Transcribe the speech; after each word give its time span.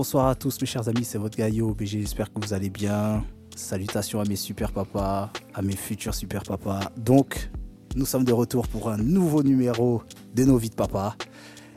bonsoir 0.00 0.28
à 0.28 0.34
tous 0.34 0.58
mes 0.62 0.66
chers 0.66 0.88
amis, 0.88 1.04
c'est 1.04 1.18
votre 1.18 1.36
Gaillot 1.36 1.74
BG, 1.74 2.00
j'espère 2.00 2.32
que 2.32 2.40
vous 2.40 2.54
allez 2.54 2.70
bien. 2.70 3.22
Salutations 3.54 4.18
à 4.18 4.24
mes 4.24 4.34
super 4.34 4.72
papas, 4.72 5.30
à 5.52 5.60
mes 5.60 5.76
futurs 5.76 6.14
super 6.14 6.42
papas. 6.42 6.90
Donc, 6.96 7.50
nous 7.96 8.06
sommes 8.06 8.24
de 8.24 8.32
retour 8.32 8.66
pour 8.66 8.88
un 8.88 8.96
nouveau 8.96 9.42
numéro 9.42 10.02
de 10.34 10.44
nos 10.44 10.56
vies 10.56 10.70
de 10.70 10.74
papa. 10.74 11.16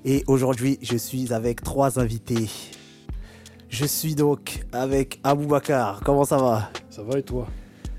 Et 0.05 0.23
aujourd'hui, 0.27 0.79
je 0.81 0.95
suis 0.95 1.33
avec 1.33 1.63
trois 1.63 1.99
invités. 1.99 2.49
Je 3.67 3.83
suis 3.83 4.15
donc 4.15 4.63
avec 4.71 5.19
Aboubacar. 5.25 5.99
Comment 6.05 6.23
ça 6.23 6.37
va? 6.37 6.69
Ça 6.89 7.03
va 7.03 7.19
et 7.19 7.23
toi? 7.23 7.45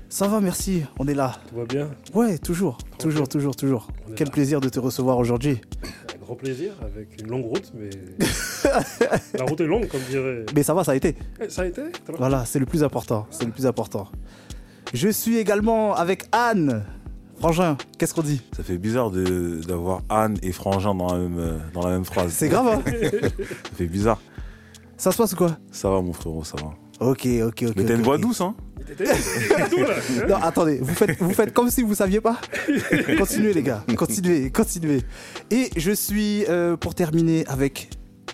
Ça 0.09 0.27
va, 0.27 0.41
merci. 0.41 0.85
On 0.97 1.07
est 1.07 1.13
là. 1.13 1.33
Tout 1.49 1.55
va 1.57 1.65
bien? 1.65 1.91
Ouais, 2.15 2.39
toujours, 2.39 2.79
toujours, 2.97 3.27
toujours, 3.29 3.55
toujours. 3.55 3.89
Quel 4.15 4.25
là. 4.25 4.33
plaisir 4.33 4.59
de 4.59 4.69
te 4.69 4.79
recevoir 4.79 5.19
aujourd'hui. 5.19 5.61
Un 6.25 6.29
grand 6.29 6.35
plaisir 6.37 6.73
avec 6.81 7.21
une 7.21 7.27
longue 7.27 7.45
route, 7.45 7.71
mais 7.75 7.91
la 9.37 9.43
route 9.45 9.61
est 9.61 9.67
longue, 9.67 9.87
comme 9.87 10.01
dirait. 10.09 10.43
Mais 10.55 10.63
ça 10.63 10.73
va, 10.73 10.83
ça 10.83 10.93
a 10.93 10.95
été. 10.95 11.15
Eh, 11.39 11.49
Ça 11.51 11.61
a 11.61 11.65
été 11.67 11.83
Voilà, 12.17 12.45
c'est 12.45 12.57
le 12.57 12.65
plus 12.65 12.83
important. 12.83 13.27
C'est 13.29 13.45
le 13.45 13.51
plus 13.51 13.67
important. 13.67 14.07
Je 14.91 15.07
suis 15.09 15.37
également 15.37 15.93
avec 15.95 16.23
Anne. 16.31 16.83
Frangin, 17.37 17.77
qu'est-ce 17.99 18.15
qu'on 18.15 18.23
dit? 18.23 18.41
Ça 18.57 18.63
fait 18.63 18.79
bizarre 18.79 19.11
de- 19.11 19.61
d'avoir 19.67 20.01
Anne 20.09 20.37
et 20.41 20.51
Frangin 20.51 20.95
dans 20.95 21.13
la 21.13 21.19
même, 21.19 21.61
dans 21.75 21.83
la 21.85 21.91
même 21.91 22.05
phrase. 22.05 22.31
C'est 22.31 22.49
grave, 22.49 22.67
hein 22.69 22.81
Ça 22.89 23.75
fait 23.75 23.85
bizarre. 23.87 24.19
Ça 24.97 25.11
se 25.11 25.17
passe 25.17 25.33
ou 25.33 25.35
quoi? 25.35 25.57
Ça 25.71 25.91
va, 25.91 26.01
mon 26.01 26.13
frérot, 26.13 26.43
ça 26.43 26.55
va. 26.59 26.73
Ok, 26.99 27.27
ok, 27.43 27.63
ok. 27.67 27.73
Mais 27.75 27.83
t'as 27.85 27.95
une 27.95 28.01
voix 28.01 28.17
douce, 28.17 28.41
hein 28.41 28.55
hein 28.59 28.85
Non, 30.29 30.35
attendez, 30.35 30.77
vous 30.81 30.93
faites, 30.93 31.17
vous 31.19 31.33
faites 31.33 31.53
comme 31.53 31.69
si 31.69 31.81
vous 31.81 31.95
saviez 31.95 32.21
pas. 32.21 32.39
Continuez, 33.17 33.53
les 33.53 33.63
gars. 33.63 33.83
Continuez, 33.97 34.49
continuez. 34.51 35.01
Et 35.51 35.69
je 35.75 35.91
suis, 35.91 36.45
euh, 36.47 36.77
pour 36.77 36.95
terminer, 36.95 37.45
avec 37.47 37.89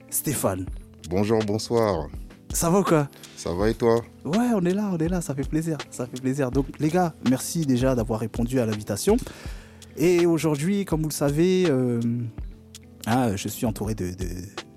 Stéphane. 0.10 0.66
Bonjour, 1.10 1.40
bonsoir. 1.46 2.08
Ça 2.54 2.70
va 2.70 2.80
ou 2.80 2.84
quoi? 2.84 3.08
Ça 3.38 3.54
va 3.54 3.70
et 3.70 3.74
toi? 3.74 4.02
Ouais, 4.26 4.50
on 4.54 4.64
est 4.66 4.74
là, 4.74 4.90
on 4.94 4.98
est 4.98 5.08
là, 5.08 5.22
ça 5.22 5.34
fait 5.34 5.48
plaisir, 5.48 5.78
ça 5.90 6.06
fait 6.06 6.20
plaisir. 6.22 6.52
Donc 6.52 6.66
les 6.80 6.90
gars, 6.90 7.14
merci 7.30 7.66
déjà 7.66 7.96
d'avoir 7.96 8.20
répondu 8.20 8.60
à 8.60 8.66
l'invitation. 8.66 9.16
Et 9.98 10.26
aujourd'hui, 10.26 10.84
comme 10.86 11.02
vous 11.02 11.10
le 11.10 11.14
savez, 11.14 11.66
euh, 11.70 12.00
hein, 13.08 13.36
je 13.36 13.48
suis 13.48 13.66
entouré 13.66 13.96
de, 13.96 14.08
de, 14.12 14.26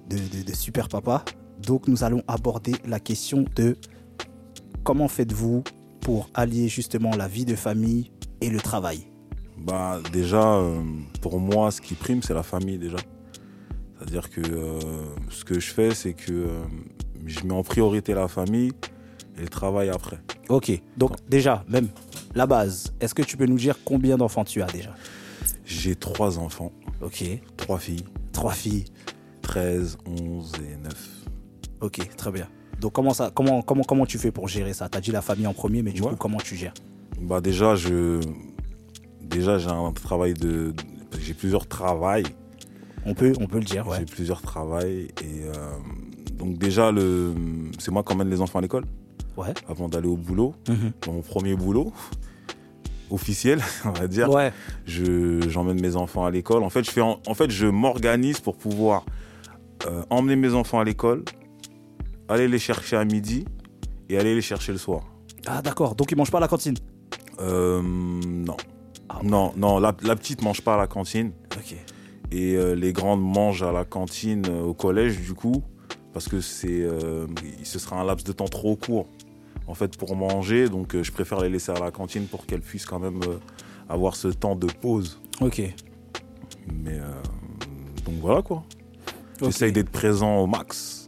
de- 0.09 0.17
de- 0.39 0.43
de 0.47 0.55
super 0.55 0.89
papas. 0.89 1.25
Donc 1.67 1.89
nous 1.89 2.05
allons 2.05 2.23
aborder 2.29 2.75
la 2.87 3.01
question 3.01 3.45
de 3.57 3.77
comment 4.83 5.09
faites-vous 5.09 5.65
pour 6.01 6.29
allier 6.35 6.69
justement 6.69 7.11
la 7.17 7.29
vie 7.29 7.45
de 7.45 7.55
famille 7.55 8.11
et 8.41 8.51
le 8.51 8.61
travail? 8.61 9.07
Bah, 9.57 10.01
déjà, 10.13 10.57
euh, 10.57 10.83
pour 11.23 11.41
moi, 11.41 11.71
ce 11.71 11.81
qui 11.81 11.95
prime, 11.95 12.23
c'est 12.23 12.35
la 12.35 12.43
famille, 12.43 12.77
déjà. 12.77 12.99
C'est-à-dire 13.97 14.29
que 14.29 14.41
euh, 14.41 14.79
ce 15.31 15.45
que 15.45 15.59
je 15.59 15.71
fais, 15.73 15.95
c'est 15.95 16.13
que 16.13 16.33
euh, 16.33 16.63
je 17.25 17.45
mets 17.45 17.55
en 17.55 17.63
priorité 17.63 18.13
la 18.13 18.29
famille 18.29 18.73
et 19.39 19.43
le 19.43 19.49
travail 19.49 19.89
après. 19.89 20.19
Ok, 20.49 20.71
donc 20.99 21.13
déjà, 21.29 21.65
même 21.69 21.89
la 22.35 22.47
base, 22.47 22.93
est-ce 23.01 23.15
que 23.15 23.23
tu 23.23 23.37
peux 23.37 23.47
nous 23.47 23.57
dire 23.57 23.79
combien 23.85 24.19
d'enfants 24.19 24.45
tu 24.45 24.61
as 24.61 24.67
déjà? 24.67 24.95
J'ai 25.65 25.95
trois 25.95 26.39
enfants, 26.39 26.73
Ok, 27.01 27.25
trois 27.57 27.79
filles, 27.79 28.05
trois 28.33 28.53
filles. 28.53 28.85
13, 29.45 29.99
11 30.07 30.53
et 30.57 30.77
9. 30.83 31.24
Ok, 31.81 32.01
très 32.17 32.31
bien. 32.31 32.47
Donc 32.81 32.93
comment 32.93 33.15
ça, 33.15 33.31
comment, 33.35 33.63
comment, 33.63 33.83
comment 33.85 34.07
tu 34.07 34.19
fais 34.19 34.31
pour 34.31 34.49
gérer 34.49 34.73
ça? 34.75 34.89
T'as 34.89 35.01
dit 35.01 35.11
la 35.13 35.23
famille 35.23 35.47
en 35.47 35.53
premier, 35.55 35.83
mais 35.83 35.93
du 35.93 36.03
Ouais. 36.03 36.11
coup 36.11 36.17
comment 36.17 36.39
tu 36.39 36.57
gères? 36.57 36.75
Bah, 37.21 37.41
déjà, 37.41 37.75
je. 37.77 38.21
Déjà, 39.23 39.59
j'ai 39.59 39.69
un 39.71 39.93
travail 39.93 40.35
de. 40.35 40.75
J'ai 41.21 41.35
plusieurs 41.35 41.67
travails. 41.67 42.25
On 43.07 43.15
peut, 43.15 43.33
on 43.41 43.47
peut 43.47 43.59
le 43.59 43.65
dire, 43.65 43.87
ouais. 43.87 43.99
J'ai 43.99 44.05
plusieurs 44.07 44.41
travails 44.43 45.09
et 45.23 45.43
euh, 45.45 45.53
donc 46.39 46.57
déjà 46.59 46.91
le 46.91 47.35
c'est 47.79 47.91
moi 47.91 48.03
qui 48.03 48.13
emmène 48.15 48.31
les 48.31 48.41
enfants 48.41 48.59
à 48.61 48.63
l'école 48.63 48.85
Ouais. 49.37 49.53
avant 49.69 49.89
d'aller 49.91 50.09
au 50.09 50.17
boulot. 50.17 50.55
Mhm. 50.69 50.93
Dans 51.07 51.13
mon 51.13 51.21
premier 51.21 51.55
boulot 51.55 51.93
officiel, 53.11 53.61
on 53.85 53.91
va 53.91 54.07
dire, 54.09 54.31
Ouais. 54.31 54.53
je 54.87 55.41
j'emmène 55.49 55.81
mes 55.81 55.97
enfants 55.97 56.25
à 56.25 56.31
l'école. 56.31 56.63
En 56.63 56.71
fait, 56.71 56.85
je 56.85 56.91
fais 56.91 57.01
en, 57.03 57.21
en 57.27 57.35
fait 57.35 57.51
je 57.51 57.67
m'organise 57.67 58.41
pour 58.41 58.57
pouvoir 58.57 59.05
euh, 59.87 60.03
emmener 60.11 60.37
mes 60.37 60.55
enfants 60.55 60.81
à 60.81 60.85
l'école, 60.85 61.25
aller 62.29 62.49
les 62.49 62.59
chercher 62.59 62.97
à 62.97 63.05
midi 63.05 63.45
et 64.09 64.19
aller 64.19 64.35
les 64.35 64.43
chercher 64.43 64.73
le 64.73 64.79
soir. 64.79 65.03
Ah 65.47 65.63
d'accord. 65.63 65.95
Donc 65.95 66.11
ils 66.11 66.17
mangent 66.17 66.31
pas 66.31 66.39
à 66.39 66.43
la 66.43 66.49
cantine? 66.49 66.77
Euh, 67.41 67.83
non. 67.83 68.57
Ah. 69.09 69.21
Non, 69.23 69.53
non, 69.57 69.79
la, 69.79 69.95
la 70.03 70.17
petite 70.17 70.43
mange 70.43 70.63
pas 70.63 70.75
à 70.75 70.79
la 70.79 70.87
cantine. 70.87 71.33
Ok. 71.57 71.75
et 72.33 72.55
euh, 72.57 72.75
les 72.75 72.93
grandes 72.93 73.23
mangent 73.23 73.63
à 73.63 73.71
la 73.73 73.85
cantine 73.85 74.45
euh, 74.49 74.63
au 74.63 74.75
collège 74.75 75.21
du 75.21 75.35
coup 75.35 75.63
parce 76.13 76.27
que 76.29 76.41
c'est 76.41 76.69
euh, 76.83 77.27
ce 77.63 77.79
sera 77.79 78.01
un 78.01 78.05
laps 78.05 78.25
de 78.27 78.33
temps 78.33 78.49
trop 78.49 78.75
court 78.77 79.07
en 79.67 79.75
fait 79.75 79.97
pour 79.97 80.17
manger 80.17 80.69
donc 80.69 81.01
je 81.01 81.13
préfère 81.13 81.41
les 81.41 81.49
laisser 81.49 81.71
à 81.73 81.79
la 81.79 81.91
cantine 81.91 82.27
pour 82.27 82.47
qu'elles 82.47 82.61
puissent 82.63 82.87
quand 82.87 82.99
même 82.99 83.21
avoir 83.89 84.17
ce 84.17 84.29
temps 84.29 84.57
de 84.57 84.67
pause 84.67 85.21
Ok. 85.41 85.61
mais 86.85 86.99
donc 88.05 88.15
voilà 88.21 88.43
quoi 88.43 88.65
j'essaye 89.43 89.73
d'être 89.73 89.91
présent 89.91 90.39
au 90.39 90.47
max 90.47 91.04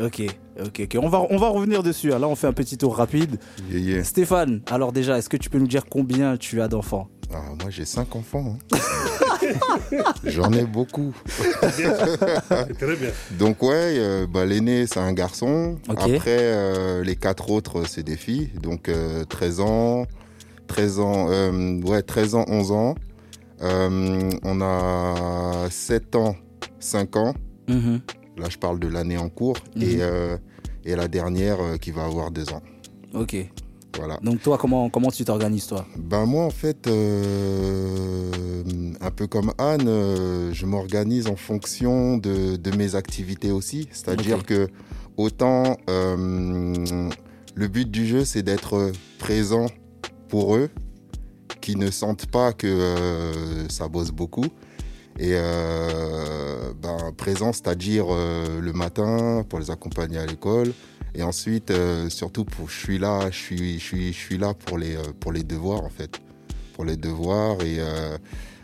Ok. 0.00 0.22
Ok. 0.64 0.80
ok. 0.84 0.98
On 1.02 1.08
va, 1.08 1.22
on 1.30 1.36
va 1.36 1.48
revenir 1.48 1.82
dessus. 1.82 2.12
hein. 2.12 2.18
Là, 2.18 2.28
on 2.28 2.34
fait 2.34 2.46
un 2.46 2.52
petit 2.52 2.76
tour 2.78 2.96
rapide. 2.96 3.38
Yeah, 3.70 3.78
yeah. 3.80 4.04
Stéphane, 4.04 4.60
alors 4.70 4.92
déjà, 4.92 5.18
est-ce 5.18 5.28
que 5.28 5.36
tu 5.36 5.50
peux 5.50 5.58
nous 5.58 5.66
dire 5.68 5.84
combien 5.88 6.36
tu 6.36 6.60
as 6.62 6.68
d'enfants? 6.68 7.08
Ah, 7.34 7.40
Moi, 7.60 7.70
j'ai 7.70 7.84
cinq 7.84 8.14
enfants. 8.16 8.56
hein. 8.72 8.78
J'en 10.24 10.52
ai 10.52 10.64
beaucoup. 10.64 11.14
Très 12.78 12.96
bien. 12.96 13.10
Donc, 13.38 13.62
ouais, 13.62 13.94
euh, 13.98 14.26
bah, 14.26 14.44
l'aîné, 14.44 14.86
c'est 14.86 15.00
un 15.00 15.12
garçon. 15.12 15.78
Après, 15.88 16.20
euh, 16.40 17.02
les 17.02 17.16
quatre 17.16 17.50
autres, 17.50 17.86
c'est 17.88 18.02
des 18.02 18.16
filles. 18.16 18.50
Donc, 18.62 18.88
euh, 18.88 19.24
13 19.24 19.60
ans, 19.60 20.06
13 20.68 21.00
ans, 21.00 21.26
euh, 21.30 21.80
ouais, 21.82 22.02
13 22.02 22.34
ans, 22.34 22.44
11 22.48 22.72
ans. 22.72 22.94
Euh, 23.62 24.30
on 24.42 24.60
a 24.60 25.68
7 25.70 26.16
ans, 26.16 26.36
5 26.80 27.16
ans. 27.16 27.34
Mhm. 27.68 28.00
Là, 28.36 28.48
je 28.48 28.58
parle 28.58 28.78
de 28.78 28.88
l'année 28.88 29.18
en 29.18 29.28
cours. 29.28 29.56
Mhm. 29.76 29.82
Et, 29.82 29.96
euh, 30.00 30.36
et 30.84 30.96
la 30.96 31.08
dernière 31.08 31.60
euh, 31.60 31.76
qui 31.76 31.90
va 31.90 32.04
avoir 32.04 32.30
2 32.30 32.52
ans. 32.52 32.62
Ok. 33.14 33.36
Voilà. 33.98 34.18
Donc 34.22 34.40
toi, 34.40 34.56
comment, 34.56 34.88
comment 34.88 35.10
tu 35.10 35.22
t'organises 35.24 35.66
toi? 35.66 35.84
Ben 35.98 36.24
moi 36.24 36.44
en 36.44 36.50
fait, 36.50 36.86
euh, 36.86 38.30
un 39.02 39.10
peu 39.10 39.26
comme 39.26 39.52
Anne, 39.58 39.84
je 40.50 40.64
m'organise 40.64 41.26
en 41.26 41.36
fonction 41.36 42.16
de, 42.16 42.56
de 42.56 42.76
mes 42.76 42.94
activités 42.94 43.50
aussi. 43.50 43.88
C'est-à-dire 43.92 44.44
que 44.44 44.68
autant 45.18 45.76
le 45.86 47.68
but 47.68 47.90
du 47.90 48.06
jeu 48.06 48.24
c'est 48.24 48.42
d'être 48.42 48.92
présent 49.18 49.66
pour 50.28 50.56
eux, 50.56 50.70
qui 51.60 51.76
ne 51.76 51.90
sentent 51.90 52.30
pas 52.30 52.54
que 52.54 52.94
ça 53.68 53.88
bosse 53.88 54.10
beaucoup. 54.10 54.46
Et 55.18 55.32
euh, 55.34 56.72
ben, 56.80 57.12
présent, 57.16 57.52
c'est-à-dire 57.52 58.06
euh, 58.10 58.60
le 58.60 58.72
matin 58.72 59.44
pour 59.48 59.58
les 59.58 59.70
accompagner 59.70 60.18
à 60.18 60.26
l'école. 60.26 60.72
Et 61.14 61.22
ensuite, 61.22 61.70
euh, 61.70 62.08
surtout, 62.08 62.44
pour, 62.44 62.70
je 62.70 62.78
suis 62.78 62.98
là, 62.98 63.30
je 63.30 63.36
suis, 63.36 63.78
je 63.78 63.84
suis, 63.84 64.12
je 64.12 64.18
suis 64.18 64.38
là 64.38 64.54
pour 64.54 64.78
les, 64.78 64.96
euh, 64.96 65.02
pour 65.20 65.32
les 65.32 65.42
devoirs 65.42 65.84
en 65.84 65.90
fait, 65.90 66.20
pour 66.72 66.84
les 66.84 66.96
devoirs. 66.96 67.60
Et 67.62 67.76
euh, 67.78 68.16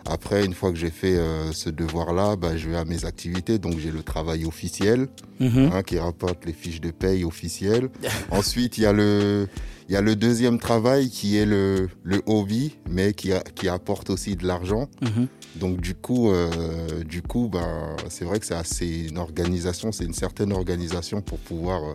après, 0.09 0.45
une 0.45 0.55
fois 0.55 0.71
que 0.73 0.79
j'ai 0.79 0.91
fait 0.91 1.17
euh, 1.17 1.53
ce 1.53 1.71
devoir-là, 1.71 2.37
bah, 2.37 2.57
je 2.57 2.69
vais 2.71 2.77
à 2.77 2.85
mes 2.85 3.05
activités. 3.05 3.59
Donc, 3.59 3.79
j'ai 3.79 3.91
le 3.91 4.03
travail 4.03 4.45
officiel 4.45 5.09
Mhm. 5.41 5.71
hein, 5.73 5.83
qui 5.83 5.99
rapporte 5.99 6.45
les 6.47 6.53
fiches 6.53 6.81
de 6.81 6.91
paye 6.91 7.25
officielles. 7.25 7.89
Ensuite, 8.31 8.79
il 8.79 8.83
y 8.83 8.87
a 8.87 8.93
le, 8.93 9.47
il 9.89 9.93
y 9.93 9.97
a 9.97 10.01
le 10.03 10.17
deuxième 10.17 10.59
travail 10.59 11.11
qui 11.11 11.37
est 11.37 11.47
le, 11.47 11.89
le 12.03 12.23
hobby, 12.27 12.77
mais 12.91 13.13
qui, 13.13 13.33
a- 13.33 13.45
qui 13.55 13.69
apporte 13.69 14.11
aussi 14.11 14.35
de 14.37 14.47
l'argent. 14.47 14.89
Mhm. 15.03 15.29
Donc 15.57 15.81
du 15.81 15.95
coup, 15.95 16.31
euh, 16.31 17.03
du 17.05 17.23
coup, 17.23 17.49
ben, 17.49 17.97
c'est 18.09 18.25
vrai 18.25 18.39
que 18.39 18.47
c'est 18.47 18.55
assez 18.55 19.09
une 19.09 19.19
organisation, 19.19 19.91
c'est 19.93 20.05
une 20.05 20.15
certaine 20.15 20.53
organisation 20.53 21.21
pour 21.21 21.39
pouvoir 21.39 21.83
euh, 21.83 21.95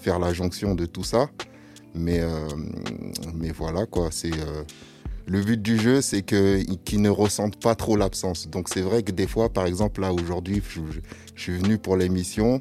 faire 0.00 0.18
la 0.18 0.32
jonction 0.32 0.74
de 0.74 0.86
tout 0.86 1.04
ça. 1.04 1.28
Mais, 1.94 2.18
euh, 2.20 2.48
mais 3.34 3.50
voilà 3.52 3.86
quoi, 3.86 4.08
c'est 4.10 4.32
le 5.26 5.40
but 5.40 5.60
du 5.60 5.78
jeu, 5.78 6.00
c'est 6.00 6.22
qu'ils 6.22 7.00
ne 7.00 7.08
ressentent 7.08 7.60
pas 7.60 7.74
trop 7.74 7.96
l'absence. 7.96 8.48
Donc 8.48 8.68
c'est 8.68 8.82
vrai 8.82 9.02
que 9.02 9.12
des 9.12 9.26
fois, 9.26 9.48
par 9.52 9.66
exemple 9.66 10.00
là 10.00 10.12
aujourd'hui, 10.12 10.62
je, 10.68 10.80
suis 11.36 11.52
venu 11.52 11.78
pour 11.78 11.96
l'émission, 11.96 12.60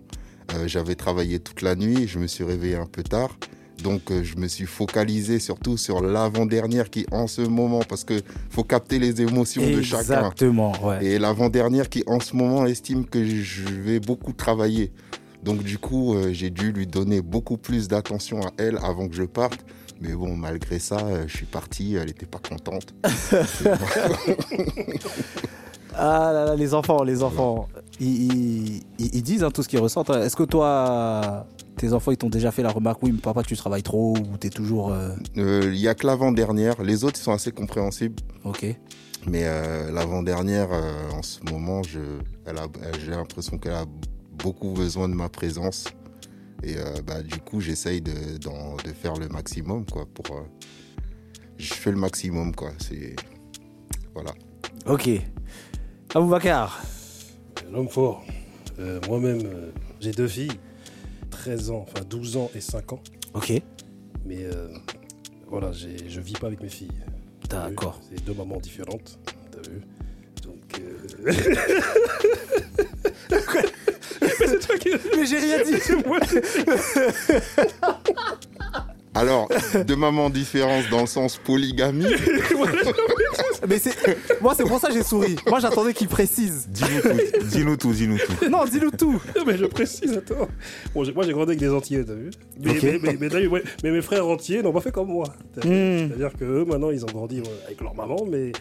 euh, 0.54 0.68
j'avais 0.68 0.96
travaillé 0.96 1.40
toute 1.40 1.62
la 1.62 1.76
nuit, 1.76 2.08
je 2.08 2.20
me 2.20 2.28
suis 2.28 2.44
réveillé 2.44 2.76
un 2.76 2.86
peu 2.86 3.04
tard. 3.04 3.38
Donc 3.82 4.12
euh, 4.12 4.24
je 4.24 4.38
me 4.38 4.48
suis 4.48 4.66
focalisé 4.66 5.40
surtout 5.40 5.78
sur 5.78 6.02
l'avant-dernière 6.02 6.90
qui 6.90 7.06
en 7.12 7.28
ce 7.28 7.42
moment, 7.42 7.82
parce 7.88 8.04
que 8.04 8.22
faut 8.50 8.64
capter 8.64 8.98
les 8.98 9.22
émotions 9.22 9.62
de 9.62 9.82
chacun. 9.82 10.20
Exactement, 10.20 10.74
ouais. 10.86 11.06
Et 11.06 11.20
l'avant-dernière 11.20 11.90
qui 11.90 12.04
en 12.08 12.20
ce 12.20 12.36
moment 12.36 12.66
estime 12.66 13.06
que 13.06 13.26
je 13.26 13.68
vais 13.68 14.00
beaucoup 14.00 14.32
travailler. 14.32 14.92
Donc 15.44 15.64
du 15.64 15.78
coup, 15.78 16.16
euh, 16.16 16.32
j'ai 16.32 16.50
dû 16.50 16.72
lui 16.72 16.88
donner 16.88 17.22
beaucoup 17.22 17.58
plus 17.58 17.90
d'attention 17.90 18.42
à 18.42 18.52
elle 18.58 18.78
avant 18.82 19.10
que 19.10 19.16
je 19.16 19.24
parte. 19.24 19.66
Mais 20.04 20.14
bon, 20.14 20.36
malgré 20.36 20.80
ça, 20.80 20.98
euh, 21.00 21.24
je 21.28 21.38
suis 21.38 21.46
parti, 21.46 21.96
elle 21.96 22.08
n'était 22.08 22.26
pas 22.26 22.40
contente. 22.40 22.94
Ah 25.96 26.32
là 26.34 26.46
là, 26.46 26.56
les 26.56 26.74
enfants, 26.74 27.04
les 27.04 27.22
enfants, 27.22 27.68
ils, 28.00 28.24
ils- 28.34 28.84
ils- 28.98 29.16
ils 29.18 29.22
disent 29.22 29.44
hein, 29.44 29.52
tout 29.52 29.62
ce 29.62 29.70
qu'ils 29.70 29.78
ressentent. 29.80 30.10
hein. 30.10 30.24
Est-ce 30.24 30.36
que 30.36 30.42
toi, 30.42 31.46
tes 31.78 31.94
enfants, 31.94 32.10
ils 32.10 32.18
t'ont 32.18 32.30
déjà 32.32 32.50
fait 32.52 32.64
la 32.64 32.72
remarque, 32.72 33.04
oui, 33.04 33.12
mais 33.12 33.20
papa, 33.20 33.44
tu 33.44 33.56
travailles 33.56 33.84
trop, 33.84 34.18
ou 34.18 34.38
t'es 34.40 34.50
toujours. 34.50 34.92
euh, 34.92 35.10
Euh, 35.38 35.70
Il 35.72 35.80
y 35.80 35.88
a 35.88 35.94
que 35.94 36.08
l'avant-dernière. 36.08 36.82
Les 36.82 37.04
autres, 37.04 37.20
ils 37.20 37.24
sont 37.24 37.32
assez 37.32 37.52
compréhensibles. 37.52 38.16
Ok. 38.44 38.66
Mais 39.28 39.44
euh, 39.44 39.92
l'avant-dernière, 39.92 40.70
en 41.14 41.22
ce 41.22 41.40
moment, 41.52 41.84
je, 41.84 42.00
elle 42.48 42.58
a, 42.58 42.64
elle- 42.82 43.00
j'ai 43.00 43.12
l'impression 43.12 43.60
qu'elle 43.60 43.74
a 43.74 43.86
beaucoup 44.44 44.72
besoin 44.72 45.08
de 45.08 45.14
ma 45.14 45.30
présence. 45.30 45.86
Et 46.64 46.78
euh, 46.78 47.02
bah, 47.06 47.22
du 47.22 47.38
coup, 47.40 47.60
j'essaye 47.60 48.02
de, 48.02 48.38
de 48.38 48.94
faire 48.94 49.16
le 49.16 49.28
maximum, 49.28 49.86
quoi. 49.86 50.06
Pour, 50.14 50.38
euh, 50.38 50.42
je 51.58 51.74
fais 51.74 51.92
le 51.92 51.98
maximum, 51.98 52.56
quoi. 52.56 52.72
C'est 52.80 53.16
voilà. 54.14 54.32
Ok. 54.86 55.10
Aboubacar. 56.16 56.82
L'homme 57.72 57.90
fort. 57.90 58.24
Euh, 58.80 59.00
Moi-même, 59.08 59.42
euh, 59.46 59.72
j'ai 60.00 60.12
deux 60.12 60.28
filles, 60.28 60.52
13 61.32 61.70
ans, 61.72 61.86
enfin 61.88 62.04
12 62.08 62.38
ans 62.38 62.50
et 62.56 62.62
5 62.62 62.94
ans. 62.94 63.02
Ok. 63.34 63.52
Mais 64.26 64.44
euh, 64.46 64.70
voilà, 65.48 65.72
j'ai- 65.72 66.08
je 66.10 66.22
vis 66.22 66.34
pas 66.34 66.48
avec 66.48 66.62
mes 66.62 66.70
filles. 66.70 66.92
D'accord. 67.50 68.00
C'est 68.10 68.24
deux 68.24 68.34
mamans 68.34 68.60
différentes. 68.60 69.20
T'as 69.52 69.70
vu? 69.70 69.82
Donc. 70.44 70.82
Mais 74.54 74.60
c'est 74.60 74.68
toi 74.68 74.78
qui. 74.78 74.90
Mais 75.18 75.26
j'ai 75.26 75.40
rien 75.40 75.64
dit. 75.64 75.74
Moi, 76.06 76.20
Alors, 79.16 79.48
de 79.88 79.94
maman 79.96 80.30
différence 80.32 80.90
dans 80.90 81.02
le 81.02 81.06
sens 81.06 81.38
polygamie. 81.38 82.04
Mais 83.70 83.78
c'est. 83.78 83.94
Moi, 84.42 84.54
c'est 84.58 84.64
pour 84.64 84.80
ça 84.80 84.88
que 84.88 84.96
j'ai 84.96 85.04
souri. 85.04 85.36
Moi, 85.48 85.60
j'attendais 85.60 85.94
qu'il 85.94 86.08
précise. 86.08 86.68
Dis-nous 86.70 87.02
tout, 87.02 87.44
dis-nous 87.44 87.78
tout, 87.78 87.94
dis-nous 87.94 88.18
tout. 88.18 88.50
Non, 88.50 88.66
dis-nous 88.66 88.90
tout. 88.92 89.22
Non, 89.36 89.44
mais 89.46 89.58
je 89.58 89.66
précise, 89.66 90.14
attends. 90.18 90.48
Bon, 90.96 91.04
moi, 91.14 91.26
j'ai 91.26 91.32
grandi 91.32 91.52
avec 91.52 91.60
des 91.60 91.70
Antillais, 91.70 92.04
t'as 92.04 92.14
vu 92.14 92.32
mais, 92.60 92.72
Ok. 92.72 92.84
mais, 92.84 93.00
mais, 93.04 93.18
mais 93.20 93.30
t'as 93.30 93.40
vu, 93.40 93.48
ouais, 93.48 93.64
mais 93.84 93.92
mes 93.92 94.02
frères 94.02 94.28
entiers 94.28 94.64
n'ont 94.64 94.74
pas 94.74 94.82
fait 94.82 94.92
comme 94.92 95.10
moi. 95.10 95.28
Hmm. 95.58 95.62
C'est-à-dire 95.64 96.32
qu'eux, 96.38 96.66
maintenant, 96.66 96.90
ils 96.90 97.04
ont 97.04 97.12
grandi 97.14 97.40
euh, 97.40 97.66
avec 97.68 97.82
leur 97.82 97.94
maman, 97.94 98.26
mais 98.28 98.52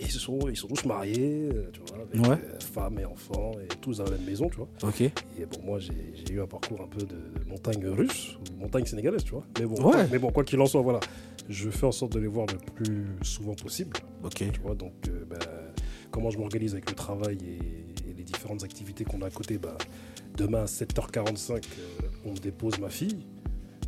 ils, 0.00 0.10
se 0.10 0.18
sont, 0.18 0.38
ils 0.48 0.56
sont 0.56 0.68
tous 0.68 0.84
mariés, 0.84 1.48
euh, 1.52 1.70
tu 1.72 1.80
vois, 1.80 2.02
avec 2.02 2.20
Ouais. 2.26 2.44
euh, 2.44 2.60
femmes 2.60 2.98
et 2.98 3.04
enfants, 3.04 3.52
et 3.62 3.68
tous 3.80 3.98
dans 3.98 4.04
la 4.04 4.10
même 4.12 4.24
maison, 4.24 4.48
tu 4.48 4.56
vois. 4.56 4.68
Ok. 4.82 5.00
Et 5.02 5.12
bon, 5.50 5.58
moi, 5.64 5.78
j'ai 5.80 6.32
eu 6.32 6.40
un 6.40 6.46
parcours 6.46 6.80
un 6.80 6.86
peu 6.88 7.04
de, 7.04 7.16
montagne 7.48 7.86
russe, 7.86 8.36
ou 8.54 8.60
montagne 8.60 8.84
sénégalaise, 8.86 9.24
tu 9.24 9.32
vois. 9.32 9.44
Mais 9.58 9.66
bon, 9.66 9.82
Ouais. 9.90 10.06
mais 10.10 10.18
bon, 10.18 10.30
quoi 10.30 10.44
qu'il 10.44 10.60
en 10.60 10.66
soit, 10.66 10.82
voilà. 10.82 11.00
Je 11.48 11.68
fais 11.70 11.86
en 11.86 11.92
sorte 11.92 12.12
de 12.12 12.20
les 12.20 12.28
voir 12.28 12.46
le 12.46 12.58
plus 12.74 13.06
souvent 13.22 13.54
possible. 13.54 13.96
Ok. 14.24 14.44
Tu 14.52 14.60
vois, 14.60 14.74
donc, 14.74 14.92
euh, 15.08 15.24
bah, 15.28 15.36
comment 16.10 16.30
je 16.30 16.38
m'organise 16.38 16.72
avec 16.74 16.88
le 16.90 16.94
travail 16.96 17.38
et, 17.42 18.10
et 18.10 18.14
les 18.16 18.22
différentes 18.24 18.62
activités 18.64 19.04
qu'on 19.04 19.20
a 19.22 19.26
à 19.26 19.30
côté, 19.30 19.58
bah, 19.58 19.76
demain 20.36 20.62
à 20.62 20.66
7h45, 20.66 21.52
euh, 21.52 21.58
on 22.24 22.32
me 22.32 22.36
dépose 22.38 22.78
ma 22.78 22.88
fille 22.88 23.18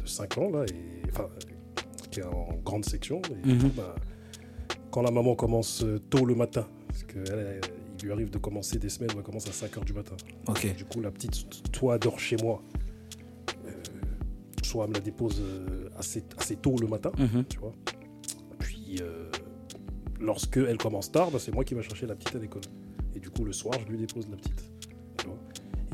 de 0.02 0.06
5 0.08 0.38
ans, 0.38 0.50
là, 0.50 0.64
et, 0.66 1.08
enfin, 1.10 1.28
qui 2.10 2.20
est 2.20 2.24
en 2.24 2.58
grande 2.64 2.84
section. 2.84 3.22
Et 3.46 3.54
bah, 3.76 3.94
quand 4.92 5.02
la 5.02 5.10
maman 5.10 5.34
commence 5.34 5.82
euh, 5.82 5.98
tôt 6.10 6.24
le 6.24 6.34
matin, 6.36 6.66
parce 6.86 7.02
qu'il 7.04 7.22
lui 8.04 8.12
arrive 8.12 8.30
de 8.30 8.38
commencer 8.38 8.78
des 8.78 8.88
semaines 8.88 9.10
où 9.14 9.18
elle 9.18 9.24
commence 9.24 9.46
à 9.48 9.50
5h 9.66 9.84
du 9.84 9.92
matin. 9.92 10.14
Du 10.76 10.84
coup, 10.84 11.00
la 11.00 11.10
petite, 11.10 11.70
toi, 11.72 11.98
dort 11.98 12.20
chez 12.20 12.36
moi. 12.36 12.62
Euh, 13.66 13.70
soit 14.62 14.84
elle 14.84 14.90
me 14.90 14.94
la 14.94 15.00
dépose 15.00 15.40
euh, 15.40 15.88
assez, 15.98 16.22
assez 16.38 16.56
tôt 16.56 16.76
le 16.80 16.86
matin, 16.86 17.10
Mhm. 17.18 17.44
tu 17.48 17.58
vois. 17.58 17.72
Puis, 18.58 18.98
euh, 19.00 19.28
lorsque 20.20 20.56
elle 20.58 20.78
commence 20.78 21.10
tard, 21.10 21.30
bah, 21.30 21.38
c'est 21.40 21.52
moi 21.54 21.64
qui 21.64 21.74
vais 21.74 21.82
chercher 21.82 22.06
la 22.06 22.14
petite 22.14 22.36
à 22.36 22.38
l'école. 22.38 22.62
Et 23.14 23.20
du 23.20 23.30
coup, 23.30 23.44
le 23.44 23.52
soir, 23.52 23.74
je 23.84 23.90
lui 23.90 23.98
dépose 23.98 24.28
la 24.30 24.36
petite. 24.36 24.64
Tu 25.18 25.26
vois. 25.26 25.38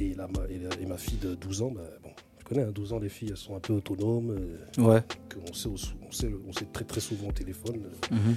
Et, 0.00 0.14
la, 0.14 0.28
ma- 0.28 0.46
et, 0.48 0.58
la- 0.58 0.80
et 0.80 0.86
ma 0.86 0.96
fille 0.96 1.18
de 1.18 1.34
12 1.34 1.62
ans, 1.62 1.70
bah, 1.70 1.82
bon, 2.02 2.10
tu 2.38 2.44
connais, 2.44 2.62
hein, 2.62 2.70
12 2.72 2.92
ans, 2.92 2.98
les 2.98 3.08
filles, 3.08 3.30
elles 3.30 3.36
sont 3.36 3.56
un 3.56 3.60
peu 3.60 3.72
autonomes. 3.74 4.30
euh, 4.30 4.82
Ouais. 4.82 5.02
on, 5.48 5.52
sait, 5.52 5.68
on, 5.68 6.10
sait, 6.12 6.30
on 6.48 6.52
sait 6.52 6.66
très 6.72 6.84
très 6.84 7.00
souvent 7.00 7.28
au 7.28 7.32
téléphone. 7.32 7.80
Mhm. 8.10 8.36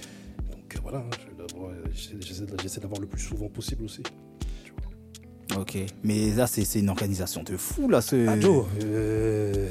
Donc 0.73 0.75
euh, 0.75 0.79
voilà, 0.83 1.00
hein, 1.00 1.09
l'avoir- 1.38 1.71
j'essaie 2.62 2.79
d'avoir 2.81 3.01
le 3.01 3.07
plus 3.07 3.21
souvent 3.21 3.47
possible 3.50 3.83
aussi. 3.85 4.03
Ok. 5.57 5.77
Mais 6.03 6.29
là, 6.33 6.47
c'est 6.47 6.79
une 6.79 6.89
organisation 6.89 7.44
de 7.44 7.57
fou, 7.57 7.89
là. 7.89 8.01
Ce... 8.01 8.27
Ah, 8.27 8.39
Joe, 8.39 8.65
euh, 8.83 9.68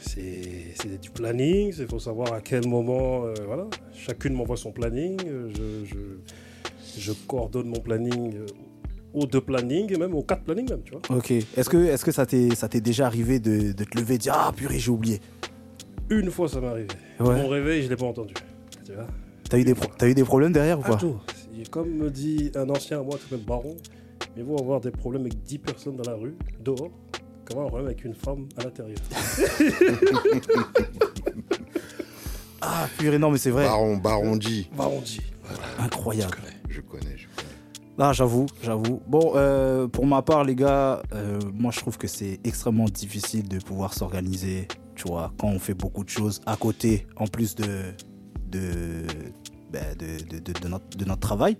c'est 0.00 1.00
du 1.00 1.10
planning, 1.10 1.74
il 1.76 1.86
faut 1.88 1.98
savoir 1.98 2.32
à 2.32 2.40
quel 2.40 2.66
moment. 2.68 3.24
euh, 3.24 3.34
voilà, 3.46 3.66
chacune 3.92 4.34
m'envoie 4.34 4.56
son 4.56 4.70
planning. 4.70 5.18
euh, 5.26 5.50
Je, 5.52 5.84
je, 6.94 7.00
je 7.00 7.12
coordonne 7.26 7.66
mon 7.68 7.80
planning 7.80 8.36
euh, 8.36 8.46
aux 9.12 9.26
deux 9.26 9.40
plannings 9.40 9.92
et 9.92 9.96
même 9.96 10.14
aux 10.14 10.22
quatre 10.22 10.42
plannings, 10.44 10.68
même, 10.70 10.82
tu 10.84 10.92
vois. 10.92 11.00
Ok. 11.16 11.30
Est-ce 11.32 11.68
que, 11.68 11.76
est 11.86 12.02
que 12.04 12.12
ça 12.12 12.26
t'est 12.26 12.54
ça 12.54 12.68
t'est 12.68 12.80
déjà 12.80 13.06
arrivé 13.06 13.40
de, 13.40 13.72
de 13.72 13.84
te 13.84 13.98
lever 13.98 14.14
et 14.14 14.18
de 14.18 14.22
dire 14.22 14.34
Ah, 14.36 14.52
purée, 14.54 14.78
j'ai 14.78 14.90
oublié? 14.92 15.20
Une 16.10 16.30
fois, 16.30 16.48
ça 16.48 16.60
m'est 16.60 16.68
arrivé. 16.68 16.88
Ouais. 17.18 17.34
Mon 17.42 17.48
réveil, 17.48 17.82
je 17.82 17.88
l'ai 17.88 17.96
pas 17.96 18.06
entendu. 18.06 18.34
Tu 18.84 18.92
vois? 18.92 19.06
T'as 19.48 19.58
eu, 19.58 19.64
des 19.64 19.74
pro- 19.74 19.90
t'as 19.96 20.08
eu 20.08 20.14
des 20.14 20.24
problèmes 20.24 20.52
derrière 20.52 20.78
ou 20.78 20.82
pas 20.82 20.98
c'est- 20.98 21.70
comme 21.70 21.90
me 21.90 22.10
dit 22.10 22.50
un 22.56 22.68
ancien 22.70 23.00
à 23.00 23.02
moi 23.02 23.16
qui 23.16 23.22
s'appelle 23.24 23.44
Baron, 23.46 23.76
mais 24.36 24.42
vous 24.42 24.56
avoir 24.58 24.80
des 24.80 24.90
problèmes 24.90 25.22
avec 25.22 25.42
10 25.42 25.58
personnes 25.58 25.96
dans 25.96 26.10
la 26.10 26.16
rue, 26.16 26.34
dehors, 26.64 26.90
comment 27.44 27.62
un 27.62 27.66
problème 27.68 27.86
avec 27.86 28.04
une 28.04 28.14
femme 28.14 28.48
à 28.56 28.64
l'intérieur 28.64 28.98
Ah, 32.60 32.86
purée, 32.98 33.18
non, 33.18 33.30
mais 33.30 33.38
c'est 33.38 33.50
vrai. 33.50 33.64
Baron, 33.64 33.96
Baron 33.98 34.36
dit. 34.36 34.70
Baron 34.76 35.00
dit. 35.02 35.20
Incroyable. 35.78 36.38
Je 36.68 36.80
connais, 36.80 37.16
je 37.16 37.26
connais. 37.36 37.48
Ah, 37.98 38.12
j'avoue, 38.14 38.46
j'avoue. 38.62 39.00
Bon, 39.06 39.32
euh, 39.36 39.86
pour 39.86 40.06
ma 40.06 40.22
part, 40.22 40.44
les 40.44 40.54
gars, 40.54 41.02
euh, 41.12 41.38
moi, 41.52 41.70
je 41.72 41.80
trouve 41.80 41.98
que 41.98 42.08
c'est 42.08 42.40
extrêmement 42.42 42.86
difficile 42.86 43.48
de 43.48 43.58
pouvoir 43.58 43.92
s'organiser, 43.92 44.66
tu 44.94 45.06
vois, 45.08 45.32
quand 45.38 45.48
on 45.48 45.58
fait 45.58 45.74
beaucoup 45.74 46.04
de 46.04 46.08
choses 46.08 46.40
à 46.46 46.56
côté, 46.56 47.06
en 47.16 47.26
plus 47.26 47.54
de, 47.54 47.66
de, 48.58 49.06
ben, 49.72 49.84
de, 49.98 50.24
de- 50.36 50.38
de- 50.40 50.60
de 50.60 50.68
notre, 50.68 50.96
de 50.96 51.04
notre 51.04 51.20
travail. 51.20 51.56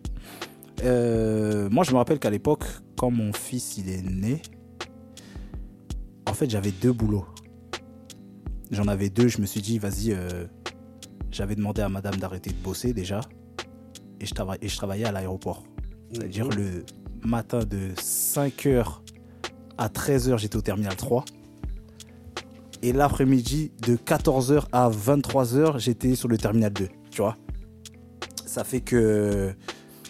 Euh, 0.83 1.69
moi, 1.71 1.85
je 1.85 1.93
me 1.93 1.97
rappelle 1.97 2.19
qu'à 2.19 2.31
l'époque, 2.31 2.65
quand 2.97 3.11
mon 3.11 3.33
fils, 3.33 3.77
il 3.79 3.89
est 3.91 4.03
né, 4.03 4.41
en 6.29 6.35
fait, 6.35 6.49
j'avais 6.51 6.71
deux 6.73 6.93
boulots. 6.93 7.27
J'en 8.71 8.89
avais 8.89 9.09
deux, 9.11 9.29
je 9.29 9.41
me 9.41 9.47
suis 9.47 9.61
dit, 9.61 9.79
vas-y, 9.79 10.13
euh, 10.13 10.47
j'avais 11.31 11.55
demandé 11.55 11.83
à 11.83 11.89
madame 11.89 12.17
d'arrêter 12.17 12.51
de 12.51 12.57
bosser 12.57 12.93
déjà, 12.93 13.21
et 14.21 14.27
je, 14.27 14.35
trava- 14.35 14.57
et 14.61 14.69
je 14.69 14.77
travaillais 14.77 15.05
à 15.05 15.13
l'aéroport. 15.13 15.63
C'est-à-dire 16.13 16.49
le 16.49 16.85
matin 17.25 17.61
de 17.61 17.91
5h 17.97 19.01
à 19.79 19.89
13h, 19.89 20.39
j'étais 20.39 20.57
au 20.57 20.63
terminal 20.63 20.97
3. 20.97 21.25
Et 22.85 22.93
l'après-midi, 22.93 23.73
de 23.81 23.97
14h 23.97 24.65
à 24.71 24.91
23h, 24.91 25.79
j'étais 25.79 26.15
sur 26.15 26.29
le 26.29 26.37
terminal 26.37 26.71
2. 26.71 26.89
Tu 27.11 27.23
vois 27.23 27.39
Ça 28.45 28.63
fait 28.63 28.83
que. 28.83 29.55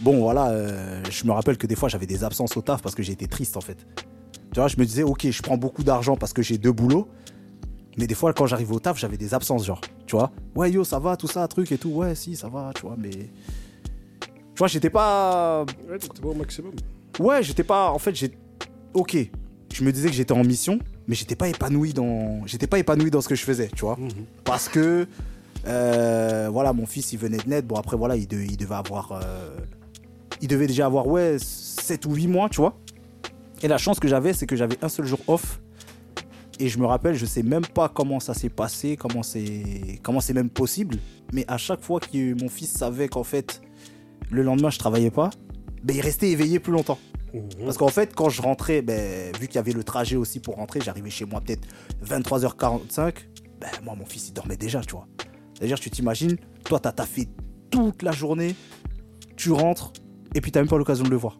Bon, 0.00 0.18
voilà, 0.18 0.48
euh, 0.48 1.00
je 1.08 1.24
me 1.24 1.30
rappelle 1.30 1.56
que 1.56 1.68
des 1.68 1.76
fois, 1.76 1.88
j'avais 1.88 2.08
des 2.08 2.24
absences 2.24 2.56
au 2.56 2.62
taf 2.62 2.82
parce 2.82 2.96
que 2.96 3.04
j'étais 3.04 3.28
triste 3.28 3.56
en 3.56 3.60
fait. 3.60 3.86
Tu 4.52 4.58
vois, 4.58 4.66
je 4.66 4.76
me 4.76 4.84
disais, 4.84 5.04
ok, 5.04 5.30
je 5.30 5.40
prends 5.40 5.56
beaucoup 5.56 5.84
d'argent 5.84 6.16
parce 6.16 6.32
que 6.32 6.42
j'ai 6.42 6.58
deux 6.58 6.72
boulots. 6.72 7.06
Mais 7.96 8.08
des 8.08 8.16
fois, 8.16 8.32
quand 8.32 8.46
j'arrive 8.46 8.72
au 8.72 8.80
taf, 8.80 8.98
j'avais 8.98 9.18
des 9.18 9.34
absences, 9.34 9.64
genre. 9.64 9.80
Tu 10.08 10.16
vois 10.16 10.32
Ouais, 10.56 10.72
yo, 10.72 10.82
ça 10.82 10.98
va, 10.98 11.16
tout 11.16 11.28
ça, 11.28 11.46
truc 11.46 11.70
et 11.70 11.78
tout. 11.78 11.90
Ouais, 11.90 12.16
si, 12.16 12.34
ça 12.34 12.48
va, 12.48 12.72
tu 12.74 12.82
vois, 12.82 12.96
mais. 12.98 13.10
Tu 13.10 14.58
vois, 14.58 14.66
j'étais 14.66 14.90
pas. 14.90 15.64
Ouais, 15.88 15.98
t'es 16.00 16.20
pas 16.20 16.28
au 16.28 16.34
maximum. 16.34 16.72
Ouais, 17.20 17.40
j'étais 17.40 17.62
pas. 17.62 17.92
En 17.92 18.00
fait, 18.00 18.16
j'ai. 18.16 18.32
Ok. 18.94 19.16
Je 19.72 19.84
me 19.84 19.92
disais 19.92 20.08
que 20.08 20.14
j'étais 20.14 20.32
en 20.34 20.42
mission, 20.42 20.80
mais 21.08 21.14
j'étais 21.14 21.36
pas 21.36 21.48
épanoui 21.48 21.92
dans. 21.92 22.46
J'étais 22.46 22.66
pas 22.66 22.78
épanoui 22.78 23.10
dans 23.10 23.20
ce 23.20 23.28
que 23.28 23.34
je 23.34 23.44
faisais, 23.44 23.68
tu 23.74 23.82
vois. 23.84 23.96
Parce 24.44 24.68
que. 24.68 25.06
euh, 25.66 26.48
voilà, 26.52 26.72
mon 26.72 26.86
fils, 26.86 27.12
il 27.12 27.18
venait 27.18 27.38
de 27.38 27.48
naître. 27.48 27.66
Bon, 27.68 27.76
après, 27.76 27.96
voilà, 27.96 28.16
il, 28.16 28.26
de- 28.28 28.38
il 28.38 28.56
devait 28.56 28.74
avoir. 28.74 29.12
euh, 29.12 29.56
il 30.40 30.48
devait 30.48 30.66
déjà 30.66 30.86
avoir, 30.86 31.06
ouais, 31.06 31.36
7 31.38 32.04
ou 32.06 32.14
8 32.14 32.26
mois, 32.28 32.48
tu 32.48 32.56
vois. 32.60 32.76
Et 33.62 33.68
la 33.68 33.78
chance 33.78 33.98
que 34.00 34.08
j'avais, 34.08 34.32
c'est 34.34 34.46
que 34.46 34.56
j'avais 34.56 34.76
un 34.82 34.88
seul 34.88 35.06
jour 35.06 35.20
off. 35.26 35.60
Et 36.60 36.68
je 36.68 36.78
me 36.78 36.86
rappelle, 36.86 37.14
je 37.16 37.24
sais 37.26 37.42
même 37.42 37.64
pas 37.66 37.88
comment 37.88 38.20
ça 38.20 38.34
s'est 38.34 38.48
passé, 38.50 38.96
comment 38.96 39.22
c'est 39.22 39.98
comment 40.02 40.20
c'est 40.20 40.34
même 40.34 40.50
possible. 40.50 40.98
Mais 41.32 41.44
à 41.48 41.56
chaque 41.56 41.80
fois 41.80 41.98
que 41.98 42.40
mon 42.40 42.48
fils 42.48 42.70
savait 42.70 43.08
qu'en 43.08 43.24
fait, 43.24 43.60
le 44.30 44.42
lendemain, 44.42 44.70
je 44.70 44.78
travaillais 44.78 45.10
pas, 45.10 45.30
ben, 45.82 45.96
il 45.96 46.00
restait 46.00 46.30
éveillé 46.30 46.58
plus 46.60 46.72
longtemps. 46.72 46.98
Mhm. 47.34 47.64
Parce 47.64 47.76
qu'en 47.76 47.88
fait, 47.88 48.14
quand 48.14 48.28
je 48.28 48.40
rentrais, 48.40 48.80
ben, 48.80 49.32
vu 49.38 49.46
qu'il 49.48 49.56
y 49.56 49.58
avait 49.58 49.72
le 49.72 49.82
trajet 49.84 50.16
aussi 50.16 50.40
pour 50.40 50.54
rentrer, 50.56 50.80
j'arrivais 50.80 51.10
chez 51.10 51.24
moi 51.24 51.40
peut-être 51.40 51.66
23h45. 52.04 53.14
Ben, 53.60 53.68
moi, 53.82 53.94
mon 53.96 54.06
fils, 54.06 54.28
il 54.28 54.32
dormait 54.32 54.56
déjà, 54.56 54.80
tu 54.80 54.92
vois. 54.92 55.06
C'est-à-dire, 55.54 55.78
tu 55.80 55.90
t'imagines, 55.90 56.36
toi, 56.64 56.78
t'as 56.78 56.92
taffé 56.92 57.28
toute 57.70 58.02
la 58.02 58.12
journée, 58.12 58.54
tu 59.36 59.50
rentres, 59.52 59.92
et 60.34 60.40
puis 60.40 60.52
t'as 60.52 60.60
même 60.60 60.68
pas 60.68 60.78
l'occasion 60.78 61.04
de 61.04 61.10
le 61.10 61.16
voir. 61.16 61.38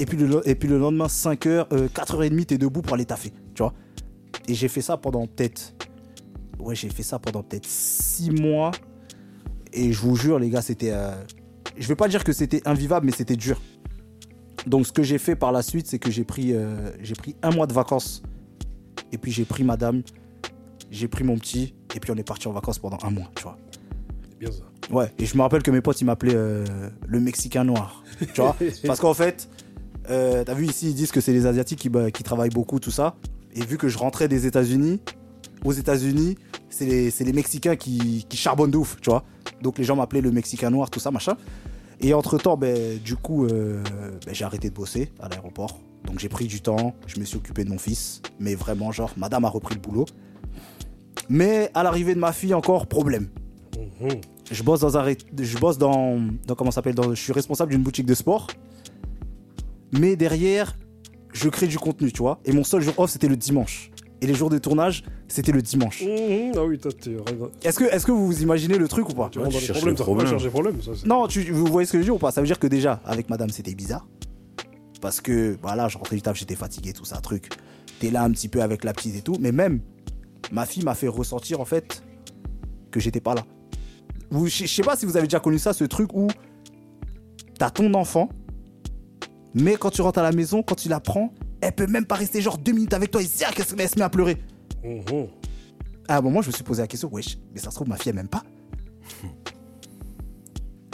Et 0.00 0.06
puis 0.06 0.16
le, 0.16 0.78
lendemain, 0.78 1.06
5h, 1.06 1.68
4h30, 1.88 2.44
t'es 2.46 2.58
debout 2.58 2.82
pour 2.82 2.94
aller 2.94 3.04
taffer, 3.04 3.32
tu 3.54 3.62
vois. 3.62 3.74
Et 4.46 4.54
j'ai 4.54 4.68
fait 4.68 4.82
ça 4.82 4.96
pendant 4.96 5.26
peut-être. 5.26 5.74
Ouais, 6.60 6.74
j'ai 6.74 6.88
fait 6.88 7.02
ça 7.02 7.18
pendant 7.18 7.42
peut-être 7.42 7.66
6 7.66 8.30
mois. 8.30 8.70
Et 9.72 9.92
je 9.92 10.00
vous 10.00 10.14
jure, 10.16 10.38
les 10.38 10.50
gars, 10.50 10.62
c'était. 10.62 10.92
euh, 10.92 11.14
Je 11.76 11.88
vais 11.88 11.96
pas 11.96 12.08
dire 12.08 12.22
que 12.22 12.32
c'était 12.32 12.66
invivable, 12.66 13.06
mais 13.06 13.12
c'était 13.12 13.36
dur. 13.36 13.60
Donc 14.66 14.86
ce 14.86 14.92
que 14.92 15.02
j'ai 15.02 15.18
fait 15.18 15.36
par 15.36 15.52
la 15.52 15.62
suite, 15.62 15.86
c'est 15.86 15.98
que 15.98 16.10
j'ai 16.10 16.24
pris, 16.24 16.52
euh, 16.52 16.90
j'ai 17.00 17.14
pris 17.14 17.36
un 17.42 17.50
mois 17.50 17.66
de 17.66 17.72
vacances 17.72 18.22
Et 19.12 19.18
puis 19.18 19.32
j'ai 19.32 19.44
pris 19.44 19.64
madame, 19.64 20.02
j'ai 20.90 21.08
pris 21.08 21.24
mon 21.24 21.36
petit, 21.38 21.74
et 21.94 22.00
puis 22.00 22.10
on 22.10 22.16
est 22.16 22.26
parti 22.26 22.48
en 22.48 22.52
vacances 22.52 22.78
pendant 22.78 22.98
un 23.02 23.10
mois, 23.10 23.30
tu 23.34 23.42
vois. 23.42 23.56
C'est 24.30 24.38
bien 24.38 24.50
ça. 24.50 24.64
Ouais, 24.90 25.12
et 25.18 25.26
je 25.26 25.36
me 25.36 25.42
rappelle 25.42 25.62
que 25.62 25.70
mes 25.70 25.80
potes, 25.80 26.00
ils 26.00 26.04
m'appelaient 26.04 26.34
euh, 26.34 26.64
le 27.06 27.20
Mexicain 27.20 27.64
noir. 27.64 28.02
Tu 28.32 28.40
vois 28.40 28.56
Parce 28.86 29.00
qu'en 29.00 29.14
fait, 29.14 29.48
euh, 30.10 30.44
t'as 30.44 30.54
vu 30.54 30.66
ici, 30.66 30.88
ils 30.88 30.94
disent 30.94 31.12
que 31.12 31.20
c'est 31.20 31.32
les 31.32 31.46
Asiatiques 31.46 31.80
qui, 31.80 31.88
bah, 31.88 32.10
qui 32.10 32.22
travaillent 32.22 32.48
beaucoup, 32.50 32.80
tout 32.80 32.90
ça. 32.90 33.16
Et 33.54 33.64
vu 33.64 33.76
que 33.76 33.88
je 33.88 33.98
rentrais 33.98 34.28
des 34.28 34.46
États-Unis, 34.46 35.00
aux 35.64 35.72
États-Unis, 35.72 36.36
c'est 36.70 36.86
les, 36.86 37.10
c'est 37.10 37.24
les 37.24 37.32
Mexicains 37.32 37.76
qui, 37.76 38.24
qui 38.28 38.36
charbonnent 38.36 38.70
de 38.70 38.78
ouf, 38.78 38.98
tu 39.00 39.10
vois. 39.10 39.24
Donc 39.62 39.78
les 39.78 39.84
gens 39.84 39.96
m'appelaient 39.96 40.20
le 40.20 40.30
Mexicain 40.30 40.70
noir, 40.70 40.90
tout 40.90 41.00
ça, 41.00 41.10
machin. 41.10 41.36
Et 42.00 42.14
entre-temps, 42.14 42.56
ben, 42.56 42.98
du 42.98 43.16
coup, 43.16 43.46
euh, 43.46 43.82
ben, 44.24 44.34
j'ai 44.34 44.44
arrêté 44.44 44.70
de 44.70 44.74
bosser 44.74 45.10
à 45.20 45.28
l'aéroport. 45.28 45.80
Donc 46.04 46.18
j'ai 46.20 46.28
pris 46.28 46.46
du 46.46 46.60
temps, 46.60 46.94
je 47.06 47.18
me 47.18 47.24
suis 47.24 47.36
occupé 47.36 47.64
de 47.64 47.70
mon 47.70 47.78
fils. 47.78 48.22
Mais 48.38 48.54
vraiment, 48.54 48.92
genre, 48.92 49.12
madame 49.16 49.44
a 49.44 49.48
repris 49.48 49.74
le 49.74 49.80
boulot. 49.80 50.06
Mais 51.28 51.70
à 51.74 51.82
l'arrivée 51.82 52.14
de 52.14 52.20
ma 52.20 52.32
fille, 52.32 52.54
encore, 52.54 52.86
problème. 52.86 53.28
Mhm. 54.00 54.20
Je 54.50 54.62
bosse 54.62 54.80
dans 54.80 54.96
un 54.96 55.12
je 55.38 55.58
bosse 55.58 55.76
dans, 55.76 56.18
dans 56.46 56.54
comment 56.54 56.70
s'appelle 56.70 56.94
dans- 56.94 57.10
je 57.14 57.20
suis 57.20 57.32
responsable 57.32 57.72
d'une 57.72 57.82
boutique 57.82 58.06
de 58.06 58.14
sport. 58.14 58.46
Mais 59.92 60.16
derrière, 60.16 60.76
je 61.32 61.48
crée 61.48 61.66
du 61.66 61.78
contenu, 61.78 62.10
tu 62.12 62.18
vois. 62.22 62.40
Et 62.44 62.52
mon 62.52 62.64
seul 62.64 62.80
jour 62.80 62.94
off, 62.98 63.10
c'était 63.10 63.28
le 63.28 63.36
dimanche. 63.36 63.90
Et 64.20 64.26
les 64.26 64.34
jours 64.34 64.50
de 64.50 64.58
tournage, 64.58 65.04
c'était 65.28 65.52
le 65.52 65.62
dimanche. 65.62 66.02
Mhm. 66.02 66.52
Ah 66.56 66.64
oui, 66.64 66.78
toi, 66.78 66.90
tu 66.92 67.16
Est-ce 67.62 67.78
que, 67.78 67.84
est-ce 67.84 68.04
que 68.04 68.10
vous 68.12 68.26
vous 68.26 68.42
imaginez 68.42 68.76
le 68.76 68.88
truc 68.88 69.08
ou 69.08 69.14
pas 69.14 69.28
tu 69.30 69.38
cherches 69.60 69.78
problèmes. 69.94 70.26
le 70.42 70.50
problème. 70.50 70.82
Ça, 70.82 70.90
Non, 71.06 71.26
tu, 71.28 71.42
vous 71.52 71.66
voyez 71.66 71.86
ce 71.86 71.92
que 71.92 71.98
je 71.98 72.00
veux 72.00 72.04
dire 72.06 72.14
ou 72.16 72.18
pas? 72.18 72.32
Ça 72.32 72.40
veut 72.40 72.46
dire 72.46 72.58
que 72.58 72.66
déjà, 72.66 73.00
avec 73.04 73.30
madame, 73.30 73.50
c'était 73.50 73.74
bizarre. 73.74 74.06
Parce 75.00 75.20
que, 75.20 75.56
voilà, 75.62 75.86
je 75.88 75.96
rentrais 75.98 76.16
du 76.16 76.22
taf, 76.22 76.36
j'étais 76.36 76.56
fatigué, 76.56 76.92
tout 76.92 77.04
ça, 77.04 77.18
truc. 77.18 77.48
T'es 78.00 78.10
là 78.10 78.24
un 78.24 78.30
petit 78.32 78.48
peu 78.48 78.60
avec 78.62 78.82
la 78.82 78.92
petite 78.92 79.14
et 79.16 79.22
tout. 79.22 79.36
Mais 79.38 79.52
même, 79.52 79.80
ma 80.50 80.66
fille 80.66 80.82
m'a 80.82 80.94
fait 80.94 81.06
ressentir, 81.08 81.60
en 81.60 81.64
fait, 81.64 82.02
que 82.90 82.98
j'étais 82.98 83.20
pas 83.20 83.34
là. 83.34 83.44
Vous- 84.30 84.48
Je 84.48 84.64
je 84.64 84.66
sais 84.66 84.82
pas 84.82 84.96
si 84.96 85.06
vous 85.06 85.16
avez 85.16 85.26
déjà 85.28 85.38
connu 85.38 85.58
ça, 85.58 85.72
ce 85.72 85.84
truc 85.84 86.10
où 86.14 86.26
t'as 87.56 87.70
ton 87.70 87.94
enfant, 87.94 88.28
mais 89.54 89.76
quand 89.76 89.90
tu 89.90 90.02
rentres 90.02 90.18
à 90.18 90.22
la 90.22 90.32
maison, 90.32 90.62
quand 90.64 90.74
tu 90.74 90.88
la 90.88 90.98
prends, 91.00 91.32
elle 91.60 91.72
peut 91.72 91.86
même 91.86 92.04
pas 92.06 92.14
rester 92.16 92.40
genre 92.40 92.58
deux 92.58 92.72
minutes 92.72 92.94
avec 92.94 93.10
toi 93.10 93.20
et 93.22 93.26
zia, 93.26 93.50
qu'elle 93.52 93.66
se 93.66 93.74
elle 93.78 93.88
se 93.88 93.96
met 93.98 94.04
à 94.04 94.08
pleurer. 94.10 94.36
Mhm. 94.84 95.26
À 96.08 96.18
un 96.18 96.20
moment, 96.20 96.40
je 96.42 96.48
me 96.48 96.52
suis 96.52 96.64
posé 96.64 96.80
la 96.82 96.86
question, 96.88 97.08
wesh, 97.12 97.36
mais 97.52 97.60
ça 97.60 97.70
se 97.70 97.74
trouve, 97.76 97.88
ma 97.88 97.96
fille, 97.96 98.10
elle 98.10 98.16
m'aime 98.16 98.28
pas. 98.28 98.42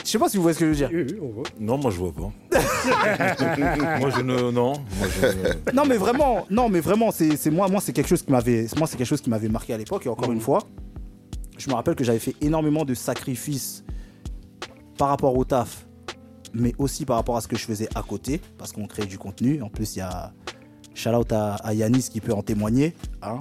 Je 0.04 0.11
sais 0.11 0.18
pas 0.18 0.28
si 0.28 0.37
vous 0.37 0.42
voyez 0.42 0.54
ce 0.54 0.61
que 0.61 0.66
je 0.66 0.71
veux 0.71 0.76
dire. 0.76 0.90
Oui, 0.92 1.06
oui, 1.11 1.18
on 1.23 1.33
voit. 1.33 1.42
Non, 1.59 1.78
moi 1.78 1.90
je 1.90 1.99
vois 1.99 2.12
pas. 2.12 2.30
moi 4.00 4.11
je 4.11 4.21
ne. 4.21 4.50
Non. 4.50 4.75
Moi, 4.99 5.09
je- 5.09 5.73
Non 5.73 5.85
mais 5.87 5.97
vraiment, 5.97 6.47
non 6.50 6.68
mais 6.68 6.80
vraiment, 6.80 7.11
c'est 7.11 7.50
moi, 7.50 7.68
moi 7.68 7.80
c'est 7.80 7.92
quelque 7.94 8.09
chose 8.09 8.23
qui 8.23 8.30
m'avait, 8.30 8.66
moi 8.76 8.87
c'est 8.87 8.97
quelque 8.99 9.06
chose 9.06 9.23
qui 9.23 9.30
m'avait 9.30 9.49
marqué 9.49 9.73
à 9.73 9.78
l'époque 9.78 10.04
et 10.04 10.09
encore 10.11 10.30
une 10.30 10.40
fois, 10.42 10.61
je 11.56 11.71
me 11.71 11.75
rappelle 11.75 11.94
que 11.94 12.04
j'avais 12.04 12.18
fait 12.18 12.37
énormément 12.42 12.85
de 12.85 12.92
sacrifices 12.92 13.83
par 14.99 15.09
rapport 15.09 15.35
au 15.37 15.44
taf, 15.44 15.87
mais 16.52 16.75
aussi 16.78 17.06
par 17.06 17.16
rapport 17.16 17.37
à 17.38 17.40
ce 17.40 17.49
que 17.49 17.56
je 17.56 17.64
faisais 17.64 17.88
à 17.94 18.02
côté, 18.02 18.40
parce 18.59 18.73
qu'on 18.73 18.87
crée 18.87 19.06
du 19.06 19.16
contenu. 19.18 19.62
En 19.62 19.71
plus, 19.71 19.97
il 19.97 20.00
y 20.00 20.02
a 20.02 20.33
shout 20.94 21.10
out 21.10 21.32
à, 21.32 21.74
Yanis 21.74 22.08
qui 22.10 22.20
peut 22.20 22.32
en 22.32 22.42
témoigner. 22.42 22.94
hein. 23.22 23.38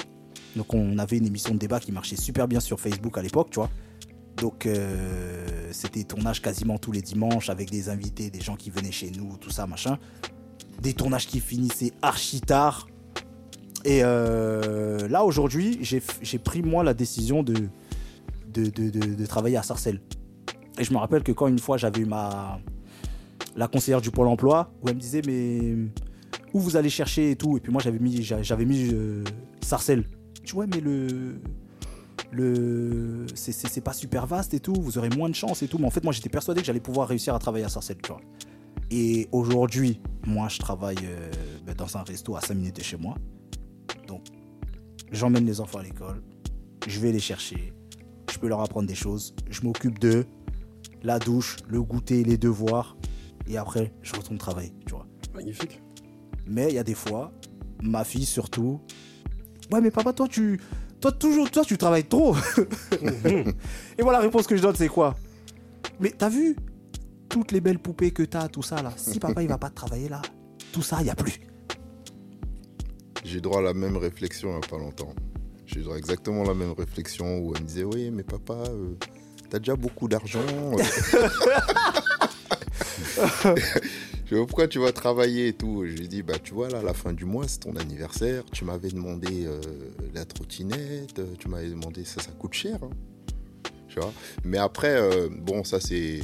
Donc 0.56 0.74
on 0.74 0.98
avait 1.00 1.18
une 1.18 1.26
émission 1.26 1.54
de 1.54 1.60
débat 1.60 1.80
qui 1.80 1.92
marchait 1.92 2.16
super 2.16 2.48
bien 2.48 2.60
sur 2.60 2.80
Facebook 2.80 3.18
à 3.18 3.22
l'époque, 3.22 3.50
tu 3.52 3.56
vois. 3.60 3.70
Donc 4.38 4.66
euh, 4.66 5.70
c'était 5.72 6.04
tournage 6.04 6.42
quasiment 6.42 6.78
tous 6.78 6.92
les 6.92 7.02
dimanches 7.02 7.50
avec 7.50 7.70
des 7.72 7.90
invités, 7.90 8.30
des 8.30 8.42
gens 8.42 8.56
qui 8.56 8.70
venaient 8.70 8.92
chez 8.92 9.12
nous, 9.12 9.38
tout 9.38 9.50
ça, 9.52 9.66
machin 9.68 9.98
des 10.82 10.94
tournages 10.94 11.28
qui 11.28 11.40
finissaient 11.40 11.94
archi 12.02 12.42
tard. 12.42 12.88
Et 13.86 14.02
euh, 14.04 15.08
là, 15.08 15.24
aujourd'hui, 15.24 15.80
j'ai 15.82 16.40
pris 16.40 16.62
moi 16.62 16.84
la 16.84 16.94
décision 16.94 17.42
de- 17.42 17.70
de 18.54 19.26
travailler 19.26 19.56
à 19.58 19.64
Sarcelles. 19.64 20.02
Et 20.78 20.84
je 20.84 20.92
me 20.92 20.98
rappelle 20.98 21.24
que 21.24 21.32
quand 21.32 21.48
une 21.48 21.60
fois 21.60 21.78
j'avais 21.78 22.02
eu 22.02 22.06
ma 22.06 22.60
la 23.56 23.68
conseillère 23.68 24.02
du 24.02 24.10
Pôle 24.12 24.28
emploi, 24.28 24.72
où 24.82 24.90
elle 24.90 24.96
me 24.96 25.00
disait, 25.00 25.22
mais 25.26 25.76
où 26.54 26.60
vous 26.60 26.78
allez 26.78 26.90
chercher 26.90 27.32
et 27.32 27.36
tout. 27.36 27.58
Et 27.58 27.60
puis 27.60 27.72
moi, 27.72 27.82
j'avais 27.82 28.00
mis, 28.00 28.22
j'a- 28.24 28.42
j'avais 28.44 28.66
mis 28.66 28.90
euh, 28.94 29.24
Sarcelles. 29.62 30.06
Je 30.44 30.52
dis, 30.52 30.56
ouais, 30.56 30.68
mais 30.68 30.80
le. 30.80 31.40
Le, 32.32 33.26
c'est 33.36 33.82
pas 33.84 33.94
super 33.94 34.26
vaste 34.26 34.56
et 34.56 34.60
tout, 34.60 34.74
vous 34.74 34.98
aurez 34.98 35.10
moins 35.10 35.30
de 35.30 35.36
chance 35.36 35.62
et 35.62 35.68
tout. 35.68 35.78
Mais 35.78 35.86
en 35.86 35.92
fait, 35.92 36.04
moi, 36.04 36.12
j'étais 36.14 36.30
persuadé 36.30 36.62
que 36.62 36.66
j'allais 36.66 36.80
pouvoir 36.80 37.08
réussir 37.08 37.36
à 37.36 37.40
travailler 37.40 37.66
à 37.66 37.70
Sarcelles, 37.70 38.00
tu 38.02 38.12
vois. 38.12 38.22
Et 38.90 39.28
aujourd'hui, 39.32 40.02
moi, 40.26 40.48
je 40.50 40.58
travaille 40.58 40.98
euh, 41.04 41.30
ben, 41.66 41.76
dans 41.76 41.96
un 41.96 42.02
resto 42.04 42.36
à 42.36 42.42
5 42.42 42.56
minutes 42.56 42.78
de 42.78 42.82
chez 42.84 42.98
moi. 42.98 43.16
Donc, 44.08 44.24
j'emmène 45.12 45.46
les 45.46 45.62
enfants 45.62 45.78
à 45.80 45.84
l'école, 45.84 46.24
je 46.88 47.00
vais 47.00 47.12
les 47.12 47.20
chercher, 47.20 47.72
je 48.32 48.38
peux 48.40 48.48
leur 48.48 48.62
apprendre 48.62 48.88
des 48.88 48.96
choses, 48.96 49.36
je 49.50 49.62
m'occupe 49.62 50.00
d'eux, 50.00 50.26
la 51.04 51.20
douche, 51.20 51.58
le 51.68 51.84
goûter, 51.84 52.24
les 52.24 52.38
devoirs, 52.38 52.98
et 53.48 53.58
après, 53.58 53.94
je 54.02 54.14
retourne 54.16 54.38
travailler, 54.40 54.74
tu 54.88 54.94
vois. 54.96 55.06
Magnifique. 55.36 55.82
Mais 56.46 56.70
il 56.70 56.76
y 56.76 56.80
a 56.80 56.84
des 56.84 56.96
fois, 56.96 57.32
ma 57.82 58.04
fille 58.04 58.26
surtout, 58.26 58.82
ouais, 59.72 59.82
mais 59.82 59.92
papa, 59.92 60.14
toi, 60.14 60.28
tu, 60.28 60.60
toi, 61.00 61.12
toujours, 61.12 61.50
toi, 61.52 61.64
tu 61.66 61.78
travailles 61.78 62.06
trop. 62.06 62.36
et 63.26 64.02
voilà, 64.02 64.20
la 64.20 64.26
réponse 64.26 64.48
que 64.48 64.56
je 64.56 64.62
donne, 64.62 64.76
c'est 64.76 64.88
quoi? 64.88 65.16
Mais 66.00 66.12
t'as 66.12 66.30
vu 66.30 66.56
toutes 67.30 67.52
les 67.52 67.62
belles 67.62 67.80
poupées 67.80 68.12
que 68.12 68.24
t'as, 68.24 68.48
tout 68.48 68.64
ça 68.64 68.82
là? 68.82 68.94
Si 68.96 69.20
papa 69.20 69.42
il 69.42 69.48
va 69.50 69.58
pas 69.58 69.70
travailler 69.70 70.10
là, 70.10 70.22
tout 70.72 70.82
ça, 70.82 70.98
il 71.02 71.08
y 71.08 71.10
a 71.10 71.16
plus. 71.16 71.40
J'ai 73.24 73.38
eu 73.38 73.42
droit 73.42 73.60
à 73.60 73.62
la 73.64 73.74
même 73.74 73.98
réflexion 73.98 74.50
il 74.50 74.60
n'y 74.60 74.66
a 74.66 74.68
pas 74.68 74.78
longtemps. 74.78 75.14
J'ai 75.66 75.80
eu 75.80 75.84
droit 75.84 75.96
à 75.96 75.98
exactement 75.98 76.44
la 76.44 76.54
même 76.54 76.74
réflexion 76.74 77.40
où 77.40 77.54
elle 77.56 77.64
me 77.64 77.68
disait 77.68 77.84
Oui, 77.84 78.12
mais 78.12 78.24
papa, 78.24 78.54
euh, 78.54 78.96
t'as 79.50 79.60
déjà 79.60 79.76
beaucoup 79.76 80.08
d'argent. 80.08 80.42
Dis 84.34 84.46
Pourquoi 84.48 84.68
tu 84.68 84.80
vas 84.80 84.92
travailler 84.92 85.48
et 85.50 85.54
tout? 85.54 85.84
Je 85.86 85.94
lui 85.94 86.06
ai 86.06 86.08
dit 86.08 86.22
Bah, 86.24 86.36
tu 86.44 86.54
vois, 86.54 86.70
là, 86.70 86.80
à 86.80 86.84
la 86.84 86.94
fin 86.94 87.14
du 87.14 87.26
mois, 87.26 87.46
c'est 87.48 87.60
ton 87.60 87.76
anniversaire. 87.76 88.44
Tu 88.52 88.66
m'avais 88.66 88.90
demandé 88.90 89.46
euh, 89.46 89.60
la 90.14 90.26
trottinette. 90.26 91.20
euh, 91.20 91.26
Tu 91.40 91.48
m'avais 91.48 91.70
demandé 91.70 92.04
ça, 92.06 92.22
ça 92.22 92.32
coûte 92.32 92.54
cher. 92.54 92.80
hein. 92.84 92.90
Tu 93.88 94.00
vois? 94.00 94.12
Mais 94.44 94.58
après, 94.58 94.96
euh, 94.96 95.30
bon, 95.30 95.64
ça, 95.64 95.80
c'est. 95.80 96.22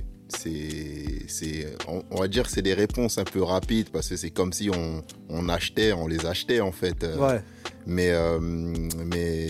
C'est, 1.27 1.65
on, 1.87 2.03
on 2.11 2.19
va 2.19 2.27
dire 2.27 2.43
que 2.43 2.51
c'est 2.51 2.61
des 2.61 2.75
réponses 2.75 3.17
un 3.17 3.23
peu 3.23 3.41
rapides 3.41 3.89
parce 3.89 4.07
que 4.09 4.15
c'est 4.15 4.29
comme 4.29 4.53
si 4.53 4.69
on, 4.69 5.03
on 5.27 5.49
achetait, 5.49 5.91
on 5.91 6.05
les 6.07 6.23
achetait 6.27 6.59
en 6.61 6.71
fait. 6.71 7.03
Ouais. 7.03 7.41
mais 7.87 8.11
euh, 8.11 8.39
mais 8.39 9.47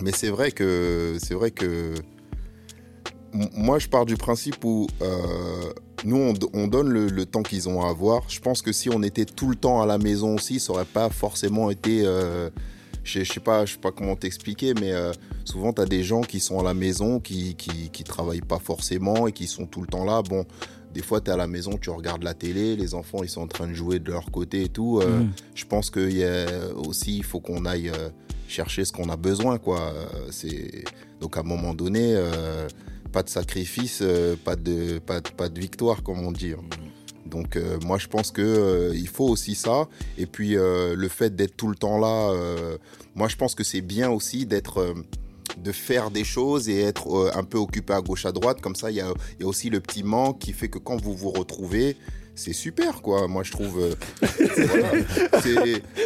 mais 0.00 0.12
c'est 0.12 0.30
vrai 0.30 0.52
que 0.52 1.18
c'est 1.22 1.34
vrai 1.34 1.50
que 1.50 1.92
moi 3.34 3.78
je 3.78 3.88
pars 3.88 4.06
du 4.06 4.16
principe 4.16 4.64
où 4.64 4.86
euh, 5.02 5.72
nous 6.04 6.16
on, 6.16 6.32
do- 6.32 6.50
on 6.54 6.66
donne 6.66 6.88
le, 6.88 7.06
le 7.08 7.26
temps 7.26 7.42
qu'ils 7.42 7.68
ont 7.68 7.82
à 7.82 7.88
avoir. 7.90 8.28
Je 8.28 8.40
pense 8.40 8.62
que 8.62 8.72
si 8.72 8.90
on 8.90 9.02
était 9.02 9.24
tout 9.24 9.48
le 9.48 9.56
temps 9.56 9.80
à 9.82 9.86
la 9.86 9.98
maison 9.98 10.34
aussi, 10.36 10.60
ça 10.60 10.72
aurait 10.72 10.84
pas 10.84 11.08
forcément 11.10 11.70
été 11.70 12.02
euh, 12.04 12.50
je 13.04 13.22
je 13.22 13.32
sais 13.32 13.40
pas, 13.40 13.66
je 13.66 13.72
sais 13.74 13.78
pas 13.78 13.92
comment 13.92 14.16
t'expliquer, 14.16 14.72
mais 14.74 14.92
euh, 14.92 15.12
souvent 15.44 15.72
tu 15.72 15.82
as 15.82 15.86
des 15.86 16.02
gens 16.02 16.22
qui 16.22 16.40
sont 16.40 16.58
à 16.58 16.62
la 16.62 16.74
maison, 16.74 17.20
qui, 17.20 17.54
qui 17.54 17.90
qui 17.90 18.02
travaillent 18.04 18.40
pas 18.40 18.58
forcément 18.58 19.26
et 19.28 19.32
qui 19.32 19.46
sont 19.46 19.66
tout 19.66 19.82
le 19.82 19.86
temps 19.86 20.04
là. 20.04 20.22
Bon, 20.22 20.44
des 20.94 21.02
fois 21.02 21.20
tu 21.20 21.30
es 21.30 21.34
à 21.34 21.36
la 21.36 21.46
maison, 21.46 21.72
tu 21.80 21.90
regardes 21.90 22.22
la 22.22 22.34
télé, 22.34 22.76
les 22.76 22.94
enfants 22.94 23.22
ils 23.22 23.28
sont 23.28 23.42
en 23.42 23.46
train 23.46 23.66
de 23.68 23.74
jouer 23.74 23.98
de 23.98 24.10
leur 24.10 24.30
côté 24.30 24.62
et 24.64 24.68
tout. 24.68 25.00
euh, 25.02 25.20
Mhm. 25.20 25.32
je 25.54 25.64
pense 25.66 25.90
qu'il 25.90 26.16
y 26.16 26.24
a 26.24 26.46
aussi, 26.76 27.18
il 27.18 27.24
faut 27.24 27.40
qu'on 27.40 27.64
aille 27.66 27.90
chercher 28.48 28.84
ce 28.84 28.92
qu'on 28.92 29.08
a 29.08 29.16
besoin, 29.16 29.58
quoi. 29.58 29.92
C'est 30.30 30.84
donc 31.20 31.36
à 31.36 31.40
un 31.40 31.44
moment 31.44 31.74
donné, 31.74 32.14
euh, 32.14 32.68
pas 33.14 33.22
de 33.22 33.30
sacrifice, 33.30 34.00
euh, 34.02 34.34
pas 34.44 34.56
de 34.56 34.98
pas, 34.98 35.20
de- 35.20 35.30
pas 35.30 35.48
de 35.48 35.58
victoire, 35.60 36.02
comme 36.02 36.20
on 36.26 36.32
dit. 36.32 36.52
Donc 37.24 37.56
euh, 37.56 37.78
moi 37.82 37.96
je 37.98 38.06
pense 38.08 38.30
que 38.30 38.42
euh, 38.42 38.92
il 38.94 39.08
faut 39.08 39.26
aussi 39.28 39.54
ça. 39.54 39.88
Et 40.18 40.26
puis 40.26 40.56
euh, 40.56 40.94
le 40.94 41.08
fait 41.08 41.34
d'être 41.34 41.56
tout 41.56 41.68
le 41.68 41.76
temps 41.76 41.98
là, 41.98 42.32
moi 43.14 43.28
je 43.28 43.36
pense 43.36 43.54
que 43.54 43.64
c'est 43.64 43.80
bien 43.80 44.10
aussi 44.10 44.44
d'être 44.46 44.94
de 45.58 45.72
faire 45.72 46.10
des 46.10 46.24
choses 46.24 46.68
et 46.68 46.80
être 46.80 47.30
un 47.34 47.44
peu 47.44 47.58
occupé 47.58 47.92
à 47.92 48.00
gauche 48.00 48.26
à 48.26 48.32
droite. 48.32 48.60
Comme 48.60 48.74
ça, 48.74 48.90
il 48.90 48.96
y 48.96 49.00
a, 49.00 49.08
il 49.38 49.42
y 49.42 49.44
a 49.44 49.48
aussi 49.48 49.70
le 49.70 49.78
petit 49.80 50.02
manque 50.02 50.40
qui 50.40 50.52
fait 50.52 50.68
que 50.68 50.78
quand 50.78 51.00
vous 51.00 51.14
vous 51.14 51.30
retrouvez, 51.30 51.96
c'est 52.34 52.52
super, 52.52 53.02
quoi. 53.02 53.28
Moi, 53.28 53.44
je 53.44 53.52
trouve. 53.52 53.78
voilà. 54.20 54.90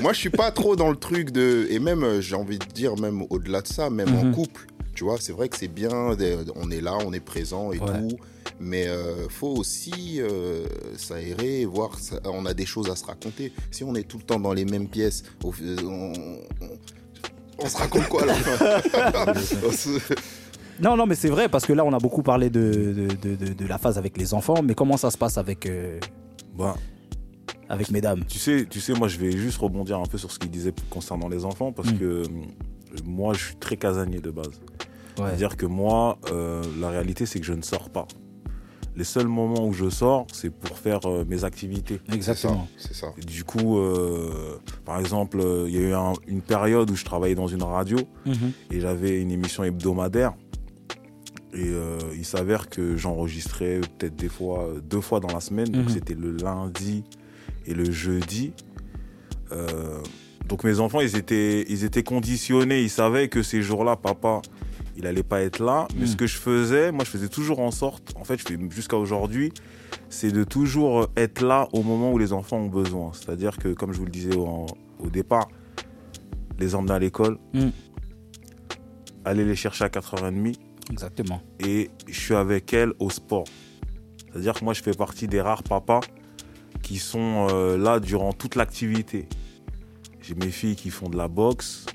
Moi, 0.02 0.12
je 0.12 0.18
suis 0.18 0.28
pas 0.30 0.50
trop 0.50 0.76
dans 0.76 0.90
le 0.90 0.96
truc 0.96 1.30
de. 1.30 1.66
Et 1.70 1.78
même, 1.78 2.20
j'ai 2.20 2.34
envie 2.36 2.58
de 2.58 2.66
dire, 2.66 2.96
même 2.96 3.24
au-delà 3.30 3.62
de 3.62 3.68
ça, 3.68 3.88
même 3.88 4.14
en 4.14 4.24
Mhm. 4.24 4.34
couple, 4.34 4.66
tu 4.98 5.04
vois, 5.04 5.16
c'est 5.20 5.30
vrai 5.32 5.48
que 5.48 5.56
c'est 5.56 5.68
bien. 5.68 6.16
On 6.56 6.70
est 6.72 6.80
là, 6.80 6.98
on 7.06 7.12
est 7.12 7.20
présent 7.20 7.70
et 7.72 7.78
Ouais. 7.78 7.86
tout. 8.08 8.16
Mais 8.58 8.88
euh, 8.88 9.28
faut 9.28 9.54
aussi 9.56 10.16
euh, 10.20 10.66
s'aérer, 10.96 11.64
voir. 11.66 11.96
ça- 12.00 12.18
On 12.24 12.44
a 12.46 12.52
des 12.52 12.66
choses 12.66 12.90
à 12.90 12.96
se 12.96 13.04
raconter. 13.04 13.52
Si 13.70 13.84
on 13.84 13.94
est 13.94 14.02
tout 14.02 14.16
le 14.18 14.24
temps 14.24 14.40
dans 14.40 14.52
les 14.52 14.64
mêmes 14.64 14.88
pièces, 14.88 15.22
au- 15.44 15.52
on, 15.84 16.12
on- 16.60 16.78
on 17.62 17.66
se 17.68 17.76
raconte 17.76 18.08
quoi 18.08 18.26
là? 18.26 18.34
Non, 20.80 20.96
non, 20.96 21.06
mais 21.06 21.14
c'est 21.16 21.28
vrai 21.28 21.48
parce 21.48 21.64
que 21.66 21.72
là, 21.72 21.84
on 21.84 21.92
a 21.92 21.98
beaucoup 21.98 22.22
parlé 22.22 22.50
de, 22.50 22.60
de, 22.96 23.14
de- 23.14 23.36
de- 23.36 23.52
de 23.52 23.66
la 23.66 23.78
phase 23.78 23.98
avec 23.98 24.16
les 24.16 24.32
enfants, 24.34 24.62
mais 24.62 24.74
comment 24.74 24.96
ça 24.96 25.10
se 25.12 25.18
passe 25.18 25.36
avec 25.38 25.66
euh, 25.66 25.98
Bah, 26.56 26.76
avec 27.68 27.90
mesdames. 27.90 28.24
Tu 28.28 28.38
sais, 28.38 28.66
tu 28.68 28.80
sais, 28.80 28.94
moi 28.94 29.06
je 29.08 29.18
vais 29.18 29.30
juste 29.32 29.58
rebondir 29.58 29.98
un 29.98 30.06
peu 30.06 30.18
sur 30.18 30.30
ce 30.32 30.38
qu'il 30.40 30.50
disait 30.50 30.72
concernant 30.90 31.28
les 31.28 31.44
enfants 31.44 31.70
parce 31.72 31.90
Mm. 31.92 31.98
que 31.98 32.04
euh, 32.04 32.24
moi 33.04 33.34
je 33.34 33.46
suis 33.46 33.56
très 33.56 33.76
casanier 33.76 34.20
de 34.20 34.30
base. 34.30 34.60
Ouais. 35.18 35.24
C'est-à-dire 35.26 35.56
que 35.56 35.66
moi, 35.66 36.18
euh, 36.30 36.62
la 36.80 36.90
réalité 36.90 37.26
c'est 37.26 37.40
que 37.40 37.46
je 37.46 37.52
ne 37.54 37.62
sors 37.62 37.90
pas. 37.90 38.06
Les 38.96 39.04
seuls 39.04 39.28
moments 39.28 39.64
où 39.66 39.72
je 39.72 39.88
sors, 39.90 40.26
c'est 40.32 40.50
pour 40.50 40.76
faire 40.76 41.00
euh, 41.06 41.24
mes 41.28 41.44
activités. 41.44 42.00
Exactement. 42.12 42.66
c'est 42.76 42.94
ça. 42.94 43.08
Et 43.16 43.24
du 43.24 43.44
coup, 43.44 43.78
euh, 43.78 44.58
par 44.84 44.98
exemple, 44.98 45.38
euh, 45.40 45.66
il 45.68 45.74
y 45.74 45.78
a 45.78 45.82
eu 45.88 45.92
un- 45.94 46.14
une 46.26 46.40
période 46.42 46.90
où 46.90 46.96
je 46.96 47.04
travaillais 47.04 47.36
dans 47.36 47.46
une 47.46 47.62
radio 47.62 47.98
Mhm. 48.26 48.52
et 48.72 48.80
j'avais 48.80 49.20
une 49.20 49.30
émission 49.30 49.62
hebdomadaire. 49.62 50.34
Et 51.54 51.68
euh, 51.68 51.96
il 52.16 52.24
s'avère 52.24 52.68
que 52.68 52.96
j'enregistrais 52.96 53.80
peut-être 53.98 54.16
des 54.16 54.28
fois, 54.28 54.68
deux 54.82 55.00
fois 55.00 55.20
dans 55.20 55.32
la 55.32 55.40
semaine. 55.40 55.68
Donc 55.68 55.84
Mhm. 55.84 55.90
c'était 55.90 56.14
le 56.14 56.32
lundi 56.32 57.04
et 57.66 57.74
le 57.74 57.90
jeudi. 57.90 58.52
Euh, 59.52 60.00
donc 60.48 60.64
mes 60.64 60.80
enfants, 60.80 61.00
ils 61.00 61.16
étaient, 61.16 61.64
ils 61.68 61.84
étaient 61.84 62.02
conditionnés. 62.02 62.82
Ils 62.82 62.90
savaient 62.90 63.28
que 63.28 63.42
ces 63.42 63.62
jours-là, 63.62 63.96
papa, 63.96 64.42
il 64.98 65.06
allait 65.06 65.22
pas 65.22 65.40
être 65.42 65.60
là. 65.64 65.86
Mais 65.94 66.02
Mhm. 66.02 66.06
ce 66.08 66.16
que 66.16 66.26
je 66.26 66.36
faisais, 66.36 66.92
moi, 66.92 67.04
je 67.04 67.10
faisais 67.10 67.28
toujours 67.28 67.60
en 67.60 67.70
sorte, 67.70 68.12
en 68.16 68.24
fait, 68.24 68.36
je 68.38 68.44
fais 68.44 68.58
jusqu'à 68.70 68.96
aujourd'hui, 68.96 69.52
c'est 70.10 70.32
de 70.32 70.44
toujours 70.44 71.08
être 71.16 71.40
là 71.40 71.68
au 71.72 71.82
moment 71.82 72.12
où 72.12 72.18
les 72.18 72.32
enfants 72.32 72.58
ont 72.58 72.68
besoin. 72.68 73.12
C'est-à-dire 73.14 73.56
que, 73.56 73.68
comme 73.72 73.92
je 73.92 73.98
vous 73.98 74.04
le 74.04 74.10
disais 74.10 74.34
au, 74.36 74.66
au 74.98 75.08
départ, 75.08 75.48
les 76.58 76.74
emmener 76.74 76.92
à 76.92 76.98
l'école, 76.98 77.38
Mm. 77.54 77.68
aller 79.24 79.44
les 79.44 79.54
chercher 79.56 79.84
à 79.84 79.88
4h30 79.88 80.56
Exactement. 80.90 81.40
et 81.60 81.90
je 82.06 82.18
suis 82.20 82.34
avec 82.34 82.72
elles 82.72 82.92
au 82.98 83.10
sport. 83.10 83.44
C'est-à-dire 84.30 84.54
que 84.54 84.64
moi, 84.64 84.74
je 84.74 84.82
fais 84.82 84.92
partie 84.94 85.28
des 85.28 85.40
rares 85.40 85.62
papas 85.62 86.00
qui 86.82 86.96
sont 86.96 87.46
euh, 87.50 87.76
là 87.78 88.00
durant 88.00 88.32
toute 88.32 88.56
l'activité. 88.56 89.28
J'ai 90.20 90.34
mes 90.34 90.50
filles 90.50 90.76
qui 90.76 90.90
font 90.90 91.08
de 91.08 91.16
la 91.16 91.28
boxe, 91.28 91.86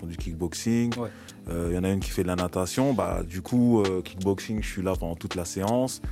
font 0.00 0.06
du 0.06 0.16
kickboxing. 0.16 0.96
Ouais. 0.98 1.10
Euh, 1.48 1.68
Il 1.70 1.76
y 1.76 1.78
en 1.78 1.84
a 1.84 1.90
une 1.90 2.00
qui 2.00 2.10
fait 2.10 2.22
de 2.22 2.28
la 2.28 2.36
natation. 2.36 2.92
Bah, 2.92 3.22
du 3.28 3.42
coup, 3.42 3.80
euh, 3.82 4.02
kickboxing, 4.02 4.62
je 4.62 4.68
suis 4.68 4.82
là 4.82 4.94
pendant 4.98 5.14
toute 5.14 5.34
la 5.34 5.44
séance. 5.44 6.02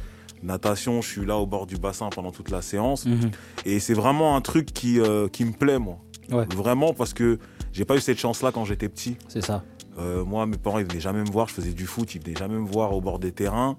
Natation, 0.42 1.00
je 1.00 1.08
suis 1.08 1.24
là 1.24 1.36
au 1.38 1.46
bord 1.46 1.66
du 1.66 1.76
bassin 1.76 2.08
pendant 2.10 2.30
toute 2.30 2.50
la 2.50 2.62
séance. 2.62 3.06
Mhm. 3.06 3.30
Et 3.64 3.80
c'est 3.80 3.94
vraiment 3.94 4.36
un 4.36 4.40
truc 4.40 4.66
qui, 4.72 5.00
euh, 5.00 5.28
qui 5.28 5.44
me 5.44 5.52
plaît, 5.52 5.78
moi. 5.78 5.98
Ouais. 6.30 6.46
Vraiment, 6.54 6.92
parce 6.94 7.14
que 7.14 7.38
j'ai 7.72 7.84
pas 7.84 7.96
eu 7.96 8.00
cette 8.00 8.18
chance-là 8.18 8.52
quand 8.52 8.64
j'étais 8.64 8.88
petit. 8.88 9.16
C'est 9.28 9.42
ça. 9.44 9.62
Euh, 9.98 10.24
moi, 10.24 10.46
mes 10.46 10.56
parents, 10.56 10.78
ils 10.78 10.86
venaient 10.86 11.00
jamais 11.00 11.20
me 11.22 11.30
voir. 11.30 11.48
Je 11.48 11.54
faisais 11.54 11.72
du 11.72 11.86
foot, 11.86 12.14
ils 12.14 12.22
venaient 12.22 12.36
jamais 12.36 12.58
me 12.58 12.66
voir 12.66 12.92
au 12.94 13.00
bord 13.00 13.18
des 13.18 13.32
terrains. 13.32 13.76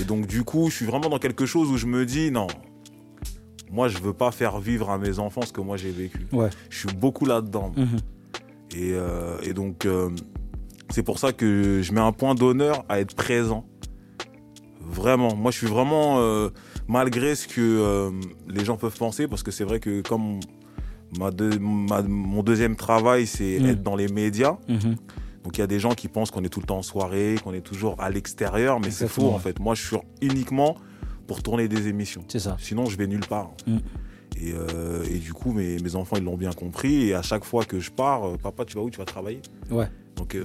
Et 0.00 0.04
donc, 0.04 0.26
du 0.26 0.42
coup, 0.44 0.70
je 0.70 0.76
suis 0.76 0.86
vraiment 0.86 1.08
dans 1.08 1.18
quelque 1.18 1.46
chose 1.46 1.70
où 1.70 1.76
je 1.76 1.86
me 1.86 2.04
dis, 2.06 2.30
non, 2.30 2.46
moi, 3.70 3.88
je 3.88 3.98
veux 3.98 4.12
pas 4.12 4.30
faire 4.30 4.58
vivre 4.58 4.90
à 4.90 4.98
mes 4.98 5.18
enfants 5.18 5.42
ce 5.42 5.52
que 5.52 5.60
moi 5.60 5.76
j'ai 5.76 5.90
vécu. 5.90 6.26
Ouais. 6.32 6.48
Je 6.70 6.78
suis 6.78 6.96
beaucoup 6.96 7.26
là-dedans. 7.26 7.72
Mhm. 7.76 7.98
Et, 8.74 8.92
euh, 8.94 9.38
et 9.42 9.52
donc, 9.52 9.84
euh, 9.84 10.10
c'est 10.90 11.02
pour 11.02 11.18
ça 11.18 11.32
que 11.32 11.80
je 11.82 11.92
mets 11.92 12.00
un 12.00 12.12
point 12.12 12.34
d'honneur 12.34 12.84
à 12.88 13.00
être 13.00 13.14
présent. 13.14 13.64
Vraiment. 14.80 15.34
Moi, 15.36 15.50
je 15.50 15.58
suis 15.58 15.66
vraiment, 15.66 16.18
euh, 16.20 16.48
malgré 16.86 17.34
ce 17.34 17.46
que 17.46 17.60
euh, 17.60 18.10
les 18.48 18.64
gens 18.64 18.76
peuvent 18.76 18.96
penser, 18.96 19.28
parce 19.28 19.42
que 19.42 19.50
c'est 19.50 19.64
vrai 19.64 19.80
que 19.80 20.00
comme 20.00 20.40
ma 21.18 21.30
deux- 21.30 21.58
ma- 21.58 22.02
mon 22.02 22.42
deuxième 22.42 22.74
travail, 22.76 23.26
c'est 23.26 23.58
Mm. 23.60 23.66
être 23.66 23.82
dans 23.82 23.96
les 23.96 24.08
médias. 24.08 24.56
Mhm. 24.68 24.96
Donc 25.44 25.56
il 25.56 25.60
y 25.60 25.64
a 25.64 25.66
des 25.66 25.78
gens 25.78 25.94
qui 25.94 26.08
pensent 26.08 26.30
qu'on 26.30 26.42
est 26.44 26.48
tout 26.48 26.60
le 26.60 26.66
temps 26.66 26.78
en 26.78 26.82
soirée, 26.82 27.36
qu'on 27.42 27.54
est 27.54 27.60
toujours 27.62 27.96
à 27.98 28.10
l'extérieur, 28.10 28.80
mais 28.80 28.90
c'est 28.90 29.08
faux 29.08 29.28
en 29.30 29.38
fait. 29.38 29.58
Moi, 29.60 29.74
je 29.74 29.86
suis 29.86 29.96
uniquement 30.20 30.76
pour 31.26 31.42
tourner 31.42 31.68
des 31.68 31.88
émissions. 31.88 32.24
C'est 32.28 32.38
ça. 32.38 32.56
Sinon, 32.58 32.86
je 32.86 32.96
vais 32.96 33.06
nulle 33.06 33.26
part. 33.26 33.50
Mm. 33.66 33.76
Et, 34.40 34.52
euh, 34.54 35.04
et 35.10 35.18
du 35.18 35.32
coup, 35.32 35.52
mes, 35.52 35.78
mes 35.78 35.96
enfants, 35.96 36.16
ils 36.16 36.24
l'ont 36.24 36.36
bien 36.36 36.52
compris. 36.52 37.08
Et 37.08 37.14
à 37.14 37.22
chaque 37.22 37.44
fois 37.44 37.64
que 37.64 37.80
je 37.80 37.90
pars, 37.90 38.36
papa, 38.38 38.64
tu 38.64 38.76
vas 38.76 38.82
où? 38.82 38.90
Tu 38.90 38.98
vas 38.98 39.04
travailler? 39.04 39.40
Ouais. 39.70 39.88
Donc 40.16 40.34
euh. 40.34 40.44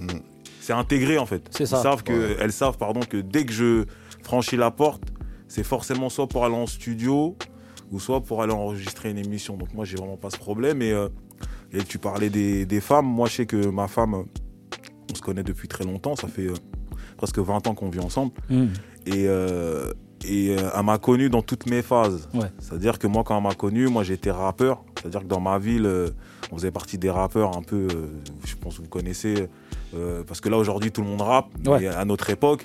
C'est 0.63 0.73
intégré 0.73 1.17
en 1.17 1.26
fait. 1.26 1.43
C'est 1.52 1.63
Ils 1.63 1.67
ça. 1.67 1.82
savent 1.82 2.04
que, 2.04 2.13
Ouais. 2.13 2.38
elles 2.39 2.52
savent 2.54 2.78
pardon 2.78 3.02
que 3.02 3.17
dès 3.17 3.45
que 3.45 3.52
je 3.54 3.86
franchis 4.23 4.56
la 4.58 4.71
porte, 4.71 5.04
c'est 5.47 5.63
forcément 5.63 6.10
soit 6.10 6.28
pour 6.28 6.45
aller 6.45 6.56
en 6.56 6.65
studio 6.67 7.36
ou 7.91 7.99
soit 7.99 8.21
pour 8.21 8.41
aller 8.41 8.54
enregistrer 8.54 9.12
une 9.12 9.17
émission. 9.17 9.58
Donc 9.58 9.73
moi, 9.73 9.86
j'ai 9.86 9.97
vraiment 9.97 10.17
pas 10.17 10.30
ce 10.30 10.38
problème. 10.38 10.82
Et, 10.82 10.91
euh, 10.91 11.10
et 11.71 11.84
tu 11.84 11.99
parlais 11.99 12.30
des, 12.30 12.65
des 12.65 12.82
femmes. 12.82 13.06
Moi, 13.06 13.28
je 13.28 13.36
sais 13.36 13.45
que 13.45 13.67
ma 13.67 13.88
femme, 13.88 14.15
on 15.12 15.15
se 15.15 15.21
connaît 15.21 15.43
depuis 15.43 15.67
très 15.67 15.84
longtemps. 15.84 16.15
Ça 16.15 16.28
fait 16.28 16.47
euh, 16.47 16.54
presque 17.17 17.38
20 17.39 17.67
ans 17.67 17.76
qu'on 17.76 17.89
vit 17.89 17.99
ensemble. 17.99 18.32
Mhm. 18.49 18.69
Et, 19.06 19.28
euh, 19.28 19.91
et 20.26 20.52
elle 20.56 20.84
m'a 20.86 20.97
connu 20.97 21.30
dans 21.30 21.41
toutes 21.41 21.69
mes 21.69 21.82
phases. 21.82 22.30
Ouais. 22.34 22.47
C'est-à-dire 22.58 22.97
que 22.97 23.06
moi, 23.08 23.23
quand 23.26 23.36
elle 23.38 23.43
m'a 23.43 23.54
connu, 23.54 23.88
moi 23.89 24.04
j'étais 24.04 24.32
rappeur. 24.32 24.84
C'est-à-dire 25.02 25.19
que 25.21 25.28
dans 25.28 25.41
ma 25.41 25.60
ville, 25.60 25.88
on 26.52 26.56
faisait 26.56 26.71
partie 26.71 26.97
des 26.97 27.10
rappeurs 27.10 27.58
un 27.58 27.62
peu, 27.62 27.88
je 28.45 28.56
pense 28.56 28.78
que 28.78 28.82
vous 28.84 28.88
connaissez, 28.88 29.49
euh, 29.95 30.23
parce 30.25 30.41
que 30.41 30.49
là 30.49 30.58
aujourd'hui 30.58 30.91
tout 30.91 31.01
le 31.01 31.08
monde 31.08 31.21
rappe. 31.21 31.47
Ouais. 31.65 31.79
Mais 31.82 31.88
à 31.88 32.06
notre 32.06 32.29
époque, 32.29 32.63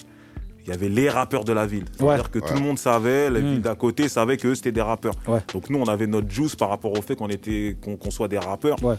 il 0.64 0.70
y 0.70 0.72
avait 0.74 0.88
les 0.88 1.08
rappeurs 1.08 1.44
de 1.44 1.52
la 1.52 1.66
ville. 1.66 1.84
C'est-à-dire 1.96 2.24
Ouais. 2.24 2.30
que 2.30 2.38
Ouais. 2.40 2.48
tout 2.48 2.54
le 2.54 2.60
monde 2.60 2.78
savait, 2.78 3.30
la 3.30 3.40
Mm. 3.40 3.50
ville 3.50 3.62
d'à 3.62 3.74
côté 3.74 4.08
savait 4.08 4.36
que 4.36 4.54
c'était 4.54 4.72
des 4.72 4.82
rappeurs. 4.82 5.14
Ouais. 5.26 5.40
Donc 5.54 5.70
nous, 5.70 5.78
on 5.78 5.86
avait 5.86 6.06
notre 6.06 6.30
juice 6.30 6.56
par 6.56 6.68
rapport 6.68 6.92
au 6.92 7.02
fait 7.02 7.16
qu'on 7.16 7.28
était, 7.28 7.76
qu'on 7.82 7.96
qu'on 7.96 8.10
soit 8.10 8.28
des 8.28 8.38
rappeurs. 8.38 8.82
Ouais. 8.82 8.96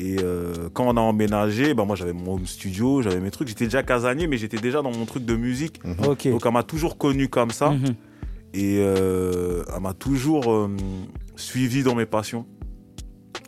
Et 0.00 0.16
euh, 0.22 0.68
quand 0.74 0.84
on 0.86 0.96
a 0.96 1.00
emménagé, 1.00 1.74
bah 1.74 1.84
moi 1.84 1.96
j'avais 1.96 2.12
mon 2.12 2.34
home 2.34 2.46
studio, 2.46 3.02
j'avais 3.02 3.20
mes 3.20 3.30
trucs. 3.32 3.48
J'étais 3.48 3.64
déjà 3.64 3.82
casanier, 3.82 4.26
mais 4.28 4.36
j'étais 4.38 4.58
déjà 4.58 4.80
dans 4.82 4.92
mon 4.92 5.04
truc 5.06 5.24
de 5.24 5.34
musique. 5.34 5.80
Ok. 6.06 6.28
Donc 6.28 6.42
elle 6.46 6.52
m'a 6.52 6.62
toujours 6.62 6.98
connu 6.98 7.28
comme 7.28 7.50
ça 7.50 7.70
Mhm. 7.70 7.94
et 8.54 8.76
euh, 8.78 9.64
elle 9.74 9.82
m'a 9.82 9.94
toujours 9.94 10.52
euh, 10.52 10.68
suivi 11.36 11.82
dans 11.82 11.94
mes 11.96 12.06
passions. 12.06 12.46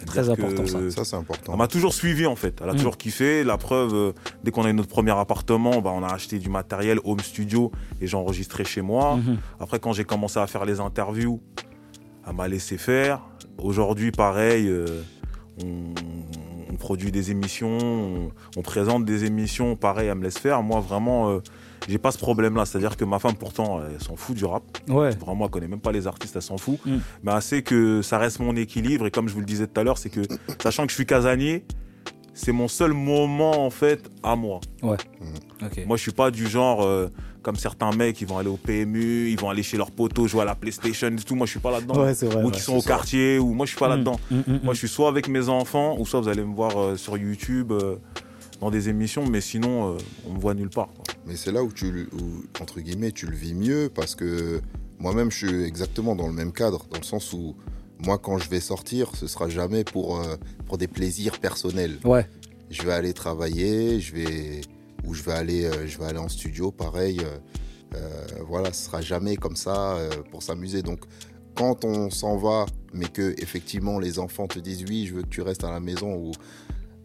Très 0.06 0.28
important, 0.30 0.66
ça. 0.66 0.90
Ça, 0.90 1.04
c'est 1.04 1.16
important. 1.16 1.52
Elle 1.52 1.58
m'a 1.58 1.68
toujours 1.68 1.92
suivi 1.94 2.26
en 2.26 2.36
fait. 2.36 2.60
Elle 2.62 2.70
a 2.70 2.72
Mm. 2.72 2.76
toujours 2.76 2.96
kiffé. 2.96 3.44
La 3.44 3.58
preuve, 3.58 3.94
euh, 3.94 4.12
dès 4.44 4.50
qu'on 4.50 4.64
a 4.64 4.70
eu 4.70 4.74
notre 4.74 4.88
premier 4.88 5.10
appartement, 5.12 5.80
bah, 5.80 5.90
on 5.94 6.02
a 6.02 6.12
acheté 6.12 6.38
du 6.38 6.48
matériel 6.48 6.98
home 7.04 7.20
studio 7.20 7.70
et 8.00 8.06
j'ai 8.06 8.16
enregistré 8.16 8.64
chez 8.64 8.80
moi. 8.82 9.16
Mhm. 9.16 9.38
Après, 9.60 9.78
quand 9.78 9.92
j'ai 9.92 10.04
commencé 10.04 10.38
à 10.38 10.46
faire 10.46 10.64
les 10.64 10.80
interviews, 10.80 11.40
elle 12.26 12.34
m'a 12.34 12.48
laissé 12.48 12.78
faire. 12.78 13.20
Aujourd'hui, 13.58 14.10
pareil, 14.10 14.66
euh, 14.68 15.02
on, 15.62 15.92
on 16.72 16.76
produit 16.76 17.12
des 17.12 17.30
émissions, 17.30 17.76
on, 17.78 18.30
on 18.56 18.62
présente 18.62 19.04
des 19.04 19.24
émissions, 19.24 19.76
pareil, 19.76 20.08
elle 20.08 20.14
me 20.18 20.22
laisse 20.24 20.38
faire. 20.38 20.62
Moi, 20.62 20.80
vraiment, 20.80 21.30
euh, 21.30 21.40
j'ai 21.90 21.98
pas 21.98 22.12
ce 22.12 22.18
problème-là. 22.18 22.64
C'est-à-dire 22.64 22.96
que 22.96 23.04
ma 23.04 23.18
femme, 23.18 23.34
pourtant, 23.36 23.80
elle 23.84 24.00
s'en 24.00 24.16
fout 24.16 24.36
du 24.36 24.44
rap. 24.44 24.62
Ouais. 24.88 25.10
Vraiment, 25.16 25.44
elle 25.46 25.50
connaît 25.50 25.68
même 25.68 25.80
pas 25.80 25.92
les 25.92 26.06
artistes, 26.06 26.36
elle 26.36 26.42
s'en 26.42 26.56
fout. 26.58 26.78
Mm. 26.86 26.96
Mais 27.22 27.32
elle 27.34 27.42
sait 27.42 27.62
que 27.62 28.00
ça 28.02 28.18
reste 28.18 28.38
mon 28.40 28.54
équilibre. 28.56 29.06
Et 29.06 29.10
comme 29.10 29.28
je 29.28 29.34
vous 29.34 29.40
le 29.40 29.46
disais 29.46 29.66
tout 29.66 29.80
à 29.80 29.84
l'heure, 29.84 29.98
c'est 29.98 30.10
que, 30.10 30.20
sachant 30.62 30.84
que 30.84 30.90
je 30.90 30.94
suis 30.94 31.06
casanier, 31.06 31.64
c'est 32.32 32.52
mon 32.52 32.68
seul 32.68 32.92
moment, 32.92 33.66
en 33.66 33.70
fait, 33.70 34.08
à 34.22 34.36
moi. 34.36 34.60
Ok. 34.82 35.84
Moi, 35.86 35.96
je 35.96 36.02
suis 36.02 36.12
pas 36.12 36.30
du 36.30 36.46
genre 36.48 36.82
euh, 36.82 37.08
comme 37.42 37.56
certains 37.56 37.90
mecs 37.90 38.16
qui 38.16 38.24
vont 38.24 38.38
aller 38.38 38.48
au 38.48 38.56
PMU, 38.56 39.28
ils 39.30 39.38
vont 39.38 39.50
aller 39.50 39.62
chez 39.62 39.76
leurs 39.76 39.90
potos 39.90 40.28
jouer 40.30 40.42
à 40.42 40.44
la 40.44 40.54
PlayStation 40.54 41.08
et 41.08 41.16
tout. 41.16 41.34
Moi, 41.34 41.46
je 41.46 41.50
suis 41.52 41.60
pas 41.60 41.70
là-dedans. 41.70 42.00
Ouais, 42.02 42.14
c'est 42.14 42.26
vrai. 42.26 42.42
Ou 42.42 42.46
ouais. 42.46 42.52
qui 42.52 42.60
sont 42.60 42.76
au 42.76 42.80
ça. 42.80 42.88
quartier, 42.88 43.38
ou 43.38 43.52
moi, 43.52 43.66
je 43.66 43.70
suis 43.70 43.78
pas 43.78 43.88
Mm. 43.88 43.90
là-dedans. 43.90 44.20
Mhm. 44.30 44.60
Moi, 44.62 44.74
je 44.74 44.78
suis 44.78 44.88
soit 44.88 45.08
avec 45.08 45.28
mes 45.28 45.48
enfants, 45.48 45.96
ou 45.98 46.06
soit 46.06 46.20
vous 46.20 46.28
allez 46.28 46.44
me 46.44 46.54
voir 46.54 46.78
euh, 46.80 46.96
sur 46.96 47.16
YouTube 47.18 47.72
euh, 47.72 47.96
dans 48.60 48.70
des 48.70 48.88
émissions, 48.88 49.26
mais 49.26 49.40
sinon, 49.40 49.94
euh, 49.94 49.98
on 50.28 50.34
me 50.34 50.38
voit 50.40 50.54
nulle 50.54 50.70
part. 50.70 50.88
quoi. 50.94 51.04
Mais 51.26 51.36
c'est 51.36 51.52
là 51.52 51.62
où 51.62 51.72
tu, 51.72 52.08
où, 52.12 52.44
entre 52.62 52.80
guillemets, 52.80 53.12
tu 53.12 53.26
le 53.26 53.36
vis 53.36 53.54
mieux 53.54 53.90
parce 53.94 54.14
que 54.14 54.60
moi-même, 54.98 55.30
je 55.30 55.46
suis 55.46 55.62
exactement 55.64 56.14
dans 56.14 56.26
le 56.26 56.32
même 56.34 56.52
cadre, 56.52 56.86
dans 56.90 56.98
le 56.98 57.04
sens 57.04 57.32
où 57.32 57.56
moi, 57.98 58.18
quand 58.18 58.38
je 58.38 58.48
vais 58.48 58.60
sortir, 58.60 59.14
ce 59.16 59.26
sera 59.26 59.48
jamais 59.48 59.84
pour, 59.84 60.18
euh, 60.20 60.36
pour 60.66 60.78
des 60.78 60.88
plaisirs 60.88 61.38
personnels. 61.38 61.98
Ouais. 62.04 62.26
Je 62.70 62.82
vais 62.82 62.92
aller 62.92 63.12
travailler, 63.12 64.00
je 64.00 64.14
vais 64.14 64.60
ou 65.04 65.14
je 65.14 65.22
vais 65.22 65.32
aller, 65.32 65.64
euh, 65.64 65.86
je 65.86 65.98
vais 65.98 66.04
aller 66.04 66.18
en 66.18 66.28
studio, 66.28 66.70
pareil. 66.70 67.20
euh, 67.20 67.38
euh, 67.96 68.26
voilà, 68.46 68.72
ce 68.72 68.84
sera 68.84 69.00
jamais 69.00 69.36
comme 69.36 69.56
ça 69.56 69.96
euh, 69.96 70.10
pour 70.30 70.42
s'amuser. 70.42 70.82
Donc, 70.82 71.00
quand 71.56 71.84
on 71.84 72.08
s'en 72.10 72.36
va, 72.36 72.66
mais 72.94 73.06
que 73.06 73.34
effectivement 73.42 73.98
les 73.98 74.18
enfants 74.18 74.46
te 74.46 74.58
disent 74.60 74.84
oui, 74.88 75.06
je 75.06 75.14
veux 75.14 75.22
que 75.22 75.28
tu 75.28 75.42
restes 75.42 75.64
à 75.64 75.70
la 75.72 75.80
maison 75.80 76.14
ou 76.14 76.30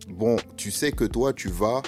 bon, 0.07 0.37
tu 0.57 0.71
sais 0.71 0.91
que 0.91 1.05
toi, 1.05 1.33
tu 1.33 1.49
vas. 1.49 1.81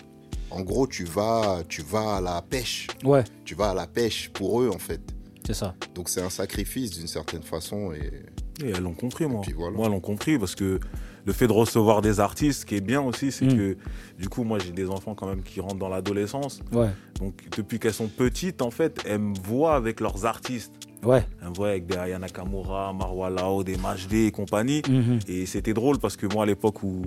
En 0.49 0.61
gros, 0.61 0.87
tu 0.87 1.03
vas, 1.03 1.61
tu 1.67 1.81
vas 1.81 2.17
à 2.17 2.21
la 2.21 2.41
pêche. 2.41 2.87
Ouais. 3.03 3.23
Tu 3.43 3.53
vas 3.55 3.71
à 3.71 3.73
la 3.73 3.85
pêche 3.87 4.29
pour 4.33 4.61
eux, 4.61 4.69
en 4.73 4.79
fait. 4.79 5.01
C'est 5.45 5.53
ça. 5.53 5.75
Donc, 5.95 6.09
c'est 6.09 6.21
un 6.21 6.29
sacrifice 6.29 6.91
d'une 6.97 7.07
certaine 7.07 7.43
façon. 7.43 7.91
Et 7.93 8.11
Et 8.65 8.69
elles 8.71 8.81
l'ont 8.81 8.93
compris, 8.93 9.27
moi. 9.27 9.41
voilà. 9.55 9.75
Moi, 9.75 9.85
elles 9.85 9.91
l'ont 9.91 9.99
compris 9.99 10.39
parce 10.39 10.55
que 10.55 10.79
le 11.25 11.33
fait 11.33 11.47
de 11.47 11.51
recevoir 11.51 12.01
des 12.01 12.19
artistes, 12.19 12.61
ce 12.61 12.65
qui 12.65 12.75
est 12.75 12.81
bien 12.81 13.01
aussi, 13.01 13.31
c'est 13.31 13.45
Mm. 13.45 13.55
que 13.57 13.77
du 14.17 14.29
coup, 14.29 14.43
moi, 14.43 14.57
j'ai 14.59 14.71
des 14.71 14.89
enfants 14.89 15.13
quand 15.15 15.27
même 15.27 15.43
qui 15.43 15.59
rentrent 15.59 15.75
dans 15.77 15.89
l'adolescence. 15.89 16.61
Ouais. 16.71 16.89
Donc, 17.19 17.43
depuis 17.55 17.77
qu'elles 17.79 17.93
sont 17.93 18.07
petites, 18.07 18.61
en 18.61 18.71
fait, 18.71 19.01
elles 19.05 19.19
me 19.19 19.37
voient 19.37 19.75
avec 19.75 19.99
leurs 19.99 20.25
artistes. 20.25 20.71
Ouais. 21.03 21.23
Me 21.43 21.53
voient 21.55 21.69
avec 21.69 21.85
des 21.85 21.95
Aya 21.97 22.19
Nakamura, 22.19 22.91
Marwa 22.93 23.29
Lao, 23.29 23.63
des 23.63 23.77
Majdé 23.77 24.25
et 24.25 24.31
compagnie. 24.31 24.81
Mhm. 24.89 25.19
Et 25.27 25.45
c'était 25.45 25.73
drôle 25.73 25.99
parce 25.99 26.15
que 26.17 26.25
moi, 26.25 26.43
à 26.43 26.45
l'époque 26.45 26.81
où, 26.83 27.03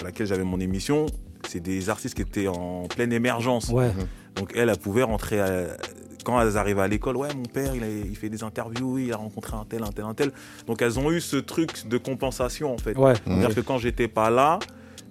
à 0.00 0.04
laquelle 0.04 0.26
j'avais 0.26 0.44
mon 0.44 0.60
émission, 0.60 1.06
c'est 1.46 1.60
des 1.60 1.90
artistes 1.90 2.14
qui 2.14 2.22
étaient 2.22 2.48
en 2.48 2.84
pleine 2.88 3.12
émergence. 3.12 3.68
Ouais. 3.70 3.90
Donc, 4.36 4.52
elles, 4.54 4.68
elles 4.68 4.78
pouvaient 4.78 5.02
rentrer 5.02 5.40
à- 5.40 5.76
quand 6.24 6.40
elles 6.40 6.56
arrivent 6.58 6.78
à 6.80 6.88
l'école, 6.88 7.16
ouais, 7.16 7.28
mon 7.34 7.42
père, 7.44 7.74
il, 7.74 7.82
a- 7.82 7.88
il 7.88 8.14
fait 8.16 8.28
des 8.28 8.42
interviews, 8.44 8.98
il 8.98 9.12
a 9.12 9.16
rencontré 9.16 9.56
un 9.56 9.64
tel, 9.64 9.82
un 9.82 9.90
tel, 9.92 10.04
un 10.04 10.14
tel. 10.14 10.30
Donc 10.66 10.82
elles 10.82 10.98
ont 10.98 11.10
eu 11.10 11.20
ce 11.20 11.36
truc 11.36 11.88
de 11.88 11.96
compensation 11.96 12.74
en 12.74 12.76
fait. 12.78 12.96
Ouais. 12.98 13.14
C'est-à-dire 13.24 13.54
que 13.54 13.60
quand 13.62 13.78
j'étais 13.78 14.08
pas 14.08 14.28
là, 14.28 14.58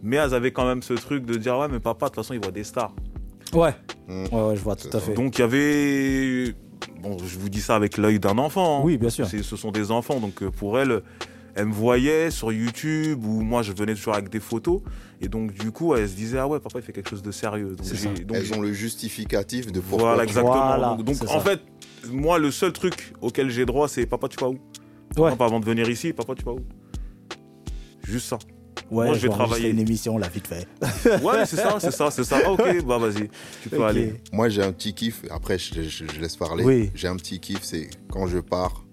mais 0.03 0.17
elles 0.17 0.33
avaient 0.35 0.51
quand 0.51 0.65
même 0.67 0.83
ce 0.83 0.93
truc 0.93 1.25
de 1.25 1.35
dire 1.35 1.57
ouais, 1.57 1.67
mais 1.71 1.79
papa, 1.79 2.05
de 2.05 2.09
toute 2.11 2.15
façon, 2.23 2.33
il 2.35 2.39
voit 2.39 2.51
des 2.51 2.63
stars. 2.63 2.93
Ouais. 3.53 3.73
Mm. 4.07 4.25
Ouais, 4.31 4.41
ouais, 4.49 4.55
je 4.55 4.61
vois 4.61 4.75
tout 4.75 4.89
à 4.95 4.99
fait. 4.99 5.13
Donc 5.13 5.37
il 5.39 5.41
y 5.41 5.43
avait. 5.43 6.55
Bon, 7.01 7.17
je 7.19 7.37
vous 7.37 7.49
dis 7.49 7.61
ça 7.61 7.75
avec 7.75 7.97
l'œil 7.97 8.19
d'un 8.19 8.37
enfant. 8.37 8.79
hein. 8.79 8.81
Oui, 8.83 8.97
bien 8.97 9.09
sûr. 9.09 9.27
Ce 9.27 9.55
sont 9.55 9.71
des 9.71 9.91
enfants, 9.91 10.19
donc 10.19 10.41
euh, 10.43 10.49
pour 10.51 10.79
elles, 10.79 11.01
elles 11.55 11.65
me 11.65 11.73
voyaient 11.73 12.31
sur 12.31 12.51
YouTube 12.51 13.23
ou 13.25 13.41
moi 13.41 13.61
je 13.61 13.71
venais 13.71 13.93
toujours 13.95 14.13
avec 14.15 14.29
des 14.29 14.39
photos. 14.39 14.81
Et 15.21 15.27
donc 15.27 15.53
du 15.53 15.71
coup, 15.71 15.95
elles 15.95 16.09
se 16.09 16.15
disaient 16.15 16.39
Ah 16.39 16.47
ouais, 16.47 16.59
papa, 16.59 16.79
il 16.79 16.81
fait 16.83 16.93
quelque 16.93 17.09
chose 17.09 17.21
de 17.23 17.31
sérieux. 17.31 17.75
Donc, 17.75 17.85
C'est 17.85 17.95
j'ai- 17.95 18.15
ça. 18.15 18.23
donc 18.23 18.35
Elles 18.37 18.53
ont 18.53 18.61
le 18.61 18.73
justificatif 18.73 19.71
de 19.71 19.79
pourquoi. 19.79 20.09
Voilà, 20.09 20.23
exactement. 20.23 20.53
Voilà, 20.67 20.87
donc 20.95 21.03
donc, 21.03 21.23
en 21.23 21.27
ça. 21.27 21.39
fait, 21.39 21.61
moi, 22.11 22.39
le 22.39 22.51
seul 22.51 22.73
truc 22.73 23.13
auquel 23.21 23.49
j'ai 23.49 23.65
droit, 23.65 23.87
c'est 23.87 24.05
Papa, 24.05 24.27
tu 24.27 24.37
vas 24.39 24.49
où? 24.49 24.57
Ouais. 25.17 25.29
Non, 25.31 25.35
pas 25.35 25.45
avant 25.45 25.59
de 25.59 25.65
venir 25.65 25.89
ici, 25.89 26.13
Papa, 26.13 26.35
tu 26.35 26.43
vas 26.43 26.53
où? 26.53 26.59
Juste 28.03 28.27
ça. 28.27 28.37
Ouais, 28.89 29.05
Moi, 29.07 29.15
je 29.15 29.27
vais 29.27 29.33
travailler. 29.33 29.69
une 29.69 29.79
émission 29.79 30.17
là, 30.17 30.27
vite 30.29 30.47
fait. 30.47 30.65
Ouais, 31.23 31.45
c'est 31.45 31.57
ça, 31.57 31.77
c'est 31.79 31.91
ça, 31.91 32.09
c'est 32.11 32.23
ça. 32.23 32.39
Ah, 32.45 32.51
ok, 32.51 32.83
bah 32.85 32.97
vas-y, 32.97 33.29
tu 33.61 33.69
peux 33.69 33.83
aller. 33.83 34.21
Moi, 34.31 34.47
j'ai 34.49 34.63
un 34.63 34.71
petit 34.71 34.93
kiff. 34.93 35.23
Après, 35.29 35.57
je, 35.57 35.81
je- 35.83 36.05
je 36.05 36.19
laisse 36.21 36.35
parler. 36.37 36.63
Oui. 36.63 36.91
J'ai 36.95 37.07
un 37.07 37.15
petit 37.17 37.39
kiff, 37.39 37.63
c'est 37.63 37.89
quand 38.09 38.27
je 38.27 38.39
pars. 38.39 38.85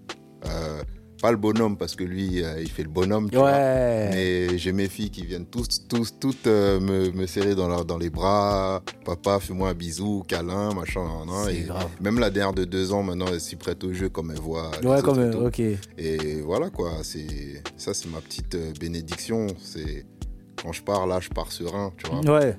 euh, 0.45 0.81
pas 1.25 1.31
le 1.31 1.37
bonhomme, 1.37 1.75
parce 1.75 1.95
que 1.95 2.03
lui, 2.03 2.43
euh, 2.43 2.61
il 2.61 2.69
fait 2.69 2.83
le 2.83 2.89
bonhomme. 2.89 3.29
tu 3.31 3.37
vois. 3.37 3.51
Ouais. 3.51 4.09
Mais 4.13 4.57
j'ai 4.59 4.71
mes 4.71 4.87
filles 4.87 5.09
qui 5.09 5.25
viennent 5.25 5.47
tous, 5.47 5.87
tous, 5.87 6.19
toutes 6.19 6.45
euh, 6.45 6.79
me, 6.79 7.11
me 7.11 7.25
serrer 7.25 7.55
dans, 7.55 7.67
leur- 7.67 7.83
dans 7.85 7.97
les 7.97 8.11
bras. 8.11 8.83
Papa, 9.05 9.39
fais-moi 9.39 9.69
un 9.69 9.73
bisou, 9.73 10.23
câlin, 10.27 10.73
machin. 10.73 11.07
Et 11.49 11.61
grave. 11.63 11.87
même 11.99 12.19
la 12.19 12.29
dernière 12.29 12.53
de 12.53 12.63
deux 12.63 12.93
ans, 12.93 13.01
maintenant, 13.01 13.25
elle 13.33 13.41
s'y 13.41 13.55
prête 13.55 13.83
au 13.83 13.91
jeu 13.91 14.09
comme 14.09 14.29
elle 14.29 14.39
voit. 14.39 14.69
Ouais, 14.83 15.01
comme. 15.01 15.45
Ok. 15.45 15.59
Et 15.59 16.41
voilà 16.41 16.69
quoi, 16.69 16.91
c'est 17.01 17.63
ça 17.77 17.93
c'est 17.95 18.09
ma 18.11 18.21
petite 18.21 18.53
euh, 18.53 18.71
bénédiction. 18.79 19.47
C'est 19.59 20.05
quand 20.61 20.71
je 20.73 20.83
pars 20.83 21.07
là, 21.07 21.19
je 21.19 21.29
pars 21.29 21.51
serein, 21.51 21.91
tu 21.97 22.09
vois. 22.11 22.39
Ouais. 22.39 22.55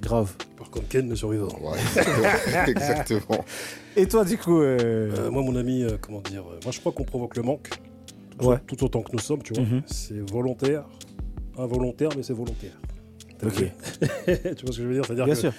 Grave. 0.00 0.34
Par 0.58 0.70
contre, 0.70 0.88
Ken, 0.88 1.08
le 1.08 1.16
survivant. 1.16 1.48
Ouais, 1.60 1.78
exactement. 1.78 2.66
exactement. 2.68 3.44
Et 3.96 4.06
toi, 4.06 4.24
du 4.24 4.36
coup. 4.36 4.60
euh, 4.60 4.78
Euh, 5.16 5.30
moi, 5.30 5.42
mon 5.42 5.56
ami, 5.56 5.82
euh, 5.82 5.96
comment 6.00 6.20
dire 6.20 6.42
euh, 6.42 6.58
Moi, 6.64 6.72
je 6.72 6.80
crois 6.80 6.92
qu'on 6.92 7.04
provoque 7.04 7.36
le 7.36 7.42
manque. 7.42 7.70
Tout, 8.38 8.46
Ouais. 8.48 8.58
tout 8.66 8.82
autant 8.84 9.02
que 9.02 9.12
nous 9.12 9.18
sommes, 9.20 9.42
tu 9.42 9.52
vois. 9.54 9.62
Mhm. 9.62 9.82
C'est 9.86 10.18
volontaire, 10.30 10.84
involontaire, 11.56 12.10
mais 12.16 12.22
c'est 12.22 12.32
volontaire. 12.32 12.72
Ok. 13.44 13.52
tu 14.26 14.64
vois 14.64 14.72
ce 14.72 14.76
que 14.78 14.82
je 14.82 14.82
veux 14.82 14.94
dire? 14.94 15.04
C'est-à-dire 15.04 15.24
Bien 15.26 15.34
que 15.34 15.40
sûr. 15.40 15.52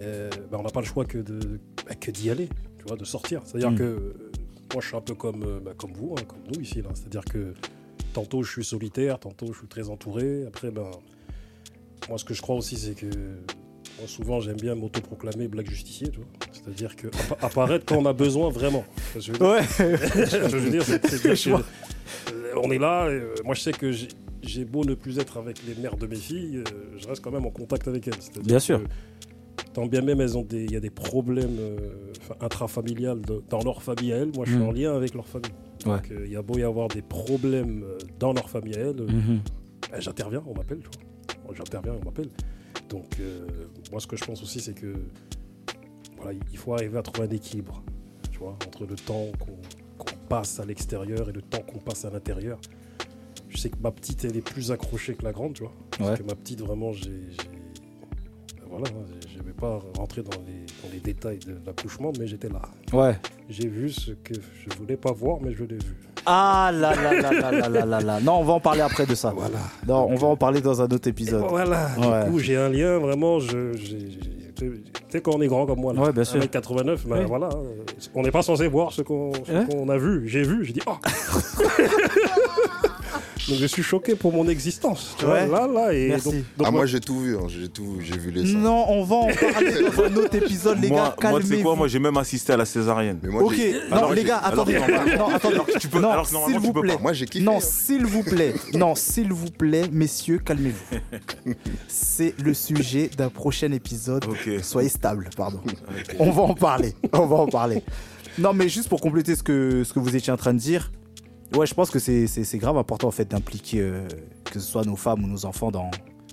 euh, 0.00 0.30
bah, 0.50 0.58
on 0.60 0.62
n'a 0.62 0.70
pas 0.70 0.80
le 0.80 0.86
choix 0.86 1.04
que 1.04 1.18
de 1.18 1.38
bah, 1.86 1.94
que 1.94 2.10
d'y 2.10 2.30
aller, 2.30 2.48
tu 2.78 2.84
vois, 2.86 2.96
de 2.96 3.04
sortir. 3.04 3.42
C'est-à-dire 3.44 3.70
Mm. 3.72 3.76
que 3.78 3.82
euh, 3.82 4.30
moi, 4.72 4.82
je 4.82 4.88
suis 4.88 4.96
un 4.96 5.00
peu 5.00 5.14
comme 5.14 5.42
euh, 5.44 5.60
bah, 5.60 5.72
comme 5.76 5.92
vous, 5.92 6.14
hein, 6.18 6.22
comme 6.26 6.40
nous 6.54 6.60
ici, 6.60 6.82
là. 6.82 6.90
C'est-à-dire 6.94 7.24
que 7.24 7.54
tantôt 8.12 8.42
je 8.42 8.50
suis 8.52 8.64
solitaire, 8.64 9.18
tantôt 9.18 9.52
je 9.52 9.58
suis 9.58 9.68
très 9.68 9.88
entouré. 9.88 10.44
Après, 10.46 10.70
ben, 10.70 10.90
moi, 12.08 12.18
ce 12.18 12.24
que 12.24 12.34
je 12.34 12.42
crois 12.42 12.56
aussi, 12.56 12.76
c'est 12.76 12.94
que 12.94 13.06
moi, 13.06 14.06
souvent, 14.06 14.40
j'aime 14.40 14.56
bien 14.56 14.74
m'autoproclamer 14.74 15.48
black 15.48 15.68
justicier, 15.70 16.08
tu 16.10 16.18
vois. 16.18 16.26
C'est-à-dire 16.52 16.94
que 16.96 17.08
appa- 17.08 17.36
apparaître 17.46 17.84
quand 17.86 17.96
on 17.96 18.06
a 18.06 18.12
besoin 18.12 18.50
vraiment. 18.50 18.84
Je 19.18 19.32
veux 19.32 19.38
dire? 19.38 19.46
Ouais. 19.48 19.62
je 19.78 20.56
veux 20.56 20.70
dire, 20.70 20.82
c'est- 20.84 21.36
on 22.64 22.70
est 22.70 22.78
là. 22.78 23.08
et, 23.08 23.14
euh, 23.14 23.34
moi, 23.44 23.54
je 23.54 23.60
sais 23.60 23.72
que 23.72 23.90
j'ai- 23.92 24.64
beau 24.64 24.84
ne 24.84 24.94
plus 24.94 25.18
être 25.18 25.38
avec 25.38 25.60
les 25.66 25.74
mères 25.80 25.96
de 25.96 26.06
mes 26.06 26.16
filles, 26.16 26.58
euh, 26.58 26.62
je 26.98 27.06
reste 27.08 27.22
quand 27.22 27.32
même 27.32 27.46
en 27.46 27.50
contact 27.50 27.88
avec 27.88 28.06
elles. 28.08 28.14
Bien 28.44 28.58
sûr. 28.60 28.80
Tant 29.72 29.86
bien 29.86 30.00
même, 30.02 30.20
elles 30.20 30.38
ont 30.38 30.42
des, 30.42 30.64
il 30.64 30.72
y 30.72 30.76
a 30.76 30.80
des 30.80 30.90
problèmes 30.90 31.58
euh, 31.58 31.76
intrafamiliales 32.40 33.20
de- 33.22 33.42
dans 33.50 33.60
leur 33.62 33.82
famille 33.82 34.12
à 34.12 34.16
elles. 34.18 34.30
Moi, 34.34 34.44
je 34.46 34.52
suis 34.52 34.60
Mm. 34.60 34.68
en 34.68 34.72
lien 34.72 34.94
avec 34.96 35.14
leur 35.14 35.26
famille. 35.26 35.50
Donc, 35.84 36.10
euh, 36.10 36.22
il 36.26 36.32
y 36.32 36.36
a 36.36 36.42
beau 36.42 36.56
y 36.58 36.62
avoir 36.62 36.88
des 36.88 37.02
problèmes 37.02 37.82
euh, 37.84 37.98
dans 38.18 38.32
leur 38.32 38.48
famille 38.48 38.74
à 38.76 38.80
elles, 38.80 39.00
euh, 39.00 39.06
Mhm. 39.06 39.40
ben, 39.90 40.00
j'interviens, 40.00 40.42
on 40.46 40.54
m'appelle, 40.54 40.80
J'interviens, 41.54 41.94
on 42.00 42.04
m'appelle. 42.04 42.28
Donc, 42.90 43.06
euh, 43.20 43.46
moi, 43.92 44.00
ce 44.00 44.06
que 44.06 44.16
je 44.16 44.24
pense 44.24 44.42
aussi, 44.42 44.60
c'est 44.60 44.74
que 44.74 44.94
voilà, 46.16 46.38
il 46.52 46.58
faut 46.58 46.72
arriver 46.74 46.98
à 46.98 47.02
trouver 47.02 47.28
un 47.28 47.30
équilibre, 47.30 47.82
tu 48.32 48.38
vois, 48.38 48.56
entre 48.66 48.84
le 48.86 48.94
temps 48.96 49.26
qu'on 49.38 49.56
passe 50.28 50.60
à 50.60 50.64
l'extérieur 50.64 51.28
et 51.28 51.32
le 51.32 51.42
temps 51.42 51.60
qu'on 51.60 51.78
passe 51.78 52.04
à 52.04 52.10
l'intérieur. 52.10 52.58
Je 53.48 53.58
sais 53.58 53.70
que 53.70 53.76
ma 53.82 53.90
petite, 53.90 54.24
elle 54.24 54.36
est 54.36 54.40
plus 54.42 54.70
accrochée 54.72 55.14
que 55.14 55.24
la 55.24 55.32
grande, 55.32 55.54
tu 55.54 55.62
vois. 55.62 55.72
Parce 55.96 56.10
Ouais. 56.10 56.16
que 56.18 56.22
ma 56.24 56.34
petite, 56.34 56.60
vraiment, 56.60 56.92
j'ai. 56.92 57.10
ben 57.10 58.66
Voilà, 58.68 58.88
hein, 58.88 59.40
vais 59.44 59.52
pas 59.52 59.78
rentrer 59.96 60.22
dans 60.22 60.38
les, 60.46 60.66
dans 60.82 60.92
les 60.92 61.00
détails 61.00 61.38
de 61.38 61.56
l'accouchement, 61.64 62.12
mais 62.18 62.26
j'étais 62.26 62.48
là. 62.48 62.60
Ouais. 62.92 63.16
J'ai 63.48 63.68
vu 63.68 63.90
ce 63.90 64.10
que 64.10 64.34
je 64.34 64.76
voulais 64.76 64.96
pas 64.96 65.12
voir, 65.12 65.38
mais 65.40 65.52
je 65.52 65.64
l'ai 65.64 65.76
vu. 65.76 65.96
Ah 66.26 66.70
là 66.74 66.94
là 66.94 67.12
là 67.20 67.30
là 67.32 67.50
là 67.52 67.68
là 67.68 67.84
là 67.86 68.00
là. 68.00 68.20
Non, 68.20 68.40
on 68.40 68.44
va 68.44 68.54
en 68.54 68.60
parler 68.60 68.80
après 68.80 69.06
de 69.06 69.14
ça. 69.14 69.30
Voilà. 69.34 69.58
Non, 69.86 70.08
on 70.10 70.16
va 70.16 70.26
en 70.26 70.36
parler 70.36 70.60
dans 70.60 70.82
un 70.82 70.86
autre 70.86 71.06
Et 71.06 71.10
épisode. 71.10 71.44
voilà, 71.48 71.88
Ouais. 71.98 72.24
du 72.24 72.30
coup, 72.32 72.38
j'ai 72.40 72.56
un 72.56 72.68
lien 72.68 72.98
vraiment. 72.98 73.38
Je, 73.38 73.74
j'ai- 73.76 74.10
j'ai- 74.10 74.35
tu 74.56 74.82
sais, 75.10 75.20
quand 75.20 75.32
on 75.34 75.40
est 75.42 75.46
grand 75.48 75.66
comme 75.66 75.80
moi, 75.80 75.92
là, 75.92 76.00
Ouais, 76.02 76.12
bien 76.12 76.24
sûr. 76.24 76.40
1m89, 76.40 77.06
ben 77.06 77.18
Oui. 77.20 77.24
voilà, 77.28 77.48
on 78.14 78.22
n'est 78.22 78.30
pas 78.30 78.42
censé 78.42 78.66
voir 78.68 78.92
ce 78.92 79.02
qu'on 79.02 79.32
ce 79.44 79.52
Ouais. 79.52 79.66
qu'on 79.66 79.88
a 79.88 79.96
vu. 79.98 80.26
J'ai 80.28 80.42
vu, 80.42 80.64
j'ai 80.64 80.72
dit, 80.72 80.80
oh 80.86 80.96
Donc 83.48 83.58
je 83.58 83.66
suis 83.66 83.82
choqué 83.82 84.14
pour 84.16 84.32
mon 84.32 84.48
existence. 84.48 85.14
Tu 85.18 85.24
Ouais. 85.24 85.46
vois, 85.46 85.66
là, 85.66 85.72
là, 85.72 85.92
et 85.94 86.08
Merci. 86.08 86.24
donc, 86.24 86.34
donc 86.56 86.66
ah, 86.66 86.70
moi, 86.72 86.86
j'ai 86.86 87.00
tout 87.00 87.20
vu, 87.20 87.36
hein, 87.36 87.46
j'ai 87.48 87.68
tout, 87.68 87.98
j'ai 88.02 88.16
vu 88.18 88.30
les 88.32 88.44
seins. 88.44 88.58
Non, 88.58 88.86
on 88.88 89.04
va 89.04 89.16
en 89.16 89.26
parler 89.26 89.72
dans 89.96 90.02
un 90.04 90.16
autre 90.16 90.34
épisode, 90.34 90.80
les 90.82 90.88
moi, 90.88 91.14
gars. 91.20 91.30
moi, 91.30 91.40
tu 91.40 91.46
sais 91.46 91.60
quoi, 91.62 91.76
moi 91.76 91.86
j'ai 91.88 91.98
même 92.00 92.16
assisté 92.16 92.52
à 92.52 92.56
la 92.56 92.64
césarienne. 92.64 93.18
Mais 93.22 93.28
moi, 93.28 93.42
Ok, 93.44 93.56
non, 93.90 93.96
Alors, 93.96 94.12
les 94.12 94.24
gars, 94.24 94.38
attendez. 94.38 94.78
Non, 95.16 95.28
attendez. 95.28 95.56
tu 95.78 95.88
peux- 95.88 96.00
non, 96.00 96.10
alors 96.10 96.30
normalement, 96.32 96.58
tu 96.60 96.66
vous 96.66 96.72
peux 96.72 96.80
plaît. 96.80 96.94
pas. 96.96 97.00
moi 97.02 97.12
j'ai 97.12 97.26
kiffé. 97.26 97.44
Non, 97.44 97.58
hein. 97.58 97.60
s'il 97.60 98.04
vous 98.04 98.22
plaît. 98.24 98.54
Non, 98.74 98.94
s'il 98.94 99.32
vous 99.32 99.50
plaît, 99.50 99.84
messieurs, 99.92 100.38
calmez-vous. 100.44 100.98
C'est 101.88 102.34
le 102.42 102.52
sujet 102.54 103.10
d'un 103.16 103.28
prochain 103.28 103.70
épisode. 103.72 104.24
Soyez 104.62 104.88
stable, 104.88 105.30
pardon. 105.36 105.60
On 106.18 106.30
va 106.30 106.42
en 106.42 106.54
parler. 106.54 106.94
On 107.12 107.26
va 107.26 107.36
en 107.36 107.46
parler. 107.46 107.82
Non, 108.38 108.52
mais 108.52 108.68
juste 108.68 108.88
pour 108.88 109.00
compléter 109.00 109.34
ce 109.34 109.42
que, 109.42 109.82
ce 109.84 109.92
que 109.94 109.98
vous 109.98 110.14
étiez 110.14 110.32
en 110.32 110.36
train 110.36 110.52
de 110.52 110.58
dire, 110.58 110.90
ouais, 111.54 111.66
je 111.66 111.74
pense 111.74 111.90
que 111.90 111.98
c'est- 111.98 112.58
grave 112.58 112.76
important 112.76 113.08
en 113.08 113.12
fait 113.12 113.28
d'impliquer 113.30 113.80
euh, 113.80 114.06
que 114.44 114.58
ce 114.58 114.66
soit 114.70 114.84
nos 114.84 114.96
femmes 114.96 115.24
ou 115.24 115.26
nos 115.28 115.44
enfants 115.46 115.70
dans, 115.70 115.90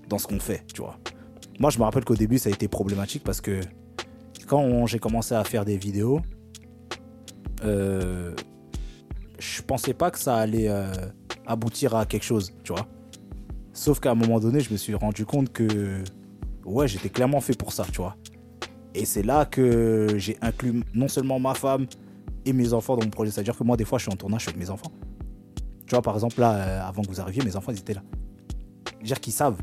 dans 0.09 0.17
ce 0.17 0.27
qu'on 0.27 0.39
fait, 0.39 0.63
tu 0.73 0.81
vois. 0.81 0.97
Moi, 1.59 1.69
je 1.69 1.77
me 1.77 1.83
rappelle 1.83 2.03
qu'au 2.03 2.15
début, 2.15 2.37
ça 2.39 2.49
a 2.49 2.51
été 2.53 2.67
problématique 2.67 3.23
parce 3.23 3.41
que 3.41 3.61
quand 4.47 4.85
j'ai 4.87 4.99
commencé 4.99 5.35
à 5.35 5.43
faire 5.43 5.65
des 5.65 5.77
vidéos, 5.77 6.19
euh, 7.63 8.35
je 9.39 9.61
pensais 9.61 9.93
pas 9.93 10.11
que 10.11 10.19
ça 10.19 10.35
allait 10.37 10.67
euh, 10.69 10.91
aboutir 11.45 11.95
à 11.95 12.05
quelque 12.05 12.23
chose, 12.23 12.51
tu 12.63 12.73
vois. 12.73 12.87
Sauf 13.71 13.99
qu'à 13.99 14.11
un 14.11 14.15
moment 14.15 14.39
donné, 14.39 14.59
je 14.59 14.71
me 14.71 14.77
suis 14.77 14.93
rendu 14.95 15.25
compte 15.25 15.51
que 15.51 16.03
ouais, 16.65 16.87
j'étais 16.87 17.09
clairement 17.09 17.41
fait 17.41 17.57
pour 17.57 17.71
ça, 17.73 17.85
tu 17.91 17.97
vois. 17.97 18.15
Et 18.95 19.05
c'est 19.05 19.23
là 19.23 19.45
que 19.45 20.15
j'ai 20.17 20.37
inclus 20.41 20.83
non 20.93 21.07
seulement 21.07 21.39
ma 21.39 21.53
femme 21.55 21.87
et 22.45 22.53
mes 22.53 22.73
enfants 22.73 22.95
dans 22.97 23.03
mon 23.03 23.09
projet. 23.09 23.31
C'est-à-dire 23.31 23.57
que 23.57 23.63
moi, 23.63 23.77
des 23.77 23.85
fois, 23.85 23.97
je 23.99 24.03
suis 24.03 24.11
en 24.13 24.15
tournage 24.15 24.47
avec 24.47 24.57
mes 24.57 24.69
enfants. 24.69 24.91
Tu 25.85 25.91
vois, 25.95 26.01
par 26.01 26.13
exemple, 26.15 26.39
là, 26.39 26.55
euh, 26.55 26.87
avant 26.87 27.01
que 27.03 27.07
vous 27.07 27.19
arriviez, 27.21 27.43
mes 27.43 27.55
enfants, 27.55 27.71
ils 27.71 27.79
étaient 27.79 27.93
là. 27.93 28.03
C'est-à-dire 28.97 29.19
qu'ils 29.19 29.33
savent. 29.33 29.57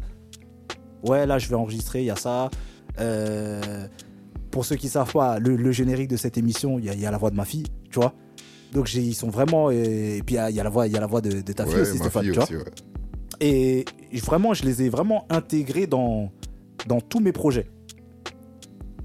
Ouais, 1.02 1.26
là, 1.26 1.38
je 1.38 1.48
vais 1.48 1.54
enregistrer, 1.54 2.00
il 2.00 2.06
y 2.06 2.10
a 2.10 2.16
ça. 2.16 2.50
Euh, 2.98 3.86
pour 4.50 4.64
ceux 4.64 4.76
qui 4.76 4.88
savent 4.88 5.12
pas, 5.12 5.38
le, 5.38 5.56
le 5.56 5.72
générique 5.72 6.08
de 6.08 6.16
cette 6.16 6.36
émission, 6.36 6.78
il 6.78 6.92
y, 6.92 6.98
y 6.98 7.06
a 7.06 7.10
la 7.10 7.18
voix 7.18 7.30
de 7.30 7.36
ma 7.36 7.44
fille, 7.44 7.64
tu 7.90 7.98
vois. 7.98 8.12
Donc, 8.72 8.92
ils 8.94 9.14
sont 9.14 9.30
vraiment. 9.30 9.70
Et, 9.70 10.18
et 10.18 10.22
puis, 10.22 10.36
il 10.36 10.50
y 10.50 10.56
y 10.56 10.60
a 10.60 10.64
la 10.64 10.70
voix, 10.70 10.86
il 10.86 10.92
y 10.92 10.96
a 10.96 11.00
la 11.00 11.06
voix 11.06 11.20
de, 11.20 11.40
de 11.40 11.52
ta 11.52 11.64
fille 11.64 11.74
Ouais, 11.76 11.80
aussi, 11.82 11.98
Stéphane, 11.98 12.22
fille 12.22 12.32
tu 12.32 12.36
vois. 12.36 12.44
aussi, 12.44 12.56
ouais. 12.56 12.64
Et 13.40 13.84
vraiment, 14.22 14.52
je 14.52 14.64
les 14.64 14.82
ai 14.82 14.88
vraiment 14.90 15.24
intégrés 15.30 15.86
dans, 15.86 16.30
dans 16.86 17.00
tous 17.00 17.20
mes 17.20 17.32
projets. 17.32 17.70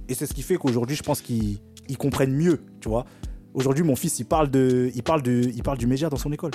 Et 0.10 0.14
c'est 0.14 0.26
ce 0.26 0.34
qui 0.34 0.42
fait 0.42 0.58
qu'aujourd'hui, 0.58 0.96
je 0.96 1.04
pense 1.04 1.22
qu'ils 1.22 1.60
ils 1.88 1.98
comprennent 1.98 2.34
mieux, 2.36 2.62
tu 2.82 2.90
vois. 2.90 3.06
Aujourd'hui, 3.56 3.84
mon 3.86 3.96
fils, 3.96 4.20
il 4.20 4.26
parle, 4.26 4.52
de, 4.52 4.92
il, 4.94 5.02
parle 5.02 5.22
de, 5.22 5.50
il 5.56 5.64
parle 5.64 5.78
du 5.78 5.88
média 5.88 6.10
dans 6.10 6.18
son 6.18 6.32
école. 6.34 6.52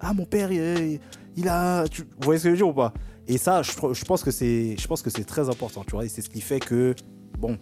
Ah, 0.00 0.14
mon 0.14 0.24
père, 0.24 0.50
il, 0.50 0.98
il 1.36 1.46
a... 1.48 1.86
tu- 1.88 2.02
vous 2.02 2.08
voyez 2.22 2.38
ce 2.38 2.44
que 2.44 2.48
je 2.48 2.52
veux 2.52 2.56
dire 2.56 2.68
ou 2.68 2.72
pas? 2.72 2.94
Et 3.28 3.36
ça, 3.36 3.60
je, 3.62 3.70
je 3.70 4.04
pense 4.04 4.24
que 4.24 4.30
c'est 4.30 4.74
je 4.78 4.88
pense 4.88 5.02
que 5.02 5.10
c'est 5.10 5.24
très 5.24 5.48
important, 5.50 5.84
tu 5.84 5.90
vois. 5.92 6.04
Et 6.06 6.08
c'est 6.08 6.22
ce 6.22 6.30
qui 6.30 6.40
fait 6.40 6.58
que, 6.58 6.94
bon, 7.38 7.58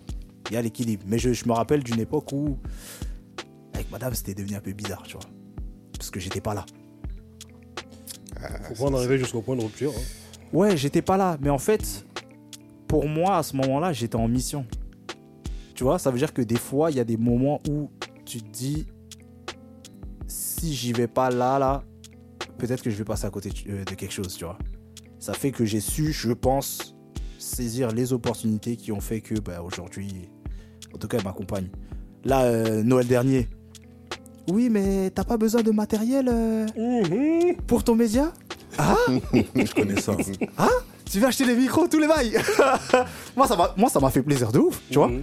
il 0.48 0.54
y 0.54 0.56
a 0.56 0.62
l'équilibre. 0.62 1.02
Mais 1.09 1.18
je, 1.18 1.33
je 1.33 1.44
me 1.46 1.52
rappelle 1.52 1.83
d'une 1.83 1.98
époque 2.00 2.33
où, 2.33 2.59
avec 3.74 3.90
madame, 3.90 4.14
c'était 4.14 4.35
devenu 4.35 4.54
un 4.56 4.61
peu 4.61 4.72
bizarre, 4.72 5.02
tu 5.02 5.14
vois. 5.16 5.26
Parce 5.98 6.11
que 6.11 6.20
j'étais 6.20 6.40
pas 6.40 6.54
là. 6.54 6.64
faut 8.74 8.85
pas 8.85 8.90
en 8.90 8.94
arriver 8.94 9.18
jusqu'au 9.18 9.42
point 9.42 9.56
de 9.56 9.62
rupture. 9.62 9.90
hein. 9.96 10.00
Ouais, 10.52 10.76
j'étais 10.76 11.02
pas 11.02 11.16
là. 11.16 11.37
Mais 11.40 11.50
en 11.50 11.59
fait, 11.59 12.06
pour 12.87 13.06
moi, 13.09 13.37
à 13.38 13.42
ce 13.42 13.56
moment-là, 13.56 13.92
j'étais 13.92 14.16
en 14.16 14.28
mission. 14.28 14.64
Tu 15.74 15.83
vois, 15.83 15.98
ça 15.98 16.11
veut 16.12 16.18
dire 16.18 16.33
que 16.33 16.42
des 16.42 16.56
fois, 16.59 16.90
il 16.92 16.96
y 16.96 17.00
a 17.00 17.04
des 17.04 17.16
moments 17.16 17.61
où 17.68 17.90
tu 18.24 18.42
te 18.42 18.48
dis, 18.50 18.87
si 20.26 20.74
j'y 20.74 20.92
vais 20.92 21.06
pas 21.09 21.30
là, 21.30 21.59
là, 21.59 21.83
peut-être 22.59 22.83
que 22.83 22.90
je 22.90 22.96
vais 22.96 23.04
passer 23.04 23.26
à 23.26 23.30
côté 23.30 23.50
de, 23.50 23.54
euh, 23.70 23.85
de 23.85 23.94
quelque 23.94 24.12
chose, 24.12 24.35
tu 24.37 24.44
vois. 24.44 24.59
Ça 25.18 25.33
fait 25.35 25.50
que 25.50 25.64
j'ai 25.64 25.80
su, 25.80 26.12
je 26.12 26.33
pense, 26.33 26.94
saisir 27.38 27.88
les 27.92 28.12
opportunités 28.12 28.76
qui 28.76 28.92
ont 28.92 29.00
fait 29.00 29.20
que, 29.20 29.38
bah, 29.40 29.62
aujourd'hui, 29.62 30.28
en 30.94 30.98
tout 30.98 31.09
cas, 31.09 31.18
elle 31.18 31.24
m'accompagne. 31.24 31.68
Là, 32.24 32.42
euh, 32.44 32.83
Noël 32.83 33.06
dernier. 33.06 33.48
Oui, 34.50 34.68
mais 34.70 35.11
t'as 35.11 35.24
pas 35.24 35.37
besoin 35.37 35.62
de 35.62 35.70
matériel 35.70 36.28
euh, 36.28 36.66
Mhm. 36.76 37.56
pour 37.66 37.85
ton 37.85 37.94
média? 37.94 38.33
Je 38.78 39.74
connais 39.74 40.00
ça. 40.00 40.16
Tu 41.04 41.18
veux 41.18 41.26
acheter 41.26 41.44
des 41.44 41.56
micros, 41.56 41.87
tous 41.88 41.98
les 41.98 42.06
bails? 42.06 42.37
Moi, 43.37 43.46
ça 43.46 43.56
m'a 43.56 43.74
moi, 43.76 43.90
ça 43.90 44.00
m'a 44.00 44.11
fait 44.11 44.22
plaisir 44.22 44.52
de 44.52 44.59
ouf, 44.61 44.80
tu 44.88 44.94
vois. 44.96 45.09
Mhm. 45.09 45.22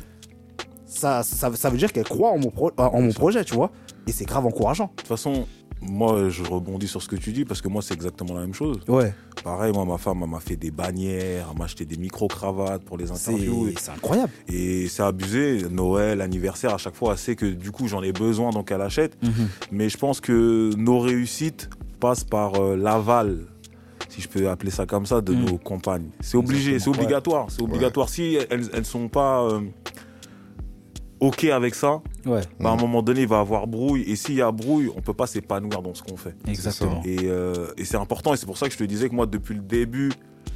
Ça, 0.88 1.22
ça, 1.24 1.52
ça 1.54 1.70
veut 1.70 1.78
dire 1.78 1.92
qu'elle 1.92 2.06
croit 2.06 2.32
en 2.32 2.40
mon, 2.40 2.50
pro- 2.50 2.72
euh, 2.80 2.84
en 2.84 3.02
mon 3.02 3.12
projet, 3.12 3.44
tu 3.44 3.54
vois. 3.54 3.72
Et 4.08 4.12
c'est 4.12 4.26
grave 4.26 4.46
encourageant. 4.46 4.86
De 4.86 4.92
toute 5.02 5.08
façon, 5.08 5.46
moi, 5.82 6.30
je 6.30 6.44
rebondis 6.44 6.88
sur 6.88 7.02
ce 7.04 7.08
que 7.10 7.16
tu 7.18 7.32
dis 7.34 7.44
parce 7.46 7.62
que 7.62 7.68
moi, 7.68 7.82
c'est 7.82 7.94
exactement 7.94 8.34
la 8.34 8.42
même 8.42 8.54
chose. 8.54 8.80
Ouais. 8.88 9.14
Pareil, 9.44 9.74
moi, 9.74 9.86
ma 9.86 9.98
femme, 9.98 10.20
elle 10.24 10.30
m'a 10.30 10.40
fait 10.40 10.56
des 10.56 10.72
bannières, 10.72 11.48
elle 11.52 11.58
m'a 11.58 11.66
acheté 11.66 11.86
des 11.86 11.98
micro-cravates 11.98 12.84
pour 12.84 12.98
les 12.98 13.12
interviews. 13.12 13.70
C'est 13.78 13.92
incroyable. 13.92 14.32
Et 14.48 14.88
c'est 14.88 15.04
abusé. 15.04 15.64
Noël, 15.70 16.22
anniversaire, 16.22 16.74
à 16.74 16.78
chaque 16.78 16.96
fois, 16.96 17.12
elle 17.12 17.18
sait 17.18 17.36
que 17.36 17.46
du 17.46 17.72
coup, 17.72 17.88
j'en 17.88 18.02
ai 18.02 18.14
besoin, 18.14 18.50
donc 18.52 18.72
elle 18.72 18.82
achète. 18.82 19.18
Mais 19.72 19.90
je 19.90 19.98
pense 19.98 20.22
que 20.22 20.72
nos 20.78 21.00
réussites 21.00 21.70
passent 22.00 22.24
par 22.24 22.56
euh, 22.56 22.76
l'aval, 22.78 23.40
si 24.10 24.22
je 24.22 24.30
peux 24.30 24.50
appeler 24.50 24.72
ça 24.72 24.86
comme 24.86 25.06
ça, 25.06 25.20
de 25.22 25.34
Mm. 25.34 25.46
nos 25.46 25.58
compagnes. 25.58 26.10
C'est 26.22 26.38
obligé, 26.38 26.80
c'est 26.80 26.90
ouais. 26.90 26.96
obligatoire. 26.96 27.48
C'est 27.50 27.62
obligatoire. 27.62 28.08
Si 28.10 28.38
elles, 28.50 28.70
elles 28.74 28.86
sont 28.86 29.10
pas 29.10 29.44
euh, 29.44 29.60
OK 31.20 31.46
avec 31.46 31.74
ça, 31.76 32.02
Ouais, 32.26 32.42
bah, 32.60 32.70
à 32.70 32.74
un 32.74 32.78
moment 32.78 33.02
donné, 33.02 33.22
il 33.22 33.28
va 33.28 33.38
y 33.38 33.40
avoir 33.40 33.66
brouille. 33.68 34.02
Et 34.04 34.16
s'il 34.16 34.36
y 34.36 34.42
a 34.42 34.52
brouille, 34.52 34.92
on 34.96 35.02
peut 35.02 35.14
pas 35.14 35.28
s'épanouir 35.28 35.82
dans 35.82 35.94
ce 35.96 36.04
qu'on 36.04 36.18
fait. 36.18 36.36
exactement. 36.48 37.02
Et, 37.06 37.18
euh, 37.24 37.54
et 37.78 37.86
c'est 37.86 37.98
important, 37.98 38.34
et 38.34 38.38
c'est 38.38 38.46
pour 38.46 38.58
ça 38.58 38.68
que 38.68 38.74
je 38.74 38.78
te 38.78 38.84
disais 38.84 39.10
que 39.10 39.16
moi, 39.16 39.26
depuis 39.26 39.56
le 39.56 39.62
début, 39.62 40.12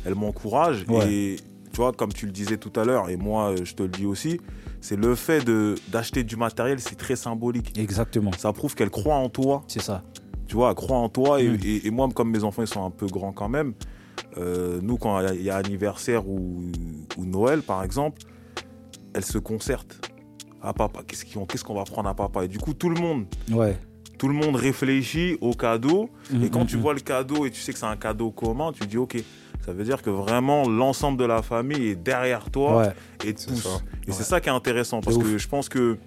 elle 0.06 0.16
m'encourage. 0.16 0.86
Ouais. 0.88 1.12
Et 1.12 1.36
tu 1.72 1.78
vois, 1.78 1.94
comme 1.94 2.12
tu 2.14 2.26
le 2.26 2.32
disais 2.32 2.58
tout 2.58 2.72
à 2.80 2.84
l'heure, 2.86 3.10
et 3.10 3.18
moi, 3.18 3.52
euh, 3.52 3.58
je 3.64 3.74
te 3.74 3.84
le 3.84 3.90
dis 3.90 4.06
aussi, 4.06 4.40
c'est 4.82 4.98
le 4.98 5.16
fait 5.16 5.44
de 5.44 5.76
d'acheter 5.92 6.24
du 6.24 6.36
matériel, 6.36 6.80
c'est 6.80 6.96
très 6.98 7.16
symbolique. 7.16 7.78
Exactement. 7.80 8.32
Ça 8.38 8.52
prouve 8.54 8.76
qu'elle 8.76 8.90
croit 8.90 9.16
en 9.16 9.30
toi, 9.30 9.64
C'est 9.68 9.82
ça. 9.82 10.04
tu 10.48 10.56
vois, 10.56 10.70
elle 10.70 10.76
croit 10.76 10.98
en 10.98 11.08
toi. 11.10 11.42
Et, 11.42 11.48
Mm. 11.50 11.58
et- 11.64 11.88
et 11.88 11.92
moi, 11.92 12.10
comme 12.14 12.30
mes 12.30 12.44
enfants, 12.44 12.62
ils 12.62 12.68
sont 12.68 12.84
un 12.86 12.90
peu 12.92 13.06
grands 13.08 13.32
quand 13.32 13.50
même, 13.50 13.74
euh, 14.38 14.80
nous, 14.84 14.98
quand 14.98 15.20
il 15.32 15.42
y 15.44 15.50
a- 15.50 15.56
anniversaire 15.56 16.28
ou, 16.28 16.62
ou 17.18 17.26
Noël, 17.26 17.62
par 17.62 17.84
exemple, 17.84 18.22
elles 19.14 19.26
se 19.26 19.38
concertent. 19.38 20.02
Ah 20.62 20.74
papa, 20.74 21.02
qu'est-ce 21.08 21.26
qu'on 21.34 21.46
qu'est-ce 21.46 21.64
qu'on 21.64 21.74
va 21.74 21.84
prendre 21.84 22.10
à 22.10 22.14
papa? 22.14 22.46
Et 22.46 22.48
du 22.48 22.58
coup, 22.60 22.74
tout 22.74 22.90
le 22.90 23.00
monde, 23.00 23.26
Ouais. 23.52 23.78
tout 24.18 24.28
le 24.28 24.34
monde 24.34 24.56
réfléchit 24.56 25.38
au 25.42 25.54
cadeau. 25.54 26.10
Et 26.44 26.50
quand 26.50 26.66
tu 26.66 26.76
mhm. 26.76 26.82
vois 26.82 26.94
le 26.94 27.00
cadeau 27.00 27.46
et 27.46 27.52
tu 27.52 27.60
sais 27.62 27.74
que 27.74 27.80
c'est 27.80 27.86
un 27.86 27.96
cadeau 27.98 28.32
commun, 28.32 28.72
tu 28.72 28.86
dis 28.86 28.98
ok, 28.98 29.18
ça 29.66 29.74
veut 29.74 29.84
dire 29.84 30.02
que 30.02 30.10
vraiment 30.12 30.68
l'ensemble 30.68 31.18
de 31.20 31.26
la 31.26 31.42
famille 31.42 31.88
est 31.90 31.96
derrière 31.96 32.50
toi 32.52 32.78
Ouais, 32.78 32.94
et 33.26 33.34
pousse. 33.34 33.66
Et 34.06 34.10
Ouais. 34.10 34.14
c'est 34.16 34.24
ça 34.24 34.40
qui 34.40 34.50
est 34.50 34.52
intéressant 34.52 35.02
parce 35.02 35.18
que 35.18 35.38
je 35.38 35.48
pense 35.48 35.68
que 35.70 35.98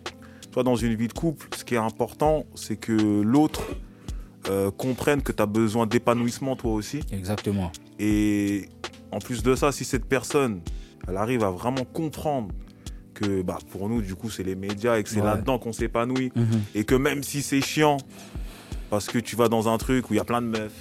toi 0.52 0.62
dans 0.62 0.76
une 0.76 0.94
vie 0.94 1.08
de 1.08 1.12
couple, 1.12 1.48
ce 1.56 1.64
qui 1.64 1.74
est 1.74 1.78
important, 1.78 2.44
c'est 2.54 2.76
que 2.76 2.92
l'autre 3.22 3.62
euh, 4.50 4.70
comprenne 4.70 5.22
que 5.22 5.32
tu 5.32 5.42
as 5.42 5.46
besoin 5.46 5.86
d'épanouissement 5.86 6.54
toi 6.54 6.72
aussi. 6.74 7.00
exactement. 7.10 7.72
Et 7.98 8.68
en 9.10 9.18
plus 9.18 9.42
de 9.42 9.54
ça, 9.56 9.72
si 9.72 9.84
cette 9.84 10.04
personne, 10.04 10.60
elle 11.08 11.16
arrive 11.16 11.42
à 11.44 11.50
vraiment 11.50 11.84
comprendre 11.92 12.48
que 13.14 13.42
bah, 13.42 13.58
pour 13.70 13.88
nous, 13.88 14.02
du 14.02 14.14
coup, 14.14 14.28
c'est 14.30 14.42
les 14.42 14.56
médias 14.56 14.96
et 14.98 15.02
que 15.02 15.08
c'est 15.08 15.20
Ouais. 15.20 15.26
là-dedans 15.26 15.58
qu'on 15.58 15.72
s'épanouit, 15.72 16.32
Mhm. 16.34 16.60
et 16.74 16.84
que 16.84 16.94
même 16.94 17.22
si 17.22 17.40
c'est 17.42 17.60
chiant, 17.60 17.96
parce 18.90 19.06
que 19.06 19.18
tu 19.18 19.36
vas 19.36 19.48
dans 19.48 19.68
un 19.68 19.78
truc 19.78 20.10
où 20.10 20.14
il 20.14 20.16
y 20.18 20.20
a 20.20 20.24
plein 20.24 20.42
de 20.42 20.46
meufs, 20.48 20.72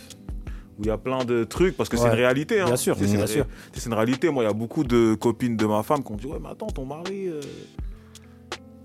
où 0.80 0.82
il 0.84 0.88
y 0.88 0.91
a 0.91 0.98
plein 0.98 1.24
de 1.24 1.43
trucs, 1.43 1.78
parce 1.78 1.88
que 1.89 1.98
c'est 1.98 2.08
une 2.08 2.13
réalité. 2.13 2.60
hein. 2.60 2.65
Bien 2.65 2.76
sûr, 2.76 2.96
C'est- 2.98 3.06
bien 3.06 3.22
une 3.22 3.28
sûr. 3.28 3.43
ré- 3.46 3.50
C'est 3.74 3.86
une 3.86 3.93
réalité. 3.93 4.30
Moi, 4.30 4.43
il 4.43 4.48
y 4.48 4.50
a 4.50 4.54
beaucoup 4.54 4.84
de 4.84 5.13
copines 5.15 5.56
de 5.56 5.65
ma 5.65 5.84
femme 5.84 6.04
qui 6.04 6.12
ont 6.12 6.15
dit 6.15 6.26
Ouais, 6.28 6.39
mais 6.41 6.50
attends, 6.50 6.67
ton 6.67 6.86
mari, 6.86 7.28
euh, 7.28 7.39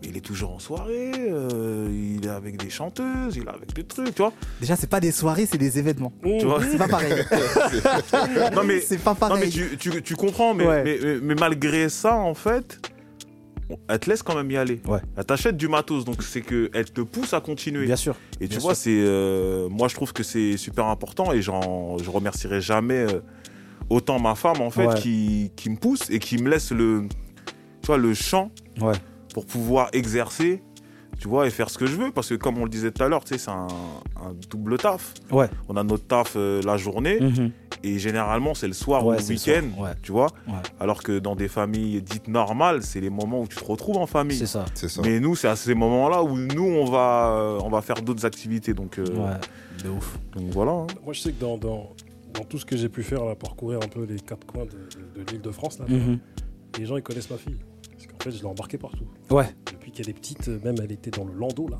il 0.03 0.17
est 0.17 0.21
toujours 0.21 0.53
en 0.53 0.59
soirée, 0.59 1.11
euh, 1.17 1.89
il 1.91 2.25
est 2.27 2.31
avec 2.31 2.57
des 2.57 2.71
chanteuses, 2.71 3.37
il 3.37 3.45
est 3.45 3.49
avec 3.49 3.75
des 3.75 3.85
trucs, 3.85 4.15
tu 4.15 4.23
vois. 4.23 4.33
Déjà, 4.61 4.77
c'est 4.77 4.87
pas 4.89 5.01
des 5.01 5.11
soirées, 5.13 5.47
c'est 5.47 5.59
des 5.59 5.79
événements. 5.79 6.13
Tu 6.23 6.45
vois 6.45 6.61
C'est 6.63 6.79
pas 6.79 6.89
pareil. 6.89 7.13
non, 8.55 8.65
mais, 8.65 8.81
c'est 8.81 8.99
pas 8.99 9.11
non, 9.13 9.17
pareil. 9.17 9.43
mais 9.45 9.49
tu, 9.51 9.77
tu- 9.77 10.03
tu 10.03 10.15
comprends, 10.15 10.55
mais, 10.55 10.67
Ouais. 10.67 10.85
mais, 10.85 10.99
mais- 11.03 11.19
mais 11.23 11.35
malgré 11.35 11.89
ça, 11.89 12.15
en 12.17 12.35
fait, 12.35 12.81
elle 13.89 13.99
te 13.99 14.09
laisse 14.11 14.23
quand 14.23 14.35
même 14.35 14.51
y 14.51 14.57
aller. 14.57 14.81
Ouais. 14.87 15.01
Elle 15.17 15.25
t'achète 15.25 15.57
du 15.57 15.69
matos, 15.69 16.05
donc 16.05 16.23
c'est 16.23 16.41
qu'elle 16.43 16.91
te 16.91 17.01
pousse 17.01 17.35
à 17.35 17.41
continuer. 17.41 17.87
Bien 17.87 17.97
sûr. 17.97 18.15
Et 18.41 18.45
tu 18.45 18.51
Bien 18.51 18.59
vois, 18.61 18.75
c'est, 18.75 18.91
euh, 18.97 19.69
moi 19.69 19.89
je 19.89 19.95
trouve 19.95 20.13
que 20.13 20.23
c'est 20.23 20.57
super 20.57 20.87
important 20.87 21.33
et 21.33 21.43
je 21.43 21.51
remercierai 21.51 22.61
jamais 22.61 23.07
euh, 23.13 23.21
autant 23.91 24.19
ma 24.19 24.35
femme 24.35 24.61
en 24.61 24.71
fait 24.71 24.87
Ouais. 24.87 24.95
qui, 25.01 25.53
qui 25.57 25.71
me 25.71 25.77
pousse 25.77 26.09
et 26.11 26.19
qui 26.19 26.39
me 26.39 26.49
laisse 26.49 26.71
le, 26.73 27.07
tu 27.83 27.87
vois, 27.87 27.99
le 27.99 28.15
champ 28.15 28.51
Ouais. 28.81 28.95
pour 29.35 29.45
pouvoir 29.47 29.89
exercer, 29.93 30.63
tu 31.19 31.27
vois, 31.29 31.47
et 31.47 31.51
faire 31.51 31.69
ce 31.69 31.79
que 31.79 31.87
je 31.87 31.97
veux 31.97 32.11
parce 32.13 32.29
que 32.29 32.35
comme 32.37 32.59
on 32.59 32.65
le 32.65 32.71
disait 32.71 32.91
tout 32.93 33.03
à 33.03 33.09
l'heure, 33.09 33.25
tu 33.25 33.35
sais, 33.35 33.39
c'est 33.39 33.51
un, 33.51 33.67
un 34.17 34.35
double 34.51 34.79
taf. 34.79 35.15
Ouais. 35.31 35.49
On 35.69 35.77
a 35.77 35.83
notre 35.83 36.07
taf 36.07 36.35
euh, 36.37 36.63
la 36.65 36.77
journée 36.77 37.19
Mhm. 37.21 37.51
Et 37.83 37.99
généralement 37.99 38.55
c'est 38.55 38.67
le 38.67 38.73
soir 38.73 39.05
Ouais, 39.07 39.17
ou 39.17 39.19
le 39.21 39.25
week-end, 39.27 39.65
ouais. 39.83 39.91
tu 40.03 40.13
vois. 40.13 40.27
Ouais. 40.47 40.55
Alors 40.81 41.03
que 41.03 41.19
dans 41.19 41.37
des 41.37 41.49
familles 41.49 42.03
dites 42.03 42.29
normales, 42.29 42.83
c'est 42.83 43.01
les 43.01 43.11
moments 43.11 43.41
où 43.43 43.47
tu 43.47 43.57
te 43.57 43.65
retrouves 43.65 43.97
en 43.99 44.07
famille. 44.07 44.37
C'est 44.37 44.47
ça. 44.47 44.65
Mais 45.03 45.21
nous, 45.21 45.35
c'est 45.37 45.49
à 45.49 45.57
ces 45.57 45.75
moments-là 45.75 46.23
où 46.23 46.37
nous, 46.37 46.65
on 46.65 46.85
va, 46.85 47.37
euh, 47.39 47.61
on 47.63 47.69
va 47.71 47.81
faire 47.83 47.97
d'autres 48.03 48.25
activités. 48.27 48.75
Donc, 48.75 48.99
euh, 48.99 49.05
Ouais. 49.07 49.37
De 49.85 49.91
ouf. 49.91 50.19
donc 50.35 50.51
voilà. 50.53 50.73
hein. 50.73 50.87
Moi, 51.05 51.13
je 51.13 51.21
sais 51.21 51.33
que 51.33 51.41
dans, 51.41 51.57
dans, 51.57 51.91
dans 52.35 52.45
tout 52.45 52.59
ce 52.59 52.65
que 52.67 52.77
j'ai 52.77 52.89
pu 52.89 53.03
faire, 53.05 53.25
là, 53.25 53.35
parcourir 53.37 53.79
un 53.83 53.89
peu 53.89 54.03
les 54.05 54.19
quatre 54.19 54.45
coins 54.47 54.65
de, 54.65 54.71
de- 54.71 55.25
de 55.25 55.31
l'île 55.31 55.41
de 55.41 55.51
France, 55.53 55.79
là, 55.79 55.85
Mhm. 55.89 56.19
les 56.79 56.85
gens 56.87 56.97
ils 56.97 57.03
connaissent 57.03 57.31
ma 57.31 57.37
fille. 57.39 57.59
Parce 57.93 58.07
qu'en 58.07 58.19
fait, 58.25 58.31
je 58.33 58.39
l'ai 58.39 58.47
embarquée 58.47 58.79
partout. 58.79 59.07
Ouais. 59.31 59.47
Depuis 59.73 59.93
qu'elle 59.93 60.09
est 60.09 60.15
petite, 60.15 60.49
euh, 60.49 60.59
même 60.65 60.77
elle 60.83 60.91
était 60.93 61.11
dans 61.11 61.25
le 61.25 61.33
landau 61.33 61.69
là. 61.69 61.79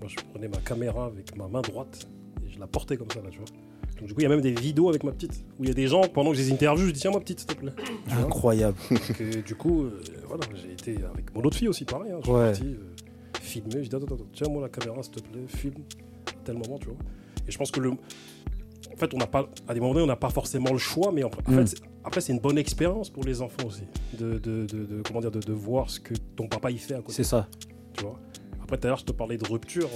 Moi, 0.00 0.08
je 0.08 0.16
prenais 0.32 0.48
ma 0.48 0.58
caméra 0.58 1.06
avec 1.06 1.36
ma 1.36 1.48
main 1.48 1.60
droite 1.62 2.06
et 2.46 2.50
je 2.50 2.58
la 2.58 2.66
portais 2.66 2.96
comme 2.96 3.10
ça 3.10 3.20
là, 3.20 3.28
tu 3.30 3.38
vois. 3.38 3.46
Donc 3.98 4.08
du 4.08 4.14
coup, 4.14 4.20
il 4.20 4.24
y 4.24 4.26
a 4.26 4.28
même 4.28 4.40
des 4.42 4.52
vidéos 4.52 4.88
avec 4.90 5.04
ma 5.04 5.12
petite 5.12 5.42
où 5.58 5.64
il 5.64 5.68
y 5.68 5.70
a 5.70 5.74
des 5.74 5.86
gens 5.86 6.02
pendant 6.02 6.30
que 6.32 6.36
je 6.36 6.42
les 6.42 6.52
interviews, 6.52 6.86
je 6.86 6.90
dis 6.92 7.00
tiens 7.00 7.10
ma 7.12 7.20
petite 7.20 7.40
s'il 7.40 7.46
te 7.48 7.54
plaît. 7.54 7.72
Tu 8.08 8.14
vois 8.14 8.24
Incroyable. 8.24 8.76
Donc, 8.90 9.20
euh, 9.20 9.42
du 9.42 9.54
coup, 9.54 9.84
euh, 9.84 10.02
voilà, 10.28 10.44
j'ai 10.54 10.72
été 10.72 11.02
avec 11.04 11.34
mon 11.34 11.42
autre 11.42 11.56
fille 11.56 11.68
aussi 11.68 11.84
pareil. 11.84 12.12
Hein, 12.12 12.18
je 12.20 12.24
suis 12.24 12.32
parti 12.32 12.62
euh, 12.64 13.40
filmer. 13.40 13.84
Je 13.84 13.88
dis 13.88 13.96
attends, 13.96 14.06
attends, 14.06 14.26
tiens 14.34 14.48
moi 14.48 14.62
la 14.62 14.68
caméra 14.68 15.02
s'il 15.02 15.12
te 15.12 15.20
plaît, 15.20 15.44
filme 15.48 15.82
à 16.28 16.32
tel 16.44 16.56
moment, 16.56 16.78
tu 16.78 16.86
vois. 16.88 16.96
Et 17.48 17.50
je 17.50 17.56
pense 17.58 17.70
que 17.70 17.80
le, 17.80 17.90
en 17.90 18.96
fait, 18.98 19.14
on 19.14 19.18
n'a 19.18 19.26
pas, 19.26 19.48
à 19.66 19.72
des 19.74 19.80
moments 19.80 19.94
donnés, 19.94 20.04
on 20.04 20.08
n'a 20.08 20.16
pas 20.16 20.30
forcément 20.30 20.72
le 20.72 20.78
choix, 20.78 21.10
mais 21.12 21.22
en, 21.24 21.28
en 21.28 21.50
Mm. 21.52 21.54
fait, 21.54 21.66
c'est- 21.66 21.82
après 22.04 22.20
c'est 22.20 22.32
une 22.32 22.38
bonne 22.40 22.58
expérience 22.58 23.08
pour 23.10 23.24
les 23.24 23.40
enfants 23.42 23.66
aussi, 23.66 23.82
de, 24.18 24.38
de, 24.38 24.66
de- 24.66 24.84
de- 24.84 25.02
comment 25.06 25.20
dire, 25.20 25.30
de, 25.32 25.40
de 25.40 25.52
voir 25.52 25.90
ce 25.90 25.98
que 26.00 26.14
ton 26.36 26.46
papa 26.48 26.70
il 26.70 26.78
fait 26.78 26.94
à 26.94 26.98
côté 27.00 27.12
C'est 27.14 27.24
ça. 27.24 27.48
tu 27.94 28.02
vois. 28.04 28.18
Après, 28.62 28.76
tout 28.78 28.86
à 28.86 28.90
l'heure, 28.90 28.98
je 28.98 29.04
te 29.04 29.12
parlais 29.12 29.38
de 29.38 29.46
rupture. 29.48 29.88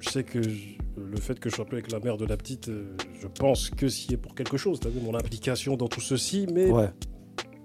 je 0.00 0.08
sais 0.10 0.24
que 0.24 0.42
je- 0.42 0.78
le 0.96 1.16
fait 1.20 1.38
que 1.40 1.48
je 1.50 1.54
sois 1.56 1.64
plus 1.64 1.76
avec 1.78 1.90
la 1.92 1.98
mère 2.00 2.16
de 2.16 2.26
la 2.26 2.36
petite, 2.36 2.68
euh, 2.68 2.94
je 3.20 3.26
pense 3.26 3.70
que 3.70 3.88
s'y 3.88 4.12
est 4.14 4.16
pour 4.16 4.34
quelque 4.34 4.56
chose. 4.56 4.78
Tu 4.80 4.86
as 4.86 4.90
vu 4.90 5.00
mon 5.00 5.14
implication 5.14 5.76
dans 5.76 5.88
tout 5.88 6.00
ceci, 6.00 6.46
mais 6.52 6.66
il 6.66 6.72
Ouais. 6.72 6.90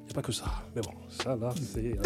n'y 0.05 0.11
a 0.11 0.13
pas 0.13 0.21
que 0.21 0.31
ça. 0.31 0.45
Mais 0.75 0.81
bon, 0.81 0.91
ça 1.09 1.35
là, 1.35 1.49
c'est. 1.73 1.97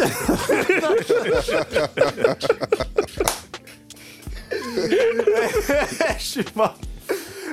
Je 6.18 6.24
sais 6.24 6.44
pas. 6.44 6.76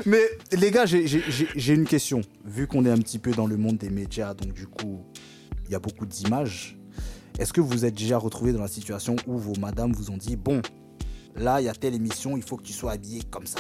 Mais 0.06 0.22
les 0.54 0.72
gars, 0.72 0.86
j'ai 0.86 1.74
une 1.74 1.86
question. 1.86 2.22
Vu 2.46 2.68
qu'on 2.68 2.86
est 2.86 2.90
un 2.92 2.98
petit 2.98 3.20
peu 3.20 3.32
dans 3.32 3.46
le 3.48 3.58
monde 3.58 3.78
des 3.78 3.90
médias, 3.90 4.34
donc 4.34 4.54
du 4.54 4.68
coup, 4.68 5.02
il 5.68 5.72
y 5.72 5.76
a 5.76 5.80
beaucoup 5.80 6.06
d'images. 6.06 6.78
Est-ce 7.38 7.54
que 7.54 7.62
vous 7.62 7.86
êtes 7.86 7.96
déjà 7.96 8.18
retrouvé 8.18 8.52
dans 8.54 8.62
la 8.62 8.68
situation 8.68 9.16
où 9.28 9.38
vos 9.38 9.56
madames 9.60 9.94
vous 9.94 10.12
ont 10.12 10.18
dit 10.18 10.36
Bon, 10.36 10.62
là, 11.40 11.62
il 11.62 11.66
y 11.66 11.70
a 11.70 11.74
telle 11.74 11.96
émission, 11.96 12.38
il 12.38 12.44
faut 12.44 12.58
que 12.58 12.64
tu 12.64 12.74
sois 12.74 12.92
habillé 12.94 13.22
comme 13.30 13.46
ça 13.46 13.60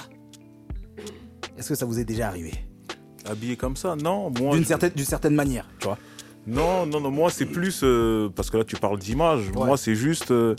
Est-ce 1.57 1.69
que 1.69 1.75
ça 1.75 1.85
vous 1.85 1.99
est 1.99 2.05
déjà 2.05 2.27
arrivé? 2.27 2.53
Habillé 3.25 3.55
comme 3.57 3.75
ça, 3.75 3.95
non. 3.95 4.31
Moi, 4.39 4.53
D'une 4.55 4.63
je- 4.63 5.03
certaine, 5.03 5.35
manière, 5.35 5.67
tu 5.79 5.87
vois 5.87 5.97
Non, 6.47 6.85
non, 6.85 6.99
non. 7.01 7.11
Moi, 7.11 7.29
c'est 7.31 7.45
plus 7.45 7.81
euh, 7.83 8.29
parce 8.35 8.49
que 8.49 8.57
là, 8.57 8.63
tu 8.63 8.75
parles 8.77 8.97
d'image. 8.99 9.49
Ouais. 9.55 9.65
Moi, 9.65 9.77
c'est 9.77 9.95
juste. 9.95 10.31
euh, 10.31 10.55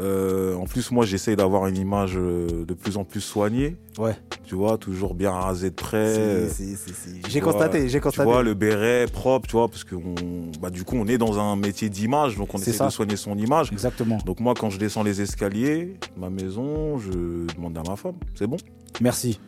euh, 0.00 0.54
en 0.56 0.64
plus, 0.66 0.90
moi, 0.90 1.04
j'essaye 1.06 1.36
d'avoir 1.36 1.66
une 1.66 1.76
image 1.76 2.14
euh, 2.16 2.64
de 2.64 2.74
plus 2.74 2.96
en 2.96 3.04
plus 3.04 3.20
soignée. 3.20 3.76
Ouais. 3.98 4.16
Tu 4.44 4.54
vois, 4.56 4.76
toujours 4.76 5.14
bien 5.14 5.30
rasé 5.30 5.70
de 5.70 5.74
près. 5.74 5.96
Euh, 5.96 6.48
c'est- 6.48 6.76
c'est- 6.76 7.20
tu 7.22 7.30
J'ai 7.30 7.40
constaté, 7.40 7.88
j'ai 7.88 7.98
Tu 7.98 8.02
constaté. 8.02 8.28
vois, 8.28 8.42
le 8.42 8.54
béret 8.54 9.06
propre, 9.12 9.46
tu 9.46 9.52
vois, 9.56 9.68
parce 9.68 9.84
que 9.84 9.94
on- 9.94 10.50
bah, 10.60 10.70
du 10.70 10.84
coup, 10.84 10.96
on 10.96 11.06
est 11.06 11.18
dans 11.18 11.38
un 11.38 11.54
métier 11.56 11.88
d'image, 11.88 12.36
donc 12.36 12.52
on 12.54 12.58
essaie 12.58 12.72
ça. 12.72 12.86
de 12.86 12.90
soigner 12.92 13.16
son 13.16 13.36
image. 13.38 13.70
Exactement. 13.72 14.18
Donc 14.26 14.40
moi, 14.40 14.54
quand 14.58 14.70
je 14.70 14.78
descends 14.78 15.02
les 15.04 15.20
escaliers, 15.20 15.96
ma 16.16 16.28
maison, 16.30 16.98
je 16.98 17.52
demande 17.54 17.78
à 17.78 17.82
ma 17.88 17.96
femme, 17.96 18.16
c'est 18.34 18.46
bon? 18.46 18.56
Merci. 19.00 19.38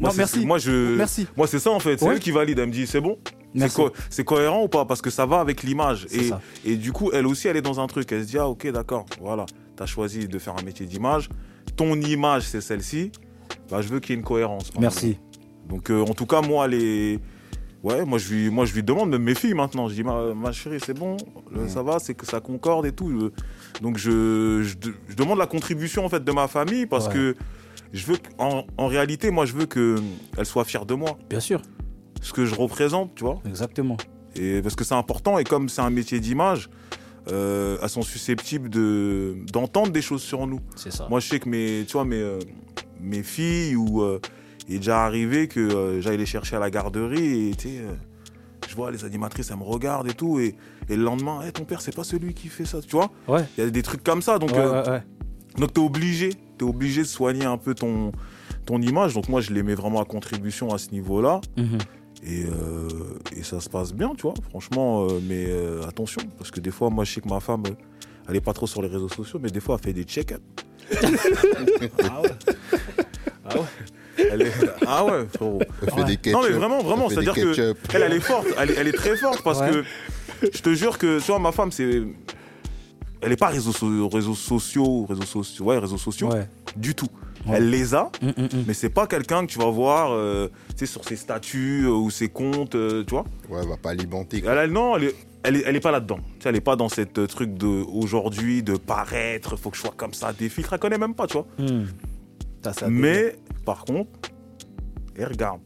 Moi, 0.00 0.10
non, 0.10 0.16
merci. 0.16 0.44
Moi, 0.44 0.58
je, 0.58 0.96
Merci. 0.96 1.26
moi, 1.36 1.46
c'est 1.46 1.58
ça 1.58 1.70
en 1.70 1.80
fait. 1.80 1.98
C'est 1.98 2.04
Ouais. 2.06 2.14
elle 2.14 2.20
qui 2.20 2.30
valide. 2.30 2.58
Elle 2.58 2.66
me 2.68 2.72
dit, 2.72 2.86
c'est 2.86 3.00
bon? 3.00 3.16
C'est 3.58 3.72
co- 3.72 3.90
c'est 4.10 4.24
cohérent 4.24 4.64
ou 4.64 4.68
pas? 4.68 4.84
Parce 4.84 5.00
que 5.00 5.08
ça 5.08 5.24
va 5.24 5.40
avec 5.40 5.62
l'image. 5.62 6.06
Et, 6.10 6.24
ça. 6.24 6.42
et 6.66 6.76
du 6.76 6.92
coup, 6.92 7.10
elle 7.14 7.26
aussi, 7.26 7.48
elle 7.48 7.56
est 7.56 7.62
dans 7.62 7.80
un 7.80 7.86
truc. 7.86 8.12
Elle 8.12 8.22
se 8.24 8.28
dit, 8.28 8.36
ah 8.38 8.48
ok, 8.48 8.70
d'accord, 8.70 9.06
voilà, 9.22 9.46
t'as 9.76 9.86
choisi 9.86 10.26
de 10.28 10.38
faire 10.38 10.54
un 10.58 10.62
métier 10.62 10.86
d'image. 10.86 11.28
Ton 11.76 11.94
image, 12.00 12.42
c'est 12.44 12.60
celle-ci. 12.60 13.12
Bah, 13.70 13.82
je 13.82 13.88
veux 13.88 14.00
qu'il 14.00 14.10
y 14.10 14.12
ait 14.14 14.18
une 14.18 14.24
cohérence. 14.24 14.70
Merci. 14.78 15.18
Donc, 15.68 15.90
euh, 15.90 16.00
en 16.02 16.14
tout 16.14 16.26
cas, 16.26 16.40
moi, 16.40 16.66
les, 16.68 17.18
Ouais, 17.82 18.04
moi 18.04 18.18
je 18.18 18.32
lui, 18.34 18.50
moi 18.50 18.64
je 18.64 18.74
lui 18.74 18.82
demande 18.82 19.10
même 19.10 19.22
mes 19.22 19.34
filles 19.36 19.54
maintenant. 19.54 19.88
Je 19.88 19.94
dis 19.94 20.02
ma, 20.02 20.34
ma 20.34 20.50
chérie, 20.50 20.78
c'est 20.84 20.94
bon, 20.98 21.16
ça 21.68 21.82
va, 21.84 22.00
c'est 22.00 22.14
que 22.14 22.26
ça 22.26 22.40
concorde 22.40 22.84
et 22.86 22.90
tout. 22.90 23.30
Donc 23.80 23.96
je, 23.96 24.62
je, 24.62 24.74
de- 24.76 24.94
je 25.08 25.14
demande 25.14 25.38
la 25.38 25.46
contribution 25.46 26.04
en 26.04 26.08
fait 26.08 26.24
de 26.24 26.32
ma 26.32 26.48
famille 26.48 26.86
parce 26.86 27.06
Ouais. 27.08 27.12
que 27.12 27.36
je 27.92 28.06
veux 28.06 28.16
en, 28.38 28.64
en 28.76 28.86
réalité, 28.88 29.30
moi 29.30 29.44
je 29.44 29.52
veux 29.52 29.66
que 29.66 29.96
elle 30.36 30.46
soit 30.46 30.64
fière 30.64 30.84
de 30.84 30.94
moi, 30.94 31.16
Bien 31.30 31.38
sûr, 31.38 31.62
ce 32.22 32.32
que 32.32 32.44
je 32.44 32.56
représente, 32.56 33.14
tu 33.14 33.22
vois. 33.22 33.38
exactement. 33.46 33.98
Et 34.34 34.62
parce 34.62 34.74
que 34.74 34.82
c'est 34.82 34.94
important 34.94 35.38
et 35.38 35.44
comme 35.44 35.68
c'est 35.68 35.82
un 35.82 35.90
métier 35.90 36.18
d'image, 36.18 36.68
euh, 37.32 37.78
elles 37.82 37.88
sont 37.88 38.02
susceptibles 38.02 38.68
de 38.70 39.36
d'entendre 39.52 39.90
des 39.92 40.02
choses 40.02 40.22
sur 40.22 40.46
nous. 40.46 40.60
C'est 40.76 40.92
ça. 40.92 41.06
Moi, 41.10 41.20
je 41.20 41.28
sais 41.28 41.38
que 41.40 41.48
mes, 41.48 41.84
tu 41.86 41.92
vois, 41.94 42.04
mes, 42.04 42.16
euh, 42.20 42.38
mes 43.00 43.22
filles, 43.22 43.76
ou 43.76 44.02
euh, 44.02 44.20
il 44.68 44.76
est 44.76 44.78
déjà 44.78 45.04
arrivé 45.04 45.48
que 45.48 45.60
euh, 45.60 46.00
j'aille 46.00 46.18
les 46.18 46.26
chercher 46.26 46.56
à 46.56 46.58
la 46.60 46.70
garderie 46.70 47.50
et 47.50 47.54
tu 47.54 47.68
sais, 47.68 47.78
euh, 47.78 47.92
je 48.68 48.74
vois 48.74 48.90
les 48.90 49.04
animatrices, 49.04 49.50
elles 49.50 49.56
me 49.58 49.62
regardent 49.64 50.08
et 50.08 50.14
tout, 50.14 50.38
et, 50.40 50.54
et 50.88 50.96
le 50.96 51.02
lendemain, 51.04 51.40
Eh, 51.46 51.52
ton 51.52 51.64
père, 51.64 51.80
c'est 51.80 51.94
pas 51.94 52.04
celui 52.04 52.34
qui 52.34 52.48
fait 52.48 52.64
ça, 52.64 52.80
tu 52.80 52.96
vois? 52.96 53.10
Ouais. 53.28 53.44
Il 53.56 53.64
y 53.64 53.66
a 53.66 53.70
des 53.70 53.82
trucs 53.82 54.02
comme 54.02 54.22
ça, 54.22 54.38
donc, 54.38 54.50
ouais, 54.52 54.58
euh, 54.58 54.82
ouais, 54.82 54.90
ouais. 54.90 55.02
donc 55.58 55.72
t'es 55.72 55.80
obligé, 55.80 56.30
t'es 56.58 56.64
obligé 56.64 57.02
de 57.02 57.06
soigner 57.06 57.44
un 57.44 57.58
peu 57.58 57.74
ton, 57.74 58.12
ton 58.64 58.80
image. 58.82 59.14
Donc 59.14 59.28
moi, 59.28 59.40
je 59.40 59.52
les 59.52 59.62
mets 59.62 59.74
vraiment 59.74 60.00
à 60.00 60.04
contribution 60.04 60.72
à 60.74 60.78
ce 60.78 60.90
niveau-là. 60.90 61.40
Mhm. 61.56 61.78
Et, 62.28 62.44
euh, 62.44 62.88
et 63.36 63.42
ça 63.44 63.60
se 63.60 63.68
passe 63.68 63.92
bien, 63.94 64.12
tu 64.16 64.22
vois, 64.22 64.34
franchement. 64.50 65.06
euh, 65.06 65.20
mais 65.22 65.46
euh, 65.48 65.82
attention, 65.86 66.22
parce 66.38 66.50
que 66.50 66.58
des 66.60 66.72
fois, 66.72 66.90
moi, 66.90 67.04
je 67.04 67.12
sais 67.12 67.20
que 67.20 67.28
ma 67.28 67.38
femme, 67.40 67.62
elle 68.28 68.34
est 68.36 68.40
pas 68.40 68.52
trop 68.52 68.66
sur 68.66 68.82
les 68.82 68.88
réseaux 68.88 69.08
sociaux, 69.08 69.38
mais 69.40 69.48
des 69.50 69.60
fois, 69.60 69.76
elle 69.78 69.84
fait 69.84 69.92
des 69.92 70.02
check-up. 70.04 70.42
ah 72.02 72.22
ouais. 72.22 72.30
Ah 73.44 73.56
ouais. 73.56 73.64
Elle 74.30 74.42
est- 74.42 74.52
Ah 74.86 75.04
ouais, 75.04 75.26
frérot. 75.34 75.60
Elle 75.82 75.90
fait 75.90 75.96
Ouais. 76.00 76.04
des 76.04 76.16
ketchup. 76.16 76.32
Non, 76.40 76.48
mais 76.48 76.54
vraiment, 76.54 76.82
vraiment, 76.82 77.08
c'est-à-dire 77.08 77.34
que 77.34 77.74
elle, 77.94 78.02
elle 78.02 78.12
est 78.14 78.20
forte, 78.20 78.46
elle, 78.58 78.70
est- 78.70 78.74
elle 78.74 78.88
est 78.88 78.92
très 78.92 79.16
forte 79.16 79.42
parce 79.42 79.60
Ouais. 79.60 79.70
que 79.70 79.84
je 80.52 80.62
te 80.62 80.74
jure 80.74 80.98
que, 80.98 81.18
tu 81.20 81.26
vois, 81.26 81.38
ma 81.38 81.52
femme, 81.52 81.70
c'est. 81.70 82.02
Elle 83.22 83.32
est 83.32 83.36
pas 83.36 83.48
réseaux, 83.48 83.72
so- 83.72 84.08
réseaux 84.08 84.34
sociaux, 84.34 85.06
réseaux 85.06 85.22
sociaux, 85.24 85.64
ouais, 85.66 85.78
réseaux 85.78 85.96
sociaux, 85.98 86.30
Ouais. 86.32 86.48
du 86.76 86.94
tout. 86.94 87.08
Ouais. 87.46 87.56
Elle 87.58 87.70
les 87.70 87.94
a, 87.94 88.10
Mm, 88.22 88.26
mm, 88.26 88.42
mm. 88.42 88.64
mais 88.66 88.74
c'est 88.74 88.90
pas 88.90 89.06
quelqu'un 89.06 89.46
que 89.46 89.52
tu 89.52 89.58
vas 89.58 89.70
voir, 89.70 90.10
euh, 90.12 90.48
sur 90.84 91.04
ses 91.04 91.16
statuts 91.16 91.84
euh, 91.86 91.90
ou 91.90 92.10
ses 92.10 92.28
comptes, 92.28 92.74
euh, 92.74 93.04
tu 93.04 93.10
vois. 93.10 93.24
Ouais, 93.48 93.60
elle 93.62 93.68
va 93.68 93.76
pas 93.76 93.90
alimenter. 93.90 94.40
quoi. 94.42 94.52
Elle, 94.52 94.58
elle- 94.58 94.72
non, 94.72 94.96
elle 94.96 95.04
est, 95.04 95.14
elle 95.44 95.56
est, 95.56 95.62
elle 95.66 95.76
est 95.76 95.80
pas 95.80 95.92
là-dedans. 95.92 96.18
Elle 96.44 96.56
est 96.56 96.60
pas 96.60 96.76
dans 96.76 96.88
cette 96.88 97.18
euh, 97.18 97.26
truc 97.26 97.54
de 97.54 97.66
aujourd'hui, 97.66 98.62
de 98.62 98.76
paraître, 98.76 99.56
faut 99.56 99.70
que 99.70 99.76
je 99.76 99.82
sois 99.82 99.94
comme 99.96 100.12
ça, 100.14 100.32
des 100.32 100.48
filtres, 100.48 100.72
elle 100.72 100.78
connaît 100.80 100.98
même 100.98 101.14
pas, 101.14 101.26
tu 101.26 101.34
vois. 101.34 101.46
Ça, 102.62 102.72
Mais, 102.88 103.36
par 103.64 103.84
contre, 103.84 104.10
elle 105.16 105.26
regarde. 105.28 105.60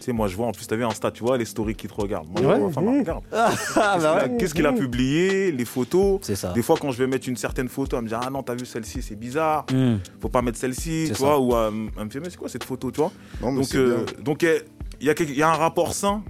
Tu 0.00 0.06
sais, 0.06 0.12
moi, 0.12 0.26
je 0.28 0.34
vois, 0.36 0.46
en 0.46 0.52
plus, 0.52 0.66
t'as 0.66 0.74
vu 0.76 0.84
Insta, 0.84 1.10
tu 1.10 1.22
vois, 1.22 1.36
les 1.38 1.44
stories 1.44 1.74
qui 1.74 1.86
te 1.86 1.94
regardent. 1.94 2.26
Moi, 2.28 2.40
je 2.42 2.46
Ouais. 2.46 2.58
vois, 2.58 2.66
ma 2.68 2.72
femme, 2.72 2.98
regarde. 2.98 3.22
Ah, 3.32 3.50
Qu'est-ce 3.50 3.74
bah 3.74 3.92
qu'il 3.98 4.06
a- 4.06 4.14
ouais. 4.26 4.36
Qu'est-ce 4.38 4.54
qu'il 4.54 4.66
a 4.66 4.72
publié, 4.72 5.52
les 5.52 5.64
photos? 5.64 6.18
C'est 6.22 6.34
ça. 6.36 6.52
Des 6.52 6.62
fois, 6.62 6.76
quand 6.80 6.90
je 6.90 6.98
vais 6.98 7.06
mettre 7.06 7.28
une 7.28 7.36
certaine 7.36 7.68
photo, 7.68 7.96
elle 7.98 8.04
me 8.04 8.08
dit 8.08 8.14
Ah 8.14 8.28
non, 8.30 8.42
t'as 8.42 8.54
vu 8.54 8.64
celle-ci, 8.66 9.02
c'est 9.02 9.16
bizarre, 9.16 9.66
Mm. 9.72 9.96
faut 10.20 10.28
pas 10.30 10.42
mettre 10.42 10.58
celle-ci, 10.58 11.04
tu 11.12 11.18
vois. 11.18 11.38
Ou 11.38 11.54
euh, 11.54 11.70
elle 11.98 12.04
me 12.06 12.10
fait 12.10 12.18
Mais 12.20 12.30
c'est 12.30 12.36
quoi 12.38 12.48
cette 12.48 12.64
photo, 12.64 12.90
tu 12.90 13.00
vois? 13.00 13.12
Non, 13.42 13.52
mais 13.52 13.60
Donc, 13.60 13.74
euh, 13.74 14.04
donc 14.22 14.42
il 14.42 15.06
y, 15.06 15.10
a 15.10 15.14
y 15.22 15.42
un 15.42 15.52
rapport 15.54 15.92
sain, 15.94 16.22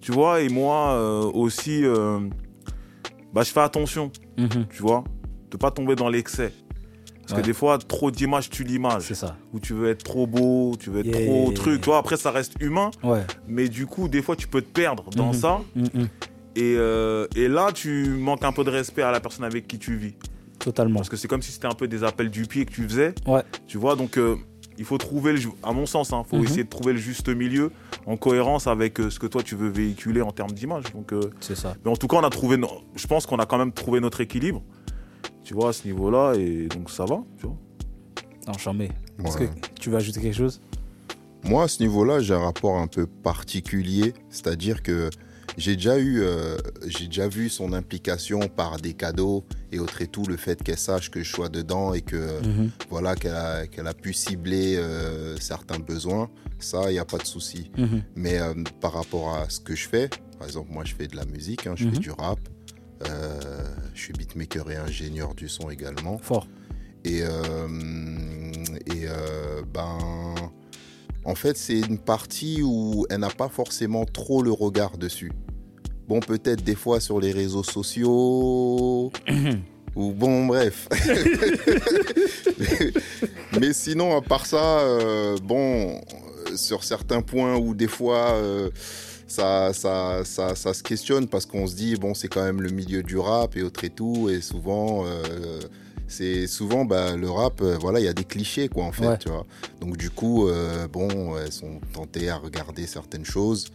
tu 0.00 0.10
vois, 0.12 0.40
et 0.40 0.48
moi 0.48 0.92
euh, 0.92 1.22
aussi, 1.34 1.84
euh, 1.84 2.18
bah, 3.32 3.42
je 3.42 3.50
fais 3.52 3.60
attention, 3.60 4.10
Mhm. 4.38 4.66
tu 4.70 4.82
vois, 4.82 5.04
de 5.50 5.56
pas 5.58 5.70
tomber 5.70 5.94
dans 5.96 6.08
l'excès. 6.08 6.52
Parce 7.22 7.32
Ouais. 7.34 7.40
que 7.40 7.46
des 7.46 7.52
fois, 7.54 7.78
trop 7.78 8.10
d'images 8.10 8.50
tue 8.50 8.64
l'image. 8.64 9.04
C'est 9.06 9.14
ça. 9.14 9.36
Où 9.52 9.60
tu 9.60 9.72
veux 9.74 9.88
être 9.88 10.02
trop 10.02 10.26
beau, 10.26 10.74
tu 10.78 10.90
veux 10.90 11.00
être 11.00 11.06
Yeah. 11.06 11.26
trop 11.26 11.52
truc, 11.52 11.80
tu 11.80 11.86
vois. 11.86 11.98
Après, 11.98 12.16
ça 12.16 12.30
reste 12.30 12.54
humain, 12.60 12.90
Ouais. 13.04 13.22
mais 13.46 13.68
du 13.68 13.86
coup, 13.86 14.08
des 14.08 14.22
fois, 14.22 14.34
tu 14.36 14.48
peux 14.48 14.60
te 14.60 14.70
perdre 14.70 15.08
dans 15.16 15.28
Mhm. 15.28 15.32
ça. 15.34 15.60
Mm. 15.76 15.84
Et, 16.56 16.74
euh, 16.76 17.26
et 17.36 17.48
là, 17.48 17.70
tu 17.72 18.08
manques 18.08 18.44
un 18.44 18.52
peu 18.52 18.64
de 18.64 18.70
respect 18.70 19.02
à 19.02 19.10
la 19.10 19.20
personne 19.20 19.44
avec 19.44 19.66
qui 19.68 19.78
tu 19.78 19.96
vis. 19.96 20.14
Totalement. 20.58 20.96
Parce 20.96 21.08
que 21.08 21.16
c'est 21.16 21.28
comme 21.28 21.42
si 21.42 21.50
c'était 21.52 21.66
un 21.66 21.74
peu 21.74 21.88
des 21.88 22.04
appels 22.04 22.30
du 22.30 22.42
pied 22.46 22.64
que 22.66 22.72
tu 22.72 22.82
faisais. 22.84 23.14
Ouais. 23.26 23.42
Tu 23.66 23.78
vois, 23.78 23.96
donc 23.96 24.16
euh, 24.18 24.36
il 24.78 24.84
faut 24.84 24.98
trouver, 24.98 25.32
le, 25.32 25.40
à 25.62 25.72
mon 25.72 25.86
sens, 25.86 26.10
il 26.12 26.28
faut 26.28 26.36
Mhm. 26.38 26.44
essayer 26.44 26.64
de 26.64 26.68
trouver 26.68 26.92
le 26.92 26.98
juste 26.98 27.28
milieu 27.28 27.70
en 28.06 28.16
cohérence 28.16 28.66
avec 28.66 29.00
euh, 29.00 29.10
ce 29.10 29.18
que 29.18 29.26
toi 29.26 29.42
tu 29.42 29.54
veux 29.54 29.68
véhiculer 29.68 30.20
en 30.22 30.30
termes 30.32 30.52
d'image. 30.52 30.84
Donc, 30.92 31.12
euh, 31.12 31.20
C'est 31.40 31.56
ça. 31.56 31.74
mais 31.84 31.90
en 31.90 31.96
tout 31.96 32.06
cas, 32.08 32.16
on 32.18 32.24
a 32.24 32.30
trouvé, 32.30 32.58
je 32.96 33.06
pense 33.06 33.26
qu'on 33.26 33.38
a 33.38 33.46
quand 33.46 33.58
même 33.58 33.72
trouvé 33.72 34.00
notre 34.00 34.20
équilibre. 34.20 34.62
Tu 35.44 35.54
vois, 35.54 35.70
à 35.70 35.72
ce 35.72 35.86
niveau-là, 35.86 36.34
et 36.36 36.68
donc 36.68 36.90
ça 36.90 37.04
va. 37.04 37.22
Tu 37.38 37.46
vois. 37.46 37.56
Non, 38.46 38.72
mets. 38.72 38.90
Est-ce 39.24 39.36
que 39.38 39.44
tu 39.80 39.90
veux 39.90 39.96
ajouter 39.96 40.20
quelque 40.20 40.36
chose? 40.36 40.60
Moi, 41.44 41.64
à 41.64 41.68
ce 41.68 41.82
niveau-là, 41.82 42.20
j'ai 42.20 42.34
un 42.34 42.38
rapport 42.40 42.76
un 42.78 42.86
peu 42.86 43.06
particulier. 43.06 44.14
C'est-à-dire 44.30 44.82
que 44.82 45.10
j'ai 45.58 45.74
déjà 45.76 45.98
eu, 45.98 46.22
euh, 46.22 46.56
j'ai 46.86 47.06
déjà 47.06 47.28
vu 47.28 47.48
son 47.48 47.72
implication 47.72 48.40
par 48.48 48.78
des 48.78 48.94
cadeaux 48.94 49.44
et 49.72 49.78
autres 49.78 50.00
et 50.02 50.06
tout, 50.06 50.24
le 50.24 50.36
fait 50.36 50.62
qu'elle 50.62 50.78
sache 50.78 51.10
que 51.10 51.22
je 51.22 51.28
sois 51.30 51.48
dedans 51.48 51.92
et 51.94 52.00
que 52.00 52.40
Mhm. 52.46 52.70
voilà 52.90 53.16
qu'elle 53.16 53.34
a, 53.34 53.66
qu'elle 53.66 53.86
a 53.88 53.94
pu 53.94 54.12
cibler 54.12 54.76
euh, 54.76 55.36
certains 55.38 55.78
besoins. 55.80 56.30
Ça, 56.58 56.90
il 56.90 56.92
n'y 56.92 56.98
a 57.00 57.04
pas 57.04 57.18
de 57.18 57.26
souci. 57.26 57.70
Mhm. 57.76 58.02
Mais 58.14 58.38
euh, 58.38 58.54
par 58.80 58.92
rapport 58.92 59.34
à 59.34 59.48
ce 59.50 59.58
que 59.60 59.74
je 59.74 59.88
fais, 59.88 60.08
par 60.38 60.46
exemple, 60.46 60.72
moi, 60.72 60.84
je 60.84 60.94
fais 60.94 61.08
de 61.08 61.16
la 61.16 61.24
musique, 61.26 61.66
hein, 61.66 61.74
je 61.76 61.86
Mhm. 61.86 61.92
fais 61.94 61.98
du 61.98 62.10
rap. 62.12 62.38
Je 63.94 64.00
suis 64.00 64.12
beatmaker 64.12 64.70
et 64.70 64.76
ingénieur 64.76 65.34
du 65.34 65.48
son 65.48 65.70
également. 65.70 66.18
Fort. 66.18 66.46
Et, 67.04 67.22
euh, 67.22 67.68
et 68.86 69.06
euh, 69.06 69.62
ben, 69.72 69.98
en 71.24 71.34
fait, 71.34 71.56
c'est 71.56 71.80
une 71.80 71.98
partie 71.98 72.62
où 72.62 73.06
elle 73.10 73.20
n'a 73.20 73.30
pas 73.30 73.48
forcément 73.48 74.04
trop 74.04 74.42
le 74.42 74.52
regard 74.52 74.98
dessus. 74.98 75.32
Bon, 76.08 76.20
peut-être 76.20 76.62
des 76.62 76.74
fois 76.74 77.00
sur 77.00 77.20
les 77.20 77.32
réseaux 77.32 77.64
sociaux. 77.64 79.10
ou 79.96 80.12
bon, 80.12 80.46
bref. 80.46 80.88
mais, 83.60 83.72
sinon, 83.72 84.16
à 84.16 84.22
part 84.22 84.46
ça, 84.46 84.80
euh, 84.80 85.36
bon, 85.42 86.00
sur 86.56 86.84
certains 86.84 87.22
points 87.22 87.56
où 87.56 87.74
des 87.74 87.88
fois. 87.88 88.32
euh, 88.34 88.70
ça, 89.26 89.72
ça, 89.72 90.22
ça, 90.24 90.54
ça 90.54 90.74
se 90.74 90.82
questionne 90.82 91.26
parce 91.28 91.46
qu'on 91.46 91.66
se 91.66 91.74
dit, 91.74 91.96
bon, 91.96 92.14
c'est 92.14 92.28
quand 92.28 92.42
même 92.44 92.60
le 92.62 92.70
milieu 92.70 93.02
du 93.02 93.16
rap 93.18 93.56
et 93.56 93.62
autres 93.62 93.84
et 93.84 93.90
tout, 93.90 94.28
et 94.30 94.40
souvent, 94.40 95.04
euh, 95.06 95.60
c'est 96.08 96.46
souvent 96.46 96.84
bah, 96.84 97.16
le 97.16 97.30
rap, 97.30 97.62
euh, 97.62 97.76
voilà, 97.80 97.98
il 98.00 98.04
y 98.04 98.08
a 98.08 98.12
des 98.12 98.24
clichés 98.24 98.68
quoi 98.68 98.84
en 98.84 98.92
fait, 98.92 99.06
Ouais. 99.06 99.18
tu 99.18 99.28
vois. 99.30 99.46
Donc 99.80 99.96
du 99.96 100.10
coup, 100.10 100.48
euh, 100.48 100.86
bon, 100.88 101.36
elles 101.38 101.52
sont 101.52 101.80
tentées 101.92 102.28
à 102.28 102.36
regarder 102.36 102.86
certaines 102.86 103.24
choses. 103.24 103.68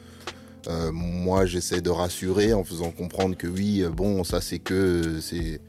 Euh, 0.68 0.92
moi, 0.92 1.46
j'essaie 1.46 1.82
de 1.82 1.90
rassurer 1.90 2.54
en 2.54 2.64
faisant 2.64 2.92
comprendre 2.92 3.36
que 3.38 3.48
oui, 3.48 3.84
bon, 3.92 4.24
ça 4.24 4.42
c'est 4.42 4.60
que 4.60 5.20
c'est 5.22 5.62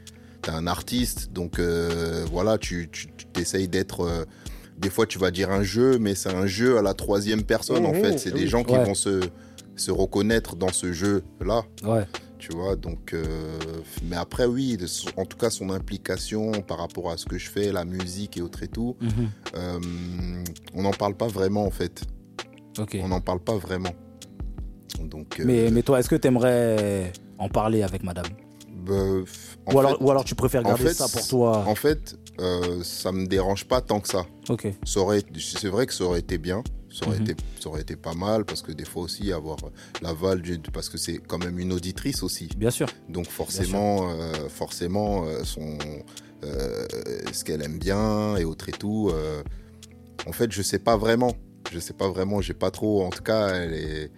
t'es 0.42 0.50
un 0.50 0.66
artiste, 0.66 1.32
donc 1.32 1.58
voilà, 2.30 2.58
tu, 2.58 2.88
tu, 2.92 3.06
d'être. 3.68 4.26
des 4.78 4.90
fois, 4.90 5.06
tu 5.06 5.18
vas 5.18 5.30
dire 5.30 5.50
un 5.50 5.62
jeu, 5.62 5.98
mais 5.98 6.14
c'est 6.14 6.32
un 6.34 6.46
jeu 6.46 6.78
à 6.78 6.82
la 6.82 6.94
troisième 6.94 7.42
personne 7.44 7.86
en 7.86 7.92
Mhm, 7.92 8.00
fait. 8.02 8.18
C'est 8.18 8.30
des 8.32 8.42
oui. 8.42 8.48
gens 8.48 8.62
qui 8.64 8.74
vont 8.74 8.94
se 8.94 9.20
se 9.80 9.90
reconnaître 9.90 10.56
dans 10.56 10.72
ce 10.72 10.92
jeu-là. 10.92 11.62
Ouais. 11.84 12.06
tu 12.38 12.52
vois 12.52 12.76
donc 12.76 13.12
euh, 13.14 13.58
mais 14.04 14.14
après 14.16 14.46
oui 14.46 14.76
en 15.16 15.24
tout 15.24 15.36
cas 15.36 15.50
son 15.50 15.70
implication 15.70 16.52
par 16.62 16.78
rapport 16.78 17.10
à 17.10 17.16
ce 17.16 17.26
que 17.26 17.36
je 17.36 17.48
fais 17.50 17.72
la 17.72 17.84
musique 17.84 18.36
et 18.36 18.42
autres 18.42 18.62
et 18.62 18.68
tout 18.68 18.96
Mhm. 19.00 19.10
euh, 19.56 19.80
on 20.74 20.82
n'en 20.82 20.92
parle 20.92 21.14
pas 21.16 21.26
vraiment 21.28 21.64
en 21.64 21.70
fait. 21.72 22.02
On 22.94 23.08
n'en 23.08 23.20
parle 23.20 23.40
pas 23.40 23.56
vraiment. 23.56 23.90
Donc 25.02 25.40
euh, 25.40 25.44
Mais, 25.44 25.70
mais 25.72 25.82
toi, 25.82 25.98
est-ce 25.98 26.08
que 26.08 26.14
tu 26.16 26.28
aimerais 26.28 27.12
en 27.38 27.48
parler 27.48 27.82
avec 27.82 28.02
madame? 28.04 28.26
Bah, 28.86 28.94
en 29.66 29.74
ou, 29.74 29.78
alors, 29.80 29.96
fait- 29.98 30.04
ou 30.04 30.10
alors 30.10 30.24
tu 30.24 30.34
préfères 30.36 30.64
en 30.64 30.68
garder 30.68 30.84
fait, 30.84 30.94
ça 30.94 31.08
pour 31.08 31.26
toi? 31.26 31.64
en 31.66 31.74
fait 31.74 32.16
euh, 32.40 32.82
ça 32.84 33.10
me 33.10 33.26
dérange 33.26 33.64
pas 33.66 33.80
tant 33.80 33.98
que 34.00 34.08
ça. 34.08 34.24
Ok. 34.48 34.68
ça 34.84 35.00
c'est 35.36 35.68
vrai 35.68 35.86
que 35.86 35.92
ça 35.92 36.04
aurait 36.04 36.20
été 36.20 36.38
bien 36.38 36.62
ça 36.90 37.06
aurait, 37.06 37.18
Mhm. 37.18 37.30
été, 37.30 37.36
ça 37.60 37.68
aurait 37.68 37.82
été 37.82 37.96
pas 37.96 38.14
mal 38.14 38.44
parce 38.44 38.62
que 38.62 38.72
des 38.72 38.84
fois 38.84 39.02
aussi 39.02 39.32
avoir 39.32 39.56
l'aval 40.02 40.42
parce 40.72 40.88
que 40.88 40.96
c'est 40.98 41.18
quand 41.18 41.38
même 41.38 41.58
une 41.58 41.72
auditrice 41.72 42.22
aussi 42.22 42.48
Bien 42.56 42.70
sûr. 42.70 42.86
Donc 43.08 43.26
forcément, 43.28 44.10
euh, 44.10 44.48
forcément, 44.48 45.26
euh, 45.26 45.44
son, 45.44 45.76
euh, 46.44 46.86
ce 47.32 47.44
qu'elle 47.44 47.62
aime 47.62 47.78
bien 47.78 48.36
et 48.36 48.44
autres 48.44 48.68
et 48.68 48.72
tout. 48.72 49.10
en 50.26 50.32
fait, 50.32 50.50
je 50.52 50.62
sais 50.62 50.78
pas 50.78 50.96
vraiment. 50.96 51.34
Je 51.72 51.78
sais 51.78 51.92
pas 51.94 52.08
vraiment. 52.08 52.40
J'ai 52.40 52.54
pas 52.54 52.70
trop. 52.70 53.04
En 53.04 53.10
tout 53.10 53.22
cas, 53.22 53.48
elle 53.48 53.74
est, 53.74 54.10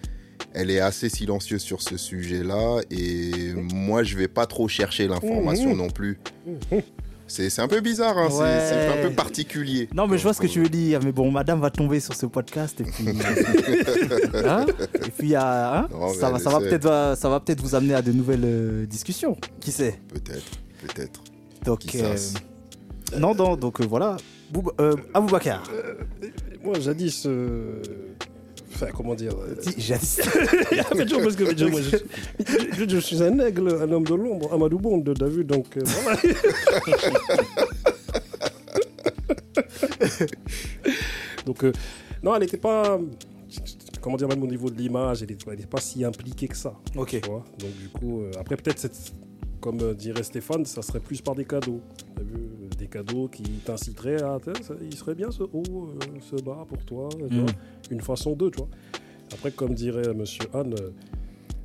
elle 0.55 0.71
est 0.71 0.81
assez 0.81 1.09
silencieuse 1.09 1.63
sur 1.63 1.83
ce 1.83 1.97
sujet-là. 1.97 2.81
Et 2.91 3.53
moi, 3.55 4.03
je 4.05 4.17
vais 4.17 4.29
pas 4.29 4.47
trop 4.47 4.69
chercher 4.69 5.09
l'information 5.09 5.71
Mhm. 5.71 5.77
non 5.77 5.89
plus. 5.91 6.19
C'est 6.71 6.85
c'est 7.31 7.61
un 7.63 7.69
peu 7.69 7.81
bizarre. 7.81 8.19
hein, 8.19 8.29
c'est- 8.31 8.39
Ouais. 8.41 8.61
C'est 8.69 8.99
un 8.99 9.09
peu 9.09 9.15
particulier. 9.15 9.89
Non, 9.95 10.07
mais 10.07 10.19
je 10.19 10.23
vois 10.25 10.35
ce 10.35 10.41
que 10.41 10.47
tu 10.47 10.61
veux 10.61 10.69
dire. 10.69 11.01
Mais 11.03 11.13
bon, 11.13 11.31
madame 11.31 11.61
va 11.61 11.71
tomber 11.71 12.01
sur 12.01 12.15
ce 12.15 12.27
podcast 12.27 12.81
et 12.81 12.85
puis. 12.85 13.05
Hein 14.45 14.67
et 14.95 15.11
puis, 15.17 15.35
hein, 15.37 15.89
Non, 15.91 16.09
ça, 16.13 16.31
va, 16.31 16.39
ça, 16.39 16.51
va 16.51 16.59
peut-être, 16.61 16.85
va- 16.85 17.17
ça 17.17 17.29
va 17.29 17.41
peut-être 17.41 17.61
vous 17.61 17.75
amener 17.75 17.95
à 17.95 18.03
de 18.03 18.13
nouvelles 18.13 18.45
euh, 18.45 18.87
discussions. 18.87 19.37
Qui 19.61 19.71
sait? 19.73 20.01
Peut-être, 20.09 20.43
peut-être. 20.87 21.21
Donc, 21.65 21.81
Qui 21.81 22.01
euh, 22.03 22.17
non, 23.19 23.35
non, 23.35 23.57
donc 23.57 23.81
euh, 23.81 23.85
voilà. 23.89 24.17
Boub- 24.53 24.73
euh, 24.81 24.95
Aboubacar. 25.15 25.63
Moi, 26.65 26.79
jadis, 26.81 27.25
euh, 27.27 27.81
enfin, 28.83 28.93
comment 28.97 29.15
dire 29.15 29.33
euh, 29.37 29.55
tu 29.63 29.71
vois, 31.15 31.23
parce 31.23 31.37
que 31.37 31.57
je, 31.57 31.65
moi, 31.67 31.81
je, 31.83 31.97
je- 32.79 32.89
je 32.89 32.99
suis 32.99 33.23
un 33.23 33.39
aigle, 33.41 33.69
un 33.83 33.93
homme 33.93 34.05
de 34.05 34.15
l'ombre, 34.15 34.53
Amadou 34.53 34.79
Bond 34.79 34.99
David, 34.99 35.47
donc 35.47 35.77
euh, 35.77 35.81
voilà. 35.85 36.19
donc, 41.47 41.65
euh, 41.65 41.73
non, 42.23 42.35
elle 42.35 42.43
n'était 42.43 42.57
pas, 42.57 42.99
comment 44.01 44.17
dire, 44.17 44.29
même 44.29 44.43
au 44.43 44.47
niveau 44.47 44.71
de 44.71 44.77
l'image, 44.79 45.23
elle 45.23 45.29
n'était 45.31 45.67
pas 45.67 45.81
si 45.81 46.05
impliquée 46.05 46.49
que 46.49 46.57
ça. 46.57 46.75
Ok. 46.97 47.21
tu 47.23 47.29
vois. 47.29 47.45
Donc, 47.59 47.71
du 47.81 47.89
coup, 47.89 48.21
euh, 48.23 48.31
après, 48.39 48.57
peut-être, 48.57 48.79
cette- 48.79 49.13
comme 49.61 49.81
euh, 49.83 49.95
dirait 49.95 50.23
Stéphane, 50.23 50.65
ça 50.65 50.83
serait 50.83 51.01
plus 51.01 51.21
par 51.21 51.35
des 51.35 51.45
cadeaux. 51.45 51.81
T'as 52.17 52.23
vu, 52.23 52.35
euh, 52.37 52.69
des 52.79 52.87
cadeaux 52.87 53.29
qui 53.29 53.43
t'inciteraient 53.43 54.23
à, 54.23 54.39
il 54.83 54.97
serait 54.97 55.15
bien 55.15 55.31
ce 55.31 55.43
haut, 55.43 55.63
euh, 55.67 55.99
ce 56.21 56.37
bas 56.43 56.65
pour 56.69 56.79
toi, 56.85 57.09
tu 57.29 57.35
Mm. 57.35 57.41
vois. 57.41 57.51
une 57.91 58.01
façon 58.01 58.33
d'eux, 58.35 58.51
tu 58.51 58.59
vois. 58.59 58.69
Après, 59.33 59.51
comme 59.51 59.75
dirait 59.75 60.13
Monsieur 60.15 60.45
Anne, 60.55 60.75
euh, 60.81 60.91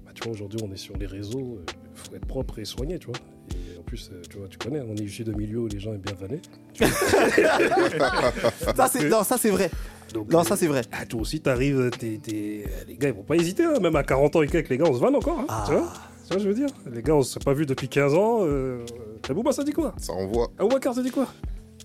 bah, 0.06 0.12
tu 0.14 0.24
vois, 0.24 0.34
aujourd'hui, 0.34 0.60
on 0.64 0.72
est 0.72 0.78
sur 0.78 0.96
les 0.98 1.06
réseaux, 1.08 1.60
il 1.68 1.74
faut 1.94 2.16
être 2.16 2.26
propre 2.28 2.60
et 2.60 2.66
soigné, 2.66 3.00
tu 3.00 3.08
vois. 3.08 3.16
Et 3.52 3.78
en 3.80 3.84
plus, 3.84 4.10
euh, 4.12 4.22
tu 4.30 4.38
vois, 4.38 4.48
tu 4.48 4.58
connais, 4.58 4.82
on 4.82 4.96
est 4.96 5.02
issu 5.04 5.24
de 5.24 5.32
milieux 5.34 5.60
où 5.60 5.68
les 5.68 5.80
gens 5.80 5.94
aiment 5.94 6.02
bien 6.02 6.16
vanner. 6.20 6.42
Ça, 8.76 8.88
c'est, 8.92 9.08
non, 9.10 9.24
ça, 9.24 9.38
c'est 9.38 9.50
vrai. 9.50 9.70
Donc, 10.14 10.32
Non, 10.32 10.44
ça, 10.44 10.56
c'est 10.56 10.68
vrai. 10.68 10.82
ah, 10.92 11.06
toi 11.06 11.22
aussi, 11.22 11.40
t'arrives, 11.42 11.90
les 12.02 12.62
gars, 12.98 13.10
ils 13.10 13.14
vont 13.14 13.24
pas 13.24 13.36
hésiter, 13.36 13.64
hein, 13.64 13.80
même 13.80 13.96
à 13.96 14.04
40 14.04 14.36
ans 14.36 14.42
et 14.42 14.48
quelques, 14.48 14.70
les 14.70 14.78
gars, 14.78 14.86
on 14.88 14.94
se 14.94 15.00
vanne 15.00 15.16
encore, 15.16 15.40
hein, 15.40 15.46
Ah. 15.50 15.64
tu 15.68 15.74
vois 15.74 15.92
Tu 16.28 16.34
vois, 16.34 16.42
je 16.44 16.48
veux 16.50 16.56
dire, 16.56 16.68
les 16.92 17.02
gars, 17.04 17.16
on 17.16 17.22
s'est 17.22 17.40
pas 17.40 17.54
vu 17.54 17.66
depuis 17.66 17.88
15 17.88 18.14
ans. 18.16 18.40
Euh... 18.42 18.84
Et 19.30 19.34
Bouba, 19.34 19.52
ça 19.52 19.64
dit 19.64 19.72
quoi 19.74 19.94
Ça 19.98 20.14
envoie. 20.14 20.50
Ah, 20.58 20.66
Ouakar, 20.66 20.94
ça 20.96 21.04
dit 21.04 21.12
quoi 21.12 21.28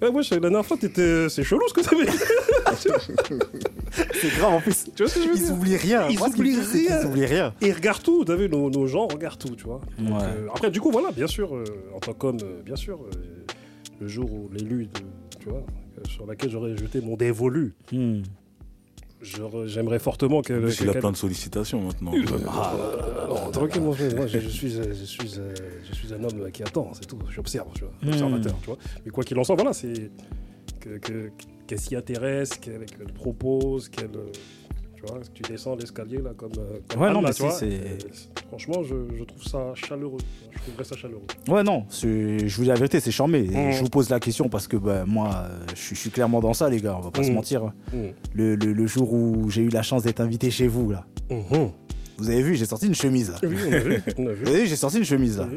Eh, 0.02 0.06
wesh, 0.08 0.30
la 0.30 0.40
dernière 0.40 0.64
fois, 0.64 0.76
t'étais... 0.78 1.28
c'est 1.28 1.42
chelou 1.44 1.60
ce 1.68 1.74
que 1.74 1.80
t'avais 1.82 2.06
C'est 4.14 4.28
grave 4.38 4.54
en 4.54 4.60
plus. 4.60 4.84
Tu 4.94 5.02
vois 5.02 5.10
ce 5.10 5.16
que 5.18 5.22
je 5.24 5.28
veux 5.28 5.36
Ils 5.36 5.42
dire 5.44 5.52
oublient 5.54 5.76
rien. 5.76 6.08
Ils 6.08 6.18
Moi, 6.18 6.28
oublient 6.28 6.60
rien. 6.60 7.04
oublient 7.06 7.26
rien. 7.26 7.54
Et 7.60 7.68
ils 7.68 7.72
regardent 7.72 8.02
tout, 8.02 8.24
t'as 8.24 8.36
vu, 8.36 8.48
nos, 8.48 8.70
nos 8.70 8.86
gens 8.86 9.06
regardent 9.08 9.38
tout, 9.38 9.56
tu 9.56 9.64
vois. 9.64 9.80
Donc, 9.98 10.22
euh, 10.22 10.46
après, 10.54 10.70
du 10.70 10.80
coup, 10.80 10.90
voilà, 10.90 11.10
bien 11.12 11.26
sûr, 11.26 11.54
euh, 11.54 11.64
en 11.94 11.98
tant 11.98 12.12
qu'homme, 12.14 12.38
euh, 12.42 12.62
bien 12.62 12.76
sûr, 12.76 12.98
euh, 13.02 13.10
le 14.00 14.08
jour 14.08 14.30
où 14.32 14.48
l'élu, 14.52 14.88
tu 15.40 15.48
vois, 15.48 15.58
euh, 15.98 16.02
sur 16.08 16.26
laquelle 16.26 16.50
j'aurais 16.50 16.76
jeté 16.76 17.00
mon 17.00 17.16
dévolu, 17.16 17.74
Hmm. 17.92 18.22
J'aimerais 19.22 19.98
fortement 19.98 20.42
que... 20.42 20.70
Il 20.82 20.88
a 20.88 20.92
que- 20.94 20.98
plein 20.98 21.12
de 21.12 21.16
sollicitations 21.16 21.80
maintenant. 21.82 22.12
Ah, 22.48 22.74
non, 23.28 23.50
tranquille, 23.50 23.82
mon 23.82 23.92
frère. 23.92 24.14
Moi, 24.16 24.26
je, 24.26 24.38
je 24.38 24.48
suis, 24.48 24.76
euh, 24.78 24.84
je, 24.94 25.04
suis, 25.04 25.32
euh, 25.38 25.54
je 25.88 25.94
suis 25.94 26.12
un 26.14 26.22
homme 26.24 26.50
qui 26.52 26.62
attend, 26.62 26.90
c'est 26.94 27.06
tout. 27.06 27.18
J'observe, 27.30 27.68
tu 27.74 27.82
vois. 27.84 27.92
Hmm. 28.02 28.08
Observateur, 28.08 28.54
tu 28.60 28.66
vois. 28.66 28.78
Mais 29.04 29.10
quoi 29.10 29.24
qu'il 29.24 29.38
en 29.38 29.44
soit, 29.44 29.54
voilà, 29.56 29.72
c'est 29.72 30.10
que- 30.80 30.98
que- 30.98 31.30
qu'elle 31.66 31.78
s'y 31.80 31.94
intéresse, 31.96 32.50
qu'elle 32.58 32.84
qu'elle 32.86 33.12
propose, 33.12 33.88
qu'elle. 33.88 34.10
Euh, 35.02 35.06
Tu 35.06 35.12
vois, 35.12 35.20
tu 35.34 35.42
descends 35.42 35.76
l'escalier, 35.76 36.18
là, 36.18 36.30
comme. 36.36 36.52
euh, 36.58 36.78
comme 36.88 37.00
Ouais, 37.00 37.08
Anne, 37.08 37.14
non, 37.14 37.22
mais 37.22 37.32
tu 37.32 37.42
vois, 37.42 37.52
c'est- 37.52 37.68
et 37.68 37.98
franchement, 38.48 38.82
je, 38.82 38.94
je 39.16 39.24
trouve 39.24 39.42
ça 39.42 39.72
chaleureux. 39.74 40.18
Je 40.50 40.58
trouverais 40.60 40.84
ça 40.84 40.96
chaleureux. 40.96 41.22
Ouais, 41.48 41.62
non, 41.62 41.84
je 41.90 42.54
vous 42.56 42.62
dis 42.62 42.68
la 42.68 42.74
vérité, 42.74 43.00
c'est 43.00 43.10
charmé. 43.10 43.42
Mhm. 43.42 43.72
Je 43.72 43.80
vous 43.80 43.88
pose 43.88 44.08
la 44.10 44.20
question 44.20 44.48
parce 44.48 44.68
que 44.68 44.76
bah, 44.76 45.04
moi, 45.06 45.30
euh, 45.34 45.58
je 45.74 45.80
suis- 45.80 45.96
je 45.96 46.00
suis 46.00 46.10
clairement 46.10 46.40
dans 46.40 46.52
ça, 46.54 46.68
les 46.68 46.80
gars, 46.80 46.96
on 46.96 47.00
va 47.00 47.10
pas 47.10 47.22
se 47.22 47.28
Mhm. 47.28 47.34
mentir. 47.34 47.64
Mmh. 47.92 47.96
Le, 48.34 48.54
le- 48.56 48.72
le 48.72 48.86
jour 48.86 49.12
où 49.12 49.48
j'ai 49.50 49.62
eu 49.62 49.68
la 49.68 49.82
chance 49.82 50.02
d'être 50.02 50.20
invité 50.20 50.50
chez 50.50 50.66
vous, 50.68 50.90
là, 50.90 51.06
Mhm. 51.30 51.70
vous 52.18 52.28
avez 52.30 52.42
vu, 52.42 52.54
j'ai 52.56 52.66
sorti 52.66 52.86
une 52.86 52.94
chemise, 52.94 53.30
là. 53.30 53.38
Oui, 53.42 53.56
on 53.68 53.72
a 53.72 53.78
vu. 53.78 54.02
On 54.18 54.26
a 54.26 54.30
Vous 54.32 54.36
vu. 54.36 54.46
avez 54.48 54.60
vu, 54.62 54.66
j'ai 54.66 54.76
sorti 54.76 54.98
une 54.98 55.04
chemise, 55.04 55.38
là. 55.38 55.48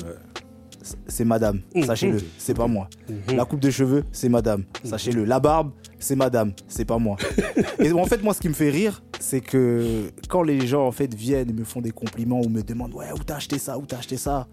C'est- 1.07 1.23
madame, 1.25 1.61
Mhm. 1.73 1.83
sachez-le, 1.85 2.19
c'est 2.37 2.53
pas 2.53 2.67
moi. 2.67 2.89
Mhm. 3.09 3.37
La 3.37 3.45
coupe 3.45 3.61
de 3.61 3.69
cheveux, 3.69 4.03
c'est 4.11 4.27
madame, 4.29 4.65
sachez-le. 4.83 5.23
La 5.23 5.39
barbe, 5.39 5.71
c'est 5.97 6.15
madame, 6.17 6.51
c'est 6.67 6.83
pas 6.85 6.97
moi. 6.97 7.15
Et 7.79 7.91
en 7.93 8.05
fait, 8.05 8.21
moi, 8.21 8.33
ce 8.33 8.41
qui 8.41 8.49
me 8.49 8.53
fait 8.53 8.69
rire, 8.69 9.01
c'est 9.19 9.39
que 9.39 10.11
quand 10.27 10.43
les 10.43 10.67
gens, 10.67 10.85
en 10.85 10.91
fait, 10.91 11.13
viennent 11.13 11.49
et 11.49 11.53
me 11.53 11.63
font 11.63 11.79
des 11.81 11.91
compliments 11.91 12.41
ou 12.41 12.49
me 12.49 12.61
demandent, 12.63 12.93
ouais, 12.93 13.11
où 13.13 13.19
t'as 13.23 13.37
acheté 13.37 13.57
ça, 13.59 13.77
où 13.77 13.85
t'as 13.85 13.99
acheté 13.99 14.17
ça, 14.17 14.47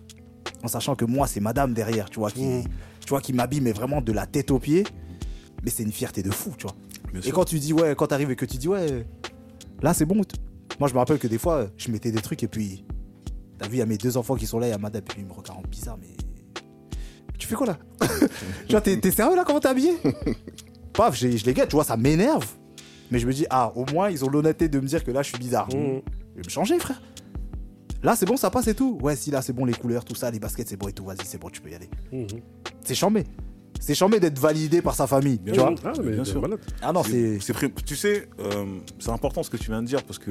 en 0.62 0.68
sachant 0.68 0.94
que 0.94 1.04
moi, 1.04 1.26
c'est 1.26 1.40
madame 1.40 1.74
derrière, 1.74 2.08
tu 2.08 2.20
vois, 2.20 2.30
qui, 2.30 2.44
Mhm. 2.44 2.64
tu 3.00 3.08
vois, 3.08 3.20
qui 3.20 3.32
m'habille, 3.32 3.60
mais 3.60 3.72
vraiment 3.72 4.00
de 4.00 4.12
la 4.12 4.26
tête 4.26 4.50
aux 4.52 4.58
pieds. 4.60 4.84
Mais 5.64 5.70
c'est 5.70 5.82
une 5.82 5.92
fierté 5.92 6.22
de 6.22 6.30
fou, 6.30 6.52
tu 6.56 6.62
vois. 6.66 6.76
Bien 7.12 7.20
Et 7.20 7.24
sûr. 7.24 7.34
quand 7.34 7.44
tu 7.44 7.58
dis, 7.58 7.72
ouais, 7.72 7.94
quand 7.96 8.06
t'arrives 8.06 8.30
et 8.30 8.36
que 8.36 8.44
tu 8.46 8.56
dis, 8.56 8.68
ouais, 8.68 9.04
là, 9.82 9.92
c'est 9.94 10.04
bon. 10.06 10.14
Moi, 10.78 10.88
je 10.88 10.94
me 10.94 10.98
rappelle 10.98 11.18
que 11.18 11.26
des 11.26 11.38
fois, 11.38 11.66
je 11.76 11.90
mettais 11.90 12.12
des 12.12 12.20
trucs 12.22 12.42
et 12.44 12.48
puis, 12.48 12.84
t'as 13.58 13.66
vu, 13.66 13.74
il 13.74 13.78
y 13.78 13.82
a 13.82 13.86
mes 13.86 13.98
deux 13.98 14.16
enfants 14.16 14.36
qui 14.36 14.46
sont 14.46 14.58
là, 14.58 14.68
il 14.68 14.70
y 14.70 14.72
a 14.72 14.78
madame, 14.78 15.02
et 15.02 15.04
puis 15.04 15.20
ils 15.20 15.26
me 15.26 15.32
regardent 15.32 15.66
bizarre, 15.66 15.98
mais. 16.00 16.06
Tu 17.50 17.56
fais 17.56 17.64
quoi 17.64 17.66
là 17.66 17.78
Tu 18.68 18.72
vois, 18.72 18.80
t'es 18.80 19.10
sérieux 19.10 19.34
là, 19.34 19.42
comment 19.44 19.58
t'es 19.58 19.68
habillé 19.68 19.92
Paf, 20.92 21.16
j'ai- 21.16 21.36
je 21.36 21.44
les 21.44 21.52
guette, 21.54 21.68
tu 21.68 21.74
vois, 21.74 21.82
ça 21.84 21.96
m'énerve. 21.96 22.46
Mais 23.10 23.18
je 23.18 23.26
me 23.26 23.32
dis, 23.32 23.44
ah, 23.50 23.72
au 23.74 23.84
moins, 23.92 24.08
ils 24.08 24.24
ont 24.24 24.28
l'honnêteté 24.28 24.68
de 24.68 24.78
me 24.78 24.86
dire 24.86 25.02
que 25.02 25.10
là, 25.10 25.22
je 25.22 25.30
suis 25.30 25.38
bizarre. 25.38 25.66
Mhm. 25.74 26.00
Je 26.30 26.36
vais 26.36 26.42
me 26.44 26.48
changer, 26.50 26.78
frère. 26.78 27.02
Là, 28.04 28.14
c'est 28.14 28.24
bon, 28.26 28.36
ça 28.36 28.50
passe 28.50 28.68
et 28.68 28.74
tout. 28.74 28.98
Ouais, 29.02 29.16
si 29.16 29.30
là, 29.32 29.42
c'est 29.42 29.52
bon, 29.52 29.64
les 29.64 29.72
couleurs, 29.74 30.04
tout 30.04 30.14
ça, 30.14 30.30
les 30.30 30.38
baskets, 30.38 30.68
c'est 30.68 30.76
bon 30.76 30.86
et 30.88 30.92
tout. 30.92 31.04
Vas-y, 31.04 31.24
c'est 31.24 31.38
bon, 31.38 31.50
tu 31.50 31.60
peux 31.60 31.70
y 31.70 31.74
aller. 31.74 31.90
Mhm. 32.12 32.26
C'est 32.84 32.94
chambé. 32.94 33.24
C'est 33.80 33.94
chambé 33.96 34.20
d'être 34.20 34.38
validé 34.38 34.80
par 34.80 34.94
sa 34.94 35.06
famille. 35.08 35.38
Bien 35.38 35.52
tu 35.54 35.58
vois 35.60 35.74
Ah, 35.84 35.92
mais 36.04 36.12
Bien 36.12 36.24
sûr. 36.24 36.38
voilà. 36.38 36.56
Ah 36.82 36.92
non, 36.92 37.02
c'est. 37.02 37.38
Tu 37.84 37.96
sais, 37.96 38.28
euh, 38.38 38.78
c'est 39.00 39.10
important 39.10 39.42
ce 39.42 39.50
que 39.50 39.56
tu 39.56 39.70
viens 39.70 39.82
de 39.82 39.86
dire 39.88 40.04
parce 40.04 40.18
que 40.20 40.30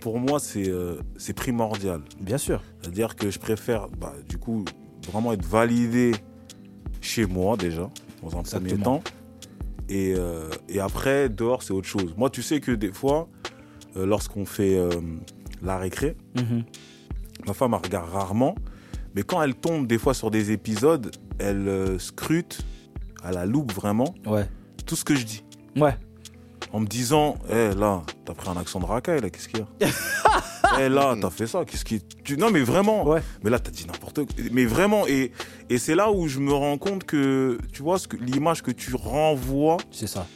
pour 0.00 0.18
moi, 0.18 0.40
c'est 0.40 0.68
euh, 0.68 0.96
c'est 1.16 1.32
primordial. 1.34 2.00
Bien 2.20 2.38
sûr. 2.38 2.62
C'est-à-dire 2.80 3.14
que 3.16 3.30
je 3.30 3.38
préfère, 3.38 3.88
bah, 3.88 4.14
du 4.28 4.38
coup, 4.38 4.64
vraiment 5.10 5.32
être 5.32 5.44
validé 5.44 6.12
chez 7.00 7.26
moi 7.26 7.56
déjà, 7.56 7.90
dans 8.22 8.38
un 8.38 8.42
premier 8.42 8.76
temps. 8.78 9.02
Et, 9.88 10.14
euh, 10.16 10.48
et 10.68 10.80
après, 10.80 11.28
dehors, 11.28 11.62
c'est 11.62 11.72
autre 11.72 11.86
chose. 11.88 12.14
Moi, 12.16 12.30
tu 12.30 12.42
sais 12.42 12.60
que 12.60 12.72
des 12.72 12.92
fois, 12.92 13.28
euh, 13.96 14.06
lorsqu'on 14.06 14.46
fait 14.46 14.76
euh, 14.76 14.88
la 15.62 15.76
récré, 15.78 16.16
Mhm. 16.36 16.64
ma 17.46 17.52
femme 17.52 17.74
elle 17.74 17.84
regarde 17.84 18.08
rarement, 18.10 18.54
mais 19.14 19.22
quand 19.22 19.42
elle 19.42 19.54
tombe 19.54 19.86
des 19.86 19.98
fois 19.98 20.14
sur 20.14 20.30
des 20.30 20.52
épisodes, 20.52 21.10
elle 21.38 21.96
scrute 22.00 22.64
à 23.22 23.30
la 23.32 23.44
loupe 23.46 23.72
vraiment 23.72 24.14
Ouais. 24.26 24.48
tout 24.86 24.96
ce 24.96 25.04
que 25.04 25.14
je 25.14 25.24
dis. 25.24 25.44
Ouais. 25.76 25.96
En 26.72 26.80
me 26.80 26.86
disant, 26.86 27.36
eh 27.50 27.74
là, 27.74 28.02
t'as 28.24 28.34
pris 28.34 28.48
un 28.48 28.56
accent 28.56 28.80
de 28.80 28.86
racaille, 28.86 29.20
là, 29.20 29.30
qu'est-ce 29.30 29.48
qu'il 29.48 29.60
y 29.60 29.62
a? 29.62 29.68
Eh 30.80 30.88
là, 30.88 31.16
t'as 31.20 31.30
fait 31.30 31.46
ça, 31.46 31.64
qu'est-ce 31.64 31.84
qui. 31.84 32.00
Tu... 32.24 32.36
Non, 32.36 32.50
mais 32.50 32.60
vraiment. 32.60 33.06
Ouais. 33.06 33.22
Mais 33.42 33.50
là, 33.50 33.58
t'as 33.58 33.70
dit 33.70 33.86
n'importe 33.86 34.24
quoi. 34.24 34.44
Mais 34.52 34.64
vraiment, 34.64 35.06
et, 35.06 35.32
et 35.70 35.78
c'est 35.78 35.94
là 35.94 36.10
où 36.10 36.28
je 36.28 36.38
me 36.40 36.52
rends 36.52 36.78
compte 36.78 37.04
que, 37.04 37.58
tu 37.72 37.82
vois, 37.82 37.98
ce 37.98 38.08
que, 38.08 38.16
l'image 38.16 38.62
que 38.62 38.70
tu 38.70 38.94
renvoies, 38.94 39.76
C'est 39.90 40.06
ça. 40.06 40.26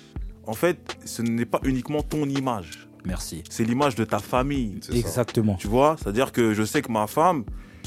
en 0.47 0.55
fait, 0.55 0.79
ce 1.05 1.23
n'est 1.23 1.47
pas 1.47 1.61
uniquement 1.65 2.03
ton 2.03 2.29
image. 2.29 2.89
Merci. 3.05 3.43
C'est 3.49 3.65
l'image 3.65 3.95
de 3.95 4.05
ta 4.05 4.19
famille. 4.19 4.79
C'est 4.83 4.93
ça. 4.93 4.99
Exactement. 4.99 5.55
Tu 5.55 5.69
vois 5.69 5.97
C'est-à-dire 5.99 6.33
que 6.33 6.53
je 6.53 6.63
sais 6.65 6.83
que 6.83 6.91
ma 6.93 7.07
femme, 7.07 7.45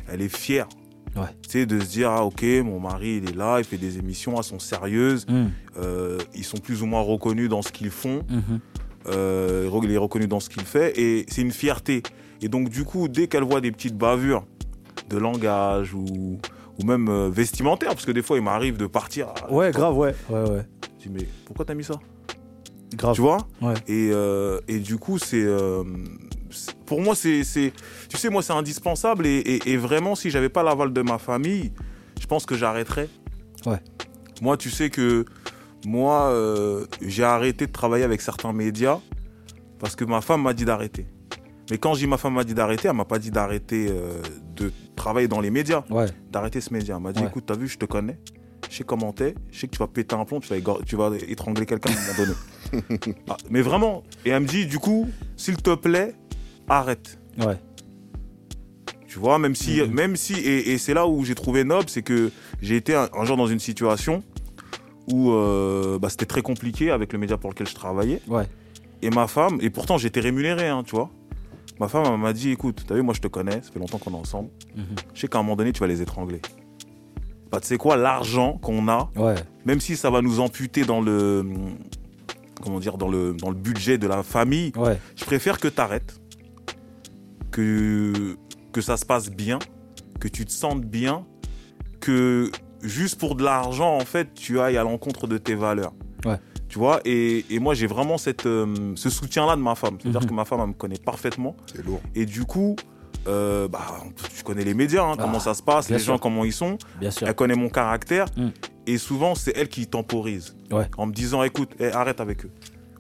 elle 0.10 0.22
est 0.22 0.36
fière. 0.36 0.68
Ouais. 1.16 1.24
Tu 1.44 1.50
sais, 1.50 1.66
de 1.66 1.80
se 1.80 1.86
dire, 1.88 2.10
ah, 2.10 2.24
ok, 2.26 2.42
mon 2.64 2.80
mari, 2.80 3.20
il 3.22 3.30
est 3.30 3.36
là, 3.36 3.60
il 3.60 3.66
fait 3.66 3.78
des 3.78 3.98
émissions, 3.98 4.38
elles 4.38 4.44
sont 4.46 4.60
sérieuses. 4.60 5.28
Mhm. 5.28 5.52
euh, 5.78 6.18
ils 6.34 6.46
sont 6.46 6.58
plus 6.58 6.82
ou 6.82 6.86
moins 6.86 7.02
reconnus 7.02 7.50
dans 7.50 7.62
ce 7.62 7.72
qu'ils 7.72 7.90
font. 7.92 8.24
Mhm. 8.30 8.60
Euh, 9.08 9.70
il 9.84 9.92
est 9.92 9.98
reconnu 9.98 10.28
dans 10.28 10.40
ce 10.40 10.50
qu'il 10.50 10.64
fait 10.64 10.98
et 10.98 11.26
c'est 11.28 11.42
une 11.42 11.52
fierté. 11.52 12.04
Et 12.42 12.48
donc 12.50 12.70
du 12.70 12.84
coup, 12.84 13.08
dès 13.08 13.28
qu'elle 13.28 13.44
voit 13.44 13.62
des 13.62 13.72
petites 13.72 13.98
bavures 13.98 14.46
de 15.10 15.18
langage 15.18 15.94
ou, 15.94 16.40
ou 16.80 16.86
même 16.86 17.08
euh, 17.10 17.30
vestimentaires, 17.30 17.90
parce 17.94 18.06
que 18.06 18.12
des 18.12 18.22
fois 18.22 18.38
il 18.38 18.44
m'arrive 18.44 18.78
de 18.78 18.88
partir. 18.88 19.28
Ouais, 19.50 19.72
grave, 19.72 19.98
ouais. 19.98 20.16
Ouais, 20.30 20.50
ouais. 20.50 20.66
Je 21.00 21.08
dis 21.08 21.14
mais 21.14 21.28
pourquoi 21.46 21.66
t'as 21.66 21.74
mis 21.74 21.84
ça? 21.84 22.00
Grave. 22.96 23.16
Tu 23.16 23.22
vois? 23.22 23.38
Ouais. 23.62 23.74
et, 23.88 24.10
euh, 24.12 24.60
et 24.68 24.80
du 24.80 24.98
coup 24.98 25.18
c'est 25.18 25.44
euh, 25.44 25.84
pour 26.86 27.02
moi 27.02 27.16
c'est 27.16 27.44
c'est- 27.46 27.72
tu 28.10 28.18
sais 28.18 28.30
moi 28.30 28.42
c'est 28.42 28.52
indispensable 28.54 29.26
et, 29.26 29.38
et- 29.38 29.72
et 29.72 29.78
vraiment 29.78 30.14
si 30.16 30.30
j'avais 30.30 30.50
pas 30.50 30.62
l'aval 30.64 30.92
de 30.92 31.02
ma 31.02 31.18
famille, 31.18 31.72
je 32.20 32.26
pense 32.28 32.46
que 32.46 32.56
j'arrêterais. 32.56 33.08
Ouais. 33.66 33.80
Moi 34.42 34.58
tu 34.58 34.70
sais 34.70 34.90
que 34.90 35.24
moi 35.86 36.34
j'ai 37.02 37.24
arrêté 37.24 37.66
de 37.68 37.72
travailler 37.72 38.04
avec 38.04 38.22
certains 38.22 38.52
médias 38.54 39.00
parce 39.80 39.96
que 39.96 40.04
ma 40.04 40.20
femme 40.22 40.42
m'a 40.44 40.54
dit 40.54 40.66
d'arrêter. 40.66 41.06
Mais 41.72 41.78
quand 41.80 41.94
je 41.96 42.00
dis 42.02 42.08
ma 42.08 42.18
femme 42.18 42.34
m'a 42.36 42.44
dit 42.44 42.54
d'arrêter, 42.54 42.88
elle 42.90 42.96
m'a 42.96 43.06
pas 43.06 43.18
dit 43.18 43.32
d'arrêter 43.32 43.88
euh, 43.90 44.22
de 44.56 44.72
travailler 44.96 45.28
dans 45.28 45.40
les 45.42 45.50
médias, 45.50 45.84
Ouais. 45.90 46.06
d'arrêter 46.30 46.62
ce 46.62 46.72
média. 46.74 46.96
Elle 46.98 47.02
m'a 47.02 47.14
dit 47.14 47.22
Ouais. 47.22 47.28
écoute, 47.28 47.46
t'as 47.48 47.56
vu, 47.56 47.68
je 47.68 47.78
te 47.80 47.86
connais, 47.86 48.20
je 48.70 48.76
sais 48.78 48.84
comment 48.84 49.12
t'es, 49.14 49.34
je 49.52 49.60
sais 49.62 49.68
que 49.68 49.72
tu 49.72 49.80
vas 49.80 49.88
péter 49.88 50.14
un 50.16 50.26
plomb, 50.26 50.40
tu 50.42 50.50
vas, 50.50 50.58
égor- 50.58 50.84
tu 50.86 50.96
vas 50.98 51.10
étrangler 51.28 51.66
quelqu'un 51.66 51.90
à 51.92 51.94
un 51.94 52.14
moment 52.14 52.18
donné. 52.18 53.16
Ah, 53.30 53.38
mais 53.50 53.62
vraiment, 53.62 54.04
et 54.26 54.30
elle 54.30 54.44
me 54.44 54.48
dit 54.48 54.66
du 54.66 54.80
coup, 54.80 55.10
s'il 55.38 55.58
te 55.58 55.74
plaît, 55.76 56.14
arrête. 56.70 57.18
Ouais. 57.40 57.58
Tu 59.08 59.20
vois, 59.20 59.40
même 59.40 59.56
si, 59.56 59.82
Mhm. 59.82 59.92
même 59.94 60.16
si, 60.16 60.34
et, 60.34 60.72
et 60.72 60.78
c'est 60.78 60.94
là 60.94 61.08
où 61.08 61.24
j'ai 61.26 61.36
trouvé 61.36 61.64
noble, 61.64 61.90
c'est 61.90 62.02
que 62.02 62.32
j'ai 62.62 62.76
été 62.78 62.96
un, 62.96 63.10
un 63.14 63.26
jour 63.26 63.36
dans 63.38 63.48
une 63.48 63.60
situation 63.60 64.24
où 65.12 65.32
euh, 65.32 66.00
bah, 66.00 66.10
c'était 66.10 66.26
très 66.26 66.42
compliqué 66.42 66.92
avec 66.92 67.12
le 67.14 67.20
média 67.20 67.38
pour 67.38 67.50
lequel 67.50 67.68
je 67.68 67.76
travaillais. 67.76 68.22
Ouais. 68.28 68.46
Et 69.02 69.10
ma 69.10 69.28
femme, 69.28 69.58
et 69.62 69.70
pourtant 69.70 69.98
j'étais 69.98 70.20
rémunéré, 70.22 70.68
hein, 70.70 70.84
tu 70.86 70.96
vois. 70.96 71.10
Ma 71.82 71.88
femme 71.88 72.16
m'a 72.22 72.32
dit, 72.32 72.52
écoute, 72.52 72.84
t'as 72.88 72.94
vu, 72.94 73.02
moi 73.02 73.16
je 73.16 73.22
te 73.22 73.28
connais, 73.28 73.60
ça 73.64 73.72
fait 73.74 73.80
longtemps 73.80 73.98
qu'on 73.98 74.12
est 74.12 74.16
ensemble. 74.16 74.50
Mhm. 74.76 74.86
Je 75.16 75.20
sais 75.20 75.28
qu'à 75.28 75.40
un 75.40 75.42
moment 75.42 75.56
donné, 75.56 75.72
tu 75.74 75.80
vas 75.80 75.88
les 75.88 76.02
étrangler. 76.04 76.40
Bah, 77.52 77.60
tu 77.60 77.66
sais 77.68 77.78
quoi, 77.78 77.98
l'argent 77.98 78.60
qu'on 78.62 78.88
a, 78.88 79.10
Ouais. 79.16 79.34
même 79.66 79.80
si 79.80 79.98
ça 79.98 80.12
va 80.12 80.22
nous 80.22 80.40
amputer 80.40 80.86
dans 80.86 81.02
le, 81.02 81.44
comment 82.62 82.80
dire, 82.80 82.98
dans 83.00 83.10
le, 83.10 83.34
dans 83.34 83.50
le 83.50 83.56
budget 83.56 83.98
de 83.98 84.06
la 84.06 84.22
famille, 84.22 84.72
Ouais. 84.78 85.00
je 85.16 85.26
préfère 85.26 85.60
que 85.60 85.68
tu 85.68 85.82
arrêtes, 85.82 86.22
que, 87.50 88.38
que 88.72 88.82
ça 88.82 88.96
se 88.96 89.06
passe 89.06 89.30
bien, 89.32 89.58
que 90.20 90.28
tu 90.28 90.46
te 90.46 90.52
sentes 90.52 90.86
bien, 90.86 91.26
que 92.00 92.52
juste 92.84 93.20
pour 93.20 93.36
de 93.36 93.44
l'argent, 93.44 93.96
en 93.98 94.06
fait, 94.06 94.34
tu 94.36 94.60
ailles 94.60 94.78
à 94.78 94.84
l'encontre 94.84 95.26
de 95.28 95.38
tes 95.40 95.56
valeurs. 95.56 95.94
Tu 96.72 96.80
vois, 96.80 97.02
et, 97.04 97.44
et 97.50 97.60
moi 97.60 97.74
j'ai 97.74 97.86
vraiment 97.86 98.18
cette, 98.18 98.46
euh, 98.46 98.94
ce 98.96 99.10
soutien-là 99.10 99.58
de 99.58 99.62
ma 99.62 99.76
femme. 99.76 99.98
C'est-à-dire 100.02 100.22
Mhm. 100.22 100.28
que 100.30 100.34
ma 100.34 100.46
femme, 100.46 100.62
elle 100.62 100.68
me 100.68 100.74
connaît 100.74 100.98
parfaitement. 100.98 101.54
C'est 101.66 101.86
lourd. 101.86 102.00
Et 102.16 102.26
du 102.26 102.46
coup, 102.46 102.78
euh, 103.28 103.68
bah, 103.68 103.82
tu 104.38 104.42
connais 104.44 104.64
les 104.64 104.74
médias, 104.74 105.04
hein, 105.04 105.16
Ah, 105.18 105.22
comment 105.22 105.42
ça 105.42 105.54
se 105.54 105.62
passe, 105.62 105.90
les 105.90 106.00
sûr. 106.00 106.14
gens, 106.14 106.18
comment 106.18 106.46
ils 106.46 106.54
sont. 106.54 106.78
Bien 107.02 107.12
sûr. 107.12 107.28
Elle 107.28 107.36
connaît 107.36 107.56
mon 107.58 107.68
caractère. 107.68 108.28
Mm. 108.38 108.48
Et 108.88 108.98
souvent, 108.98 109.36
c'est 109.36 109.52
elle 109.58 109.68
qui 109.68 109.86
temporise. 109.86 110.56
Ouais. 110.72 110.88
En 110.98 111.08
me 111.08 111.12
disant, 111.12 111.44
écoute, 111.44 111.72
eh, 111.82 111.88
arrête 111.92 112.22
avec 112.22 112.46
eux. 112.46 112.52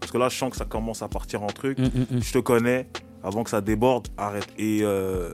Parce 0.01 0.11
que 0.11 0.17
là, 0.17 0.28
je 0.28 0.38
sens 0.38 0.51
que 0.51 0.57
ça 0.57 0.65
commence 0.65 1.01
à 1.01 1.07
partir 1.07 1.41
en 1.41 1.47
truc. 1.47 1.80
Hum, 1.80 1.89
hum. 2.11 2.22
Je 2.22 2.34
te 2.34 2.39
connais. 2.39 2.88
Avant 3.24 3.43
que 3.45 3.49
ça 3.51 3.61
déborde, 3.61 4.09
arrête. 4.17 4.47
Et, 4.57 4.80
euh, 4.82 5.32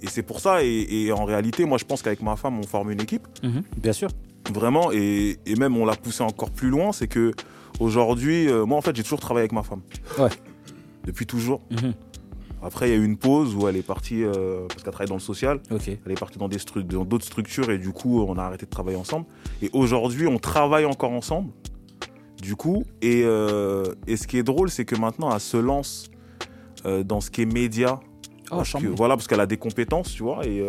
et 0.00 0.06
c'est 0.06 0.22
pour 0.22 0.38
ça. 0.38 0.62
Et, 0.62 0.86
et 1.06 1.10
en 1.12 1.24
réalité, 1.24 1.64
moi, 1.64 1.76
je 1.76 1.84
pense 1.86 2.02
qu'avec 2.02 2.22
ma 2.22 2.36
femme, 2.36 2.56
on 2.60 2.62
forme 2.62 2.92
une 2.92 3.00
équipe. 3.00 3.26
Mhm. 3.42 3.64
Bien 3.78 3.92
sûr. 3.92 4.10
Vraiment. 4.52 4.92
Et, 4.92 5.38
et 5.44 5.56
même, 5.56 5.76
on 5.76 5.84
l'a 5.84 5.96
poussé 5.96 6.22
encore 6.22 6.50
plus 6.52 6.68
loin. 6.70 6.92
C'est 6.92 7.08
que 7.08 7.32
aujourd'hui, 7.80 8.48
euh, 8.48 8.64
moi, 8.64 8.78
en 8.78 8.80
fait, 8.82 8.94
j'ai 8.94 9.02
toujours 9.02 9.20
travaillé 9.20 9.42
avec 9.42 9.52
ma 9.52 9.62
femme. 9.62 9.80
Ouais. 10.18 10.28
Depuis 11.04 11.26
toujours. 11.26 11.60
Mhm. 11.70 11.94
Après, 12.62 12.88
il 12.88 12.92
y 12.92 12.94
a 12.94 12.98
eu 12.98 13.04
une 13.04 13.16
pause 13.16 13.54
où 13.56 13.66
elle 13.68 13.76
est 13.76 13.82
partie, 13.82 14.22
euh, 14.22 14.66
parce 14.68 14.82
qu'elle 14.82 14.92
travaille 14.92 15.08
dans 15.08 15.14
le 15.14 15.20
social. 15.20 15.60
Elle 15.70 16.12
est 16.12 16.20
partie 16.20 16.38
dans 16.38 16.46
stru- 16.48 16.82
d'autres 16.84 17.24
structures 17.24 17.70
et 17.70 17.78
du 17.78 17.90
coup, 17.90 18.20
on 18.22 18.36
a 18.36 18.42
arrêté 18.42 18.66
de 18.66 18.70
travailler 18.70 18.98
ensemble. 18.98 19.24
Et 19.62 19.70
aujourd'hui, 19.72 20.26
on 20.26 20.38
travaille 20.38 20.84
encore 20.84 21.12
ensemble. 21.12 21.50
Du 22.42 22.56
coup, 22.56 22.84
et, 23.00 23.22
euh, 23.24 23.84
et 24.06 24.16
ce 24.18 24.26
qui 24.26 24.36
est 24.38 24.42
drôle, 24.42 24.70
c'est 24.70 24.84
que 24.84 24.94
maintenant, 24.94 25.32
elle 25.32 25.40
se 25.40 25.56
lance 25.56 26.10
euh, 26.86 27.02
dans 27.02 27.20
ce 27.22 27.30
qui 27.30 27.42
est 27.42 27.46
média. 27.46 27.98
Oh, 28.50 28.56
Parce 28.56 28.72
que- 28.72 28.86
voilà, 28.88 29.16
parce 29.16 29.26
qu'elle 29.26 29.40
a 29.40 29.46
des 29.46 29.56
compétences, 29.58 30.12
tu 30.12 30.22
vois, 30.22 30.44
et 30.46 30.60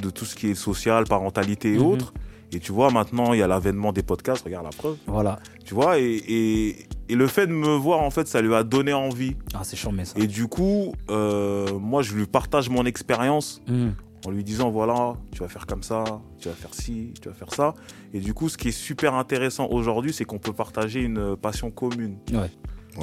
de 0.00 0.10
tout 0.10 0.24
ce 0.24 0.36
qui 0.36 0.48
est 0.50 0.54
social, 0.54 1.04
parentalité 1.04 1.74
et 1.74 1.78
Mhm. 1.78 1.86
autres. 1.86 2.12
Et 2.52 2.58
tu 2.58 2.72
vois, 2.72 2.90
maintenant, 2.90 3.32
il 3.32 3.38
y 3.38 3.42
a 3.42 3.46
l'avènement 3.46 3.92
des 3.92 4.02
podcasts, 4.02 4.44
regarde 4.44 4.64
la 4.64 4.70
preuve. 4.70 4.96
Voilà. 5.06 5.38
Tu 5.64 5.72
vois, 5.74 5.98
et, 6.00 6.04
et, 6.28 6.76
et 7.08 7.14
le 7.14 7.26
fait 7.28 7.46
de 7.46 7.52
me 7.52 7.76
voir, 7.76 8.00
en 8.00 8.10
fait, 8.10 8.26
ça 8.26 8.40
lui 8.42 8.54
a 8.54 8.64
donné 8.64 8.92
envie. 8.92 9.36
Ah, 9.54 9.60
c'est 9.62 9.76
chambé 9.76 10.04
ça. 10.04 10.18
Et 10.18 10.26
du 10.26 10.48
coup, 10.48 10.92
euh, 11.10 11.78
moi, 11.78 12.02
je 12.02 12.14
lui 12.14 12.26
partage 12.26 12.68
mon 12.68 12.84
expérience 12.86 13.60
Hum. 13.68 13.94
en 14.26 14.30
lui 14.32 14.42
disant 14.44 14.70
voilà, 14.70 15.14
tu 15.32 15.38
vas 15.40 15.48
faire 15.48 15.64
comme 15.66 15.82
ça, 15.84 16.02
tu 16.40 16.48
vas 16.48 16.54
faire 16.54 16.74
ci, 16.74 17.14
tu 17.22 17.28
vas 17.28 17.34
faire 17.34 17.54
ça. 17.54 17.74
Et 18.12 18.18
du 18.20 18.34
coup, 18.34 18.48
ce 18.48 18.58
qui 18.58 18.68
est 18.68 18.72
super 18.72 19.14
intéressant 19.14 19.68
aujourd'hui, 19.70 20.12
c'est 20.12 20.24
qu'on 20.24 20.38
peut 20.38 20.52
partager 20.52 21.00
une 21.00 21.36
passion 21.36 21.70
commune. 21.70 22.16
Ouais, 22.32 22.50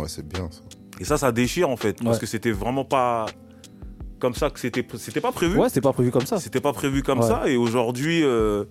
c'est 0.07 0.27
bien 0.27 0.49
ça. 0.51 0.61
Et 0.99 1.05
ça, 1.05 1.17
ça 1.17 1.31
déchire 1.31 1.69
en 1.69 1.77
fait, 1.77 2.03
parce 2.03 2.15
Ouais. 2.17 2.19
que 2.21 2.25
c'était 2.25 2.51
vraiment 2.51 2.83
pas 2.83 3.27
comme 4.19 4.33
ça 4.33 4.49
que 4.49 4.59
c'était, 4.59 4.85
c'était 4.97 5.21
pas 5.21 5.31
prévu. 5.31 5.57
Ouais, 5.57 5.69
c'était 5.69 5.79
pas 5.81 5.93
prévu 5.93 6.11
comme 6.11 6.25
ça. 6.25 6.39
C'était 6.39 6.59
pas 6.59 6.73
prévu 6.73 7.01
comme 7.03 7.19
Ouais. 7.19 7.27
ça. 7.27 7.47
Et 7.47 7.55
aujourd'hui, 7.55 8.23
euh, 8.23 8.65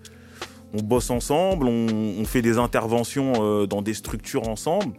on 0.75 0.83
bosse 0.83 1.11
ensemble, 1.11 1.67
on, 1.67 1.87
on 2.19 2.25
fait 2.25 2.43
des 2.43 2.59
interventions 2.59 3.33
euh, 3.39 3.67
dans 3.67 3.83
des 3.83 3.95
structures 3.95 4.49
ensemble. 4.49 4.95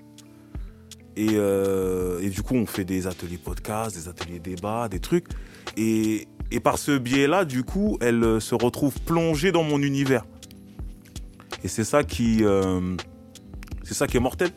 Et, 1.15 1.29
euh, 1.33 2.19
et 2.21 2.29
du 2.29 2.43
coup, 2.43 2.53
on 2.55 2.65
fait 2.67 2.85
des 2.85 3.07
ateliers 3.07 3.37
podcast, 3.37 3.95
des 3.95 4.07
ateliers 4.07 4.39
débat, 4.39 4.87
des 4.87 4.99
trucs. 4.99 5.25
Et, 5.75 6.27
et 6.51 6.59
par 6.59 6.77
ce 6.77 6.97
biais-là, 6.97 7.43
du 7.43 7.63
coup, 7.63 7.97
elle 8.01 8.23
euh, 8.23 8.39
se 8.39 8.53
retrouve 8.55 8.99
plongée 9.01 9.51
dans 9.51 9.63
mon 9.63 9.81
univers. 9.81 10.25
Et 11.63 11.67
c'est 11.67 11.83
ça 11.83 12.03
qui, 12.03 12.43
euh, 12.43 12.95
c'est 13.83 13.95
ça 13.95 14.05
qui 14.07 14.17
est 14.17 14.21
mortel. 14.21 14.49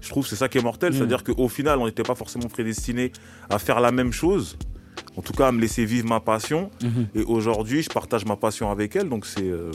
Je 0.00 0.08
trouve 0.08 0.24
que 0.24 0.30
c'est 0.30 0.36
ça 0.36 0.48
qui 0.48 0.58
est 0.58 0.62
mortel, 0.62 0.92
Mm. 0.92 0.96
c'est-à-dire 0.96 1.22
qu'au 1.24 1.48
final, 1.48 1.78
on 1.78 1.86
n'était 1.86 2.02
pas 2.02 2.14
forcément 2.14 2.48
prédestiné 2.48 3.12
à 3.50 3.58
faire 3.58 3.80
la 3.80 3.92
même 3.92 4.12
chose. 4.12 4.56
En 5.16 5.22
tout 5.22 5.32
cas, 5.34 5.48
à 5.48 5.52
me 5.52 5.60
laisser 5.60 5.84
vivre 5.84 6.08
ma 6.08 6.20
passion. 6.20 6.70
Mhm. 6.82 7.06
Et 7.14 7.22
aujourd'hui, 7.22 7.82
je 7.82 7.88
partage 7.90 8.24
ma 8.24 8.36
passion 8.36 8.70
avec 8.70 8.96
elle, 8.96 9.08
donc 9.08 9.26
c'est. 9.26 9.42
euh, 9.48 9.70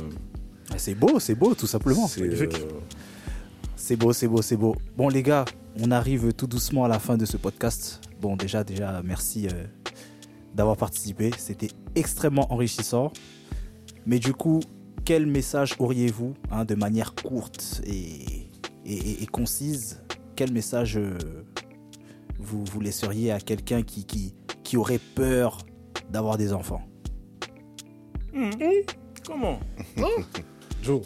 C'est 0.77 0.95
beau, 0.95 1.19
c'est 1.19 1.35
beau, 1.35 1.53
tout 1.55 1.67
simplement. 1.67 2.07
c'est, 2.07 2.21
euh, 2.21 3.97
beau, 3.97 4.13
c'est 4.13 4.27
beau, 4.27 4.41
c'est 4.41 4.55
beau. 4.57 4.75
Bon, 4.95 5.09
les 5.09 5.23
gars, 5.23 5.45
on 5.81 5.91
arrive 5.91 6.33
tout 6.33 6.47
doucement 6.47 6.85
à 6.85 6.87
la 6.87 6.99
fin 6.99 7.17
de 7.17 7.25
ce 7.25 7.37
podcast. 7.37 8.01
Bon, 8.21 8.35
déjà, 8.35 8.63
déjà, 8.63 9.01
merci 9.03 9.47
euh, 9.47 9.65
d'avoir 10.55 10.77
participé. 10.77 11.31
C'était 11.37 11.69
extrêmement 11.95 12.51
enrichissant. 12.53 13.11
Mais 14.05 14.19
du 14.19 14.33
coup, 14.33 14.59
quel 15.05 15.25
message 15.25 15.75
auriez-vous, 15.79 16.33
hein, 16.51 16.65
de 16.65 16.75
manière 16.75 17.13
courte 17.15 17.81
et, 17.85 17.91
et- 18.85 18.93
et- 18.93 19.23
et 19.23 19.25
concise, 19.27 20.01
quel 20.35 20.51
message 20.53 20.97
euh, 20.97 21.17
vous, 22.39 22.63
vous 22.65 22.79
laisseriez 22.79 23.31
à 23.31 23.39
quelqu'un 23.39 23.81
qui, 23.83 24.05
qui, 24.05 24.33
qui 24.63 24.77
aurait 24.77 24.99
peur 25.15 25.57
d'avoir 26.11 26.37
des 26.37 26.53
enfants? 26.53 26.81
Hum, 28.35 28.51
Comment? 29.25 29.59
Joe, 30.83 31.01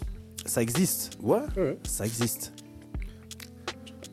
Ça 0.45 0.61
existe, 0.61 1.17
Ouais. 1.21 1.39
ouais, 1.57 1.78
ça 1.88 2.05
existe. 2.05 2.53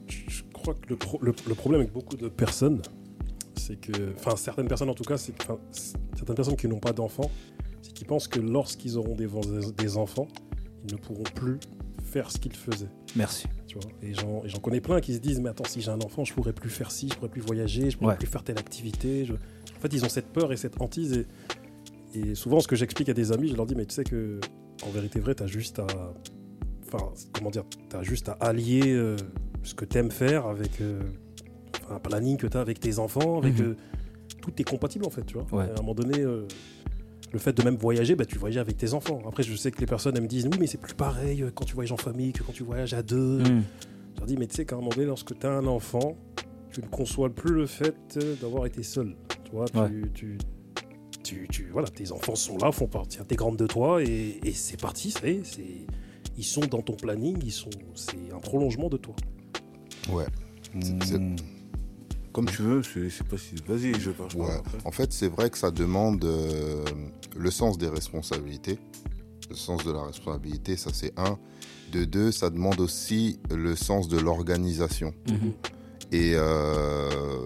je 0.08 0.16
je 0.28 0.42
crois 0.52 0.74
que 0.74 0.88
le, 0.88 0.96
pro- 0.96 1.18
le- 1.22 1.34
le 1.48 1.54
problème 1.54 1.80
avec 1.80 1.92
beaucoup 1.92 2.16
de 2.16 2.28
personnes, 2.28 2.82
c'est 3.56 3.80
que, 3.80 4.12
enfin 4.16 4.36
certaines 4.36 4.68
personnes 4.68 4.90
en 4.90 4.94
tout 4.94 5.02
cas, 5.04 5.16
c'est 5.18 5.32
que, 5.36 5.44
certaines 6.16 6.36
personnes 6.36 6.56
qui 6.56 6.68
n'ont 6.68 6.78
pas 6.78 6.92
d'enfants, 6.92 7.30
c'est 7.82 7.92
qu'ils 7.92 8.06
pensent 8.06 8.28
que 8.28 8.38
lorsqu'ils 8.40 8.96
auront 8.96 9.16
des, 9.16 9.96
enfants, 9.96 10.28
ils 10.86 10.92
ne 10.94 10.98
pourront 10.98 11.24
plus 11.34 11.58
faire 12.04 12.30
ce 12.30 12.38
qu'ils 12.38 12.54
faisaient. 12.54 12.88
Merci. 13.16 13.46
Tu 13.66 13.76
vois 13.78 13.90
et 14.02 14.14
j'en 14.14 14.44
et 14.44 14.48
j'en 14.48 14.58
connais 14.60 14.80
plein 14.80 15.00
qui 15.00 15.14
se 15.14 15.18
disent 15.20 15.40
mais 15.40 15.48
attends 15.50 15.64
si 15.64 15.80
j'ai 15.80 15.90
un 15.90 16.00
enfant 16.00 16.24
je 16.24 16.34
pourrais 16.34 16.52
plus 16.52 16.70
faire 16.70 16.90
ci 16.90 17.08
je 17.08 17.14
pourrais 17.14 17.28
plus 17.28 17.40
voyager 17.40 17.88
je 17.90 17.96
pourrais 17.98 18.12
Ouais. 18.12 18.18
plus 18.18 18.26
faire 18.26 18.42
telle 18.42 18.58
activité 18.58 19.24
je- 19.24 19.32
en 19.34 19.80
fait 19.80 19.92
ils 19.92 20.04
ont 20.04 20.08
cette 20.08 20.26
peur 20.32 20.52
et 20.52 20.56
cette 20.56 20.80
hantise 20.80 21.12
et, 21.12 21.26
et 22.14 22.34
souvent 22.34 22.60
ce 22.60 22.68
que 22.68 22.76
j'explique 22.76 23.08
à 23.08 23.14
des 23.14 23.32
amis 23.32 23.48
je 23.48 23.56
leur 23.56 23.66
dis 23.66 23.74
mais 23.74 23.86
tu 23.86 23.94
sais 23.94 24.04
que 24.04 24.40
en 24.86 24.90
vérité 24.90 25.20
vrai 25.20 25.34
t'as 25.34 25.46
juste 25.46 25.78
à 25.78 25.86
enfin 26.86 27.12
comment 27.32 27.50
dire 27.50 27.64
t'as 27.88 28.02
juste 28.02 28.28
à 28.28 28.32
allier 28.40 28.82
euh, 28.92 29.16
ce 29.62 29.74
que 29.74 29.84
t'aimes 29.84 30.10
faire 30.10 30.46
avec 30.46 30.80
euh, 30.80 31.00
un 31.90 31.98
planning 31.98 32.36
que 32.36 32.46
t'as 32.46 32.60
avec 32.60 32.80
tes 32.80 32.98
enfants 32.98 33.38
avec 33.38 33.58
Mhm. 33.58 33.66
euh, 33.66 33.74
tout 34.42 34.52
est 34.58 34.64
compatible 34.64 35.04
en 35.06 35.10
fait 35.10 35.24
tu 35.24 35.34
vois 35.34 35.46
Ouais. 35.52 35.68
À 35.70 35.72
un 35.74 35.82
moment 35.82 35.94
donné 35.94 36.22
le 37.32 37.38
fait 37.38 37.52
de 37.52 37.62
même 37.62 37.76
voyager, 37.76 38.16
bah, 38.16 38.24
tu 38.24 38.38
voyages 38.38 38.56
avec 38.58 38.76
tes 38.76 38.92
enfants. 38.92 39.20
Après, 39.28 39.44
je 39.44 39.54
sais 39.54 39.70
que 39.70 39.78
les 39.78 39.86
personnes 39.86 40.16
elles 40.16 40.22
me 40.22 40.26
disent 40.26 40.46
oui, 40.46 40.56
mais 40.58 40.66
c'est 40.66 40.80
plus 40.80 40.94
pareil 40.94 41.44
quand 41.54 41.64
tu 41.64 41.74
voyages 41.74 41.92
en 41.92 41.96
famille 41.96 42.32
que 42.32 42.42
quand 42.42 42.50
tu 42.52 42.64
voyages 42.64 42.92
à 42.92 43.04
deux. 43.04 43.38
Mm. 43.38 43.62
Je 44.14 44.18
leur 44.18 44.26
dis, 44.26 44.36
mais 44.36 44.48
tu 44.48 44.56
sais 44.56 44.64
qu'à 44.64 44.74
un 44.74 44.78
moment 44.78 44.90
donné, 44.90 45.06
lorsque 45.06 45.38
tu 45.38 45.46
as 45.46 45.52
un 45.52 45.64
enfant, 45.68 46.16
tu 46.72 46.80
ne 46.80 46.86
conçois 46.88 47.30
plus 47.30 47.54
le 47.54 47.66
fait 47.66 48.18
d'avoir 48.40 48.66
été 48.66 48.82
seul. 48.82 49.14
Tu 49.44 49.52
vois, 49.52 49.66
tu, 49.66 49.78
Ouais. 49.78 49.90
tu, 50.12 50.38
tu, 51.30 51.46
tu- 51.48 51.68
voilà, 51.72 51.88
tes 51.88 52.10
enfants 52.12 52.34
sont 52.34 52.56
là, 52.58 52.72
font 52.72 52.86
partie 52.88 53.18
intégrante 53.20 53.56
de 53.56 53.66
toi, 53.66 54.02
et, 54.02 54.40
et 54.44 54.52
c'est 54.52 54.80
parti, 54.80 55.12
c'est, 55.12 55.40
ils 56.36 56.44
sont 56.44 56.62
dans 56.62 56.82
ton 56.82 56.94
planning, 56.94 57.38
ils 57.44 57.52
sont, 57.52 57.70
c'est 57.94 58.32
un 58.34 58.40
prolongement 58.40 58.88
de 58.88 58.96
toi. 58.96 59.14
Ouais. 60.10 60.24
Hum, 60.74 61.36
Comme 62.32 62.46
tu 62.46 62.62
veux, 62.62 62.82
c'est 62.82 63.26
pas 63.28 63.36
si. 63.38 63.54
Vas-y, 63.66 63.94
je 64.00 64.10
parle. 64.10 64.30
Ouais. 64.34 64.56
En 64.84 64.90
fait, 64.92 65.12
c'est 65.12 65.28
vrai 65.28 65.50
que 65.50 65.58
ça 65.58 65.70
demande 65.70 66.24
euh, 66.24 66.84
le 67.36 67.50
sens 67.50 67.76
des 67.78 67.88
responsabilités. 67.88 68.78
Le 69.48 69.56
sens 69.56 69.84
de 69.84 69.90
la 69.92 70.02
responsabilité, 70.04 70.76
ça 70.76 70.90
c'est 70.92 71.12
un. 71.18 71.38
De 71.92 72.04
deux, 72.04 72.30
ça 72.32 72.50
demande 72.50 72.80
aussi 72.80 73.38
le 73.50 73.74
sens 73.76 74.06
de 74.08 74.18
l'organisation. 74.18 75.12
Mhm. 75.28 75.52
Et 76.12 76.32
euh, 76.34 77.44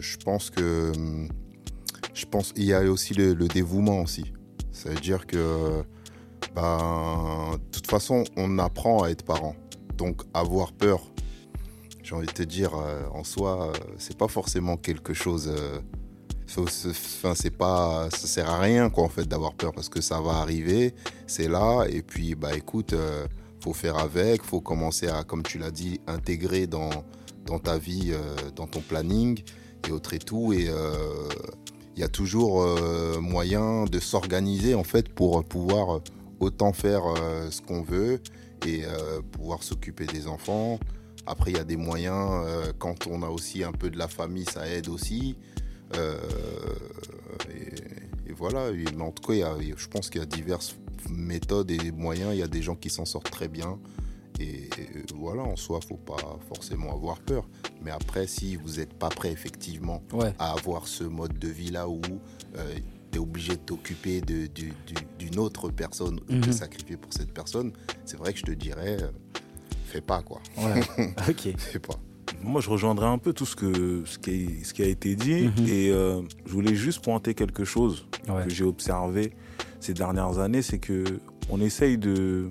je 0.00 0.16
pense 0.18 0.50
que 0.50 0.92
hum, 0.96 1.28
je 2.14 2.26
pense 2.26 2.52
il 2.56 2.64
y 2.64 2.74
a 2.74 2.82
aussi 2.82 3.14
le, 3.14 3.34
dévouement 3.34 4.00
aussi. 4.02 4.32
Ça 4.72 4.90
veut 4.90 5.00
dire 5.00 5.26
que 5.26 5.82
ben 6.54 7.52
de 7.52 7.70
toute 7.70 7.86
façon 7.86 8.24
on 8.36 8.58
apprend 8.58 9.02
à 9.02 9.10
être 9.10 9.24
parent. 9.24 9.54
Donc 9.96 10.22
avoir 10.32 10.72
peur, 10.72 11.00
j'ai 12.02 12.14
envie 12.14 12.26
de 12.26 12.32
te 12.32 12.42
dire 12.42 12.74
euh, 12.74 13.02
en 13.12 13.24
soi 13.24 13.68
euh, 13.68 13.72
c'est 13.98 14.16
pas 14.16 14.28
forcément 14.28 14.76
quelque 14.76 15.14
chose. 15.14 15.48
euh, 15.48 15.80
Enfin, 16.58 17.34
c'est 17.36 17.56
pas, 17.56 18.08
ça 18.10 18.26
sert 18.26 18.50
à 18.50 18.58
rien 18.58 18.90
quoi 18.90 19.04
en 19.04 19.08
fait 19.08 19.24
d'avoir 19.24 19.54
peur 19.54 19.72
parce 19.72 19.88
que 19.88 20.00
ça 20.00 20.20
va 20.20 20.32
arriver, 20.32 20.96
c'est 21.28 21.46
là 21.46 21.84
et 21.88 22.02
puis 22.02 22.34
bah 22.34 22.56
écoute, 22.56 22.92
euh, 22.92 23.24
faut 23.62 23.72
faire 23.72 23.96
avec, 23.98 24.42
faut 24.42 24.60
commencer 24.60 25.06
à, 25.06 25.22
comme 25.22 25.44
tu 25.44 25.58
l'as 25.58 25.70
dit, 25.70 26.00
intégrer 26.08 26.66
dans 26.66 26.90
ta 27.62 27.78
vie, 27.78 28.12
dans 28.56 28.66
ton 28.66 28.80
planning 28.80 29.40
et 29.86 29.92
autre 29.92 30.12
et 30.12 30.18
tout. 30.18 30.52
Et 30.52 30.68
il 31.96 32.00
y 32.00 32.04
a 32.04 32.08
toujours 32.08 32.62
euh, 32.62 33.20
moyen 33.20 33.84
de 33.84 33.98
s'organiser 33.98 34.74
en 34.74 34.84
fait 34.84 35.08
pour 35.08 35.42
pouvoir 35.44 35.96
euh, 35.96 36.00
autant 36.38 36.72
faire 36.72 37.02
euh, 37.06 37.50
ce 37.50 37.60
qu'on 37.60 37.82
veut 37.82 38.20
et 38.66 38.82
pouvoir 39.32 39.62
s'occuper 39.62 40.04
des 40.04 40.26
enfants. 40.26 40.78
Après, 41.26 41.50
il 41.50 41.56
y 41.56 41.60
a 41.60 41.64
des 41.64 41.78
moyens, 41.78 42.44
quand 42.78 43.06
on 43.06 43.22
a 43.22 43.28
aussi 43.28 43.64
un 43.64 43.72
peu 43.72 43.88
de 43.88 43.96
la 43.96 44.06
famille, 44.06 44.44
ça 44.44 44.68
aide 44.68 44.90
aussi. 44.90 45.38
Et, 45.94 45.98
voilà, 48.36 48.66
en 49.00 49.12
tout 49.12 49.22
cas, 49.22 49.32
il 49.32 49.68
y 49.68 49.72
a- 49.72 49.76
je 49.78 49.88
pense 49.88 50.10
qu'il 50.10 50.20
y 50.20 50.24
a 50.24 50.26
diverses 50.26 50.76
méthodes 51.08 51.70
et 51.70 51.90
moyens. 51.90 52.34
Il 52.34 52.38
y 52.38 52.42
a 52.42 52.48
des 52.48 52.60
gens 52.60 52.74
qui 52.74 52.90
s'en 52.90 53.06
sortent 53.06 53.30
très 53.30 53.48
bien. 53.48 53.78
Et 54.40 54.68
euh, 54.78 55.02
voilà, 55.14 55.42
en 55.42 55.54
soi, 55.56 55.80
faut 55.86 55.96
pas 55.98 56.16
forcément 56.48 56.92
avoir 56.94 57.20
peur. 57.20 57.46
Mais 57.84 57.90
après, 57.90 58.26
si 58.26 58.56
vous 58.56 58.76
n'êtes 58.78 58.94
pas 58.94 59.10
prêt 59.10 59.30
effectivement 59.30 60.02
Ouais. 60.12 60.32
à 60.38 60.52
avoir 60.52 60.88
ce 60.88 61.04
mode 61.04 61.38
de 61.38 61.48
vie-là 61.48 61.88
où 61.88 62.00
tu 63.12 63.16
es 63.16 63.18
obligé 63.18 63.52
de 63.52 63.60
t'occuper 63.60 64.20
de- 64.22 64.46
du- 64.46 64.72
du- 64.86 65.06
d'une 65.18 65.38
autre 65.38 65.68
personne, 65.70 66.16
de 66.28 66.40
te 66.40 66.46
Mhm. 66.46 66.52
sacrifier 66.52 66.96
pour 66.96 67.12
cette 67.12 67.32
personne, 67.34 67.72
c'est 68.04 68.16
vrai 68.16 68.32
que 68.32 68.38
je 68.38 68.44
te 68.44 68.52
dirais, 68.52 68.96
euh, 69.02 69.08
fais 69.84 70.00
pas 70.00 70.22
quoi. 70.22 70.40
Ouais. 70.56 70.80
ok. 71.28 71.54
Fais 71.58 71.78
pas. 71.78 71.96
Moi, 72.42 72.60
je 72.62 72.70
rejoindrai 72.70 73.06
un 73.06 73.18
peu 73.18 73.32
tout 73.34 73.44
ce, 73.44 73.56
que, 73.56 74.04
ce, 74.06 74.18
qui, 74.18 74.30
est- 74.30 74.64
ce 74.64 74.72
qui 74.72 74.82
a 74.82 74.86
été 74.86 75.16
dit. 75.16 75.48
Mhm. 75.48 75.66
Et 75.68 75.90
euh, 75.90 76.22
je 76.46 76.52
voulais 76.52 76.74
juste 76.76 77.02
pointer 77.04 77.34
quelque 77.34 77.64
chose 77.64 78.06
Ouais. 78.28 78.44
que 78.44 78.50
j'ai 78.50 78.64
observé 78.64 79.32
ces 79.80 79.92
dernières 79.92 80.38
années, 80.38 80.62
c'est 80.62 80.78
que 80.78 81.04
on 81.50 81.60
essaye 81.60 81.98
de, 81.98 82.48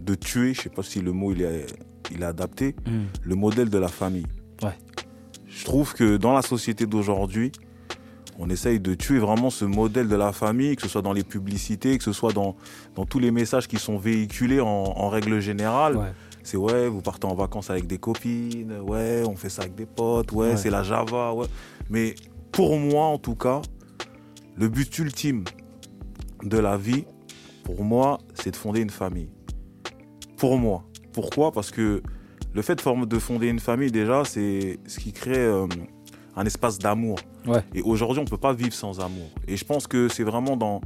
de 0.00 0.14
tuer, 0.14 0.54
je 0.54 0.62
sais 0.62 0.68
pas 0.70 0.82
si 0.82 1.00
le 1.00 1.12
mot 1.12 1.32
il 1.32 1.42
est, 1.42 1.66
il 2.10 2.22
est 2.22 2.26
adapté, 2.26 2.74
Hmm. 2.86 3.04
le 3.22 3.34
modèle 3.34 3.70
de 3.70 3.78
la 3.78 3.88
famille. 3.88 4.26
Ouais. 4.62 4.76
Je 5.46 5.64
trouve 5.64 5.94
que 5.94 6.16
dans 6.16 6.32
la 6.32 6.42
société 6.42 6.86
d'aujourd'hui, 6.86 7.52
on 8.38 8.48
essaye 8.48 8.80
de 8.80 8.94
tuer 8.94 9.18
vraiment 9.18 9.50
ce 9.50 9.64
modèle 9.66 10.08
de 10.08 10.16
la 10.16 10.32
famille, 10.32 10.74
que 10.76 10.82
ce 10.82 10.88
soit 10.88 11.02
dans 11.02 11.12
les 11.12 11.24
publicités, 11.24 11.98
que 11.98 12.04
ce 12.04 12.12
soit 12.12 12.32
dans, 12.32 12.56
dans 12.94 13.04
tous 13.04 13.18
les 13.18 13.30
messages 13.30 13.68
qui 13.68 13.76
sont 13.76 13.98
véhiculés 13.98 14.60
en, 14.60 14.66
en 14.66 15.08
règle 15.10 15.40
générale. 15.40 15.96
Ouais. 15.96 16.12
C'est 16.42 16.56
ouais, 16.56 16.88
vous 16.88 17.02
partez 17.02 17.26
en 17.26 17.34
vacances 17.34 17.68
avec 17.68 17.86
des 17.86 17.98
copines, 17.98 18.72
ouais, 18.80 19.22
on 19.28 19.36
fait 19.36 19.50
ça 19.50 19.62
avec 19.62 19.74
des 19.74 19.84
potes, 19.84 20.32
ouais, 20.32 20.50
Ouais. 20.52 20.56
c'est 20.56 20.70
la 20.70 20.82
Java, 20.82 21.34
ouais. 21.34 21.46
Mais 21.90 22.14
pour 22.50 22.78
moi, 22.78 23.04
en 23.06 23.18
tout 23.18 23.34
cas, 23.34 23.60
le 24.56 24.68
but 24.68 24.98
ultime 24.98 25.44
de 26.42 26.56
la 26.58 26.78
vie, 26.78 27.04
pour 27.64 27.84
moi, 27.84 28.18
c'est 28.34 28.50
de 28.52 28.56
fonder 28.56 28.80
une 28.80 28.90
famille. 28.90 29.28
Pour 30.40 30.58
moi. 30.58 30.82
Pourquoi? 31.12 31.52
Parce 31.52 31.70
que 31.70 32.02
le 32.54 32.62
fait 32.62 32.82
de 32.84 33.18
fonder 33.18 33.46
une 33.48 33.60
famille, 33.60 33.92
déjà, 33.92 34.24
c'est 34.24 34.78
ce 34.86 34.98
qui 34.98 35.12
crée 35.12 35.36
euh, 35.36 35.66
un 36.36 36.44
espace 36.46 36.78
d'amour. 36.78 37.18
Ouais. 37.46 37.62
Et 37.74 37.82
aujourd'hui, 37.82 38.18
on 38.20 38.24
ne 38.24 38.28
peut 38.28 38.36
pas 38.38 38.52
vivre 38.52 38.72
sans 38.72 38.98
amour. 39.00 39.30
Et 39.46 39.56
je 39.56 39.64
pense 39.64 39.86
que 39.86 40.08
c'est 40.08 40.24
vraiment 40.24 40.56
dans, 40.56 40.80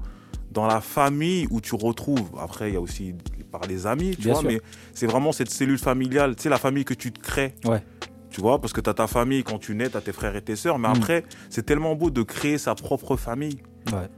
dans 0.50 0.66
la 0.66 0.80
famille 0.80 1.46
où 1.50 1.61
tu 1.61 1.74
retrouves, 1.74 2.28
après, 2.38 2.70
il 2.70 2.74
y 2.74 2.76
a 2.76 2.80
aussi 2.80 3.14
par 3.50 3.62
les 3.68 3.86
amis, 3.86 4.16
tu 4.16 4.22
Bien 4.22 4.32
vois, 4.32 4.40
sûr. 4.42 4.50
mais 4.50 4.61
c'est 4.92 5.07
vraiment 5.07 5.30
cette 5.32 5.50
cellule 5.50 5.78
familiale, 5.78 6.34
tu 6.36 6.42
sais, 6.42 6.48
la 6.48 6.59
famille 6.59 6.84
que 6.84 6.94
tu 6.94 7.12
te 7.12 7.20
crées. 7.20 7.55
Ouais. 7.64 7.82
Tu 8.30 8.40
vois, 8.40 8.61
parce 8.61 8.72
que 8.72 8.80
tu 8.80 8.90
as 8.90 8.94
ta 8.94 9.07
famille 9.07 9.44
quand 9.44 9.59
tu 9.59 9.76
nais, 9.76 9.88
tu 9.88 9.96
as 9.96 10.00
tes 10.00 10.12
frères 10.12 10.34
et 10.34 10.42
tes 10.42 10.57
sœurs, 10.57 10.78
mais 10.80 10.88
Mm. 10.88 10.96
après, 10.96 11.24
c'est 11.50 11.64
tellement 11.64 11.94
beau 11.94 12.11
de 12.11 12.22
créer 12.22 12.59
sa 12.59 12.74
propre 12.74 13.16
famille. 13.16 13.59
Ouais. 13.92 14.09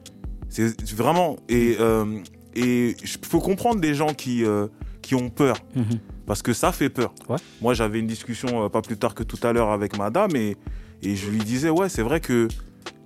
C'est 0.49 0.74
vraiment. 0.95 1.37
Et 1.51 1.76
euh, 1.80 2.20
et 2.55 2.97
il 3.03 3.09
faut 3.28 3.41
comprendre 3.41 3.78
des 3.82 3.93
gens 3.93 4.14
qui, 4.14 4.43
euh, 4.47 4.68
qui 5.07 5.15
ont 5.15 5.31
peur, 5.31 5.57
Mhm. 5.77 6.01
parce 6.27 6.43
que 6.43 6.53
ça 6.53 6.73
fait 6.73 6.89
peur. 6.91 7.15
Ouais. 7.29 7.37
Moi, 7.63 7.75
j'avais 7.75 8.01
une 8.01 8.09
discussion 8.09 8.65
euh, 8.65 8.69
pas 8.69 8.83
plus 8.83 8.97
tard 8.97 9.15
que 9.15 9.23
tout 9.23 9.39
à 9.47 9.53
l'heure 9.53 9.71
avec 9.71 9.97
madame, 9.97 10.35
et, 10.35 10.57
et 11.03 11.15
je 11.15 11.31
lui 11.31 11.39
disais, 11.39 11.71
ouais, 11.71 11.89
c'est 11.89 12.03
vrai 12.03 12.19
que 12.19 12.49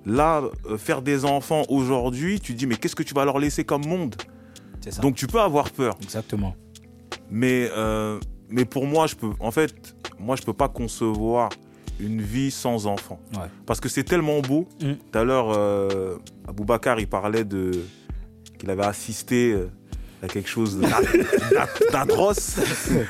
là, 0.07 0.43
euh, 0.71 0.79
faire 0.79 1.03
des 1.03 1.27
enfants 1.27 1.63
aujourd'hui, 1.69 2.41
tu 2.41 2.55
dis, 2.55 2.67
mais 2.67 2.77
qu'est-ce 2.77 2.97
que 2.97 3.03
tu 3.03 3.13
vas 3.13 3.27
leur 3.27 3.39
laisser 3.39 3.65
comme 3.65 3.85
monde? 3.87 4.15
Ça. 4.89 5.03
Donc, 5.03 5.15
tu 5.15 5.27
peux 5.27 5.41
avoir 5.41 5.71
peur. 5.71 5.99
Exactement. 6.03 6.57
Mais, 7.31 7.69
euh, 7.77 8.19
mais 8.49 8.65
pour 8.65 8.87
moi, 8.87 9.07
je 9.07 9.15
peux, 9.15 9.33
en 9.41 9.51
fait, 9.51 9.95
moi, 10.19 10.37
je 10.37 10.43
peux 10.43 10.55
pas 10.55 10.69
concevoir 10.71 11.51
une 12.01 12.23
vie 12.23 12.51
sans 12.51 12.87
enfant. 12.87 13.21
Ouais. 13.35 13.49
Parce 13.67 13.79
que 13.79 13.91
c'est 13.91 14.05
tellement 14.05 14.41
beau. 14.41 14.67
Mm. 14.81 14.93
Tout 15.13 15.19
à 15.19 15.23
l'heure, 15.25 15.53
euh, 15.55 16.17
Aboubacar, 16.49 16.99
il 16.99 17.07
parlait 17.07 17.45
de 17.45 17.73
qu'il 18.59 18.71
avait 18.71 18.87
assisté 18.87 19.55
euh, 20.23 20.27
à 20.27 20.29
quelque 20.29 20.49
chose 20.49 20.79
d'atroce. 21.93 22.57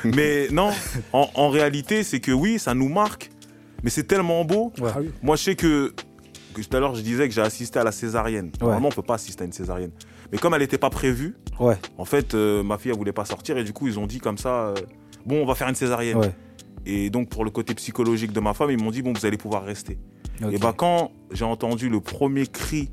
mais 0.03 0.47
non, 0.51 0.71
en, 1.13 1.29
en 1.35 1.49
réalité, 1.49 2.03
c'est 2.03 2.19
que 2.19 2.31
oui, 2.31 2.59
ça 2.59 2.73
nous 2.73 2.89
marque. 2.89 3.29
Mais 3.83 3.89
c'est 3.89 4.03
tellement 4.03 4.45
beau. 4.45 4.71
Ouais. 4.79 4.91
Ah. 4.95 4.99
Moi, 5.23 5.35
je 5.35 5.43
sais 5.43 5.55
que, 5.55 5.93
que 6.53 6.61
tout 6.61 6.77
à 6.77 6.79
l'heure, 6.79 6.93
je 6.95 7.01
disais 7.01 7.27
que 7.27 7.33
j'ai 7.33 7.41
assisté 7.41 7.79
à 7.79 7.83
la 7.83 7.91
césarienne. 7.91 8.45
Ouais. 8.47 8.59
Normalement, 8.61 8.89
on 8.89 8.91
peut 8.91 9.01
pas 9.01 9.15
assister 9.15 9.41
à 9.41 9.45
une 9.45 9.53
césarienne. 9.53 9.91
Mais 10.31 10.37
comme 10.37 10.53
elle 10.53 10.61
n'était 10.61 10.77
pas 10.77 10.89
prévue, 10.91 11.35
Ouais. 11.59 11.77
en 11.97 12.05
fait, 12.05 12.33
euh, 12.35 12.61
ma 12.63 12.77
fille, 12.77 12.91
elle 12.91 12.97
voulait 12.97 13.11
pas 13.11 13.25
sortir 13.25 13.57
et 13.57 13.63
du 13.63 13.73
coup, 13.73 13.87
ils 13.87 13.97
ont 13.99 14.05
dit 14.07 14.19
comme 14.19 14.37
ça, 14.37 14.67
euh, 14.67 14.75
bon, 15.25 15.41
on 15.41 15.45
va 15.45 15.55
faire 15.55 15.67
une 15.67 15.75
césarienne. 15.75 16.31
Et 16.85 17.09
donc, 17.09 17.29
pour 17.29 17.43
le 17.43 17.51
côté 17.51 17.73
psychologique 17.75 18.31
de 18.31 18.39
ma 18.39 18.53
femme, 18.53 18.71
ils 18.71 18.81
m'ont 18.81 18.91
dit, 18.91 19.01
bon, 19.01 19.13
vous 19.13 19.25
allez 19.25 19.37
pouvoir 19.37 19.63
rester. 19.63 19.97
Et 20.51 20.57
bah, 20.57 20.73
quand 20.75 21.11
j'ai 21.31 21.45
entendu 21.45 21.89
le 21.89 22.01
premier 22.01 22.47
cri 22.47 22.89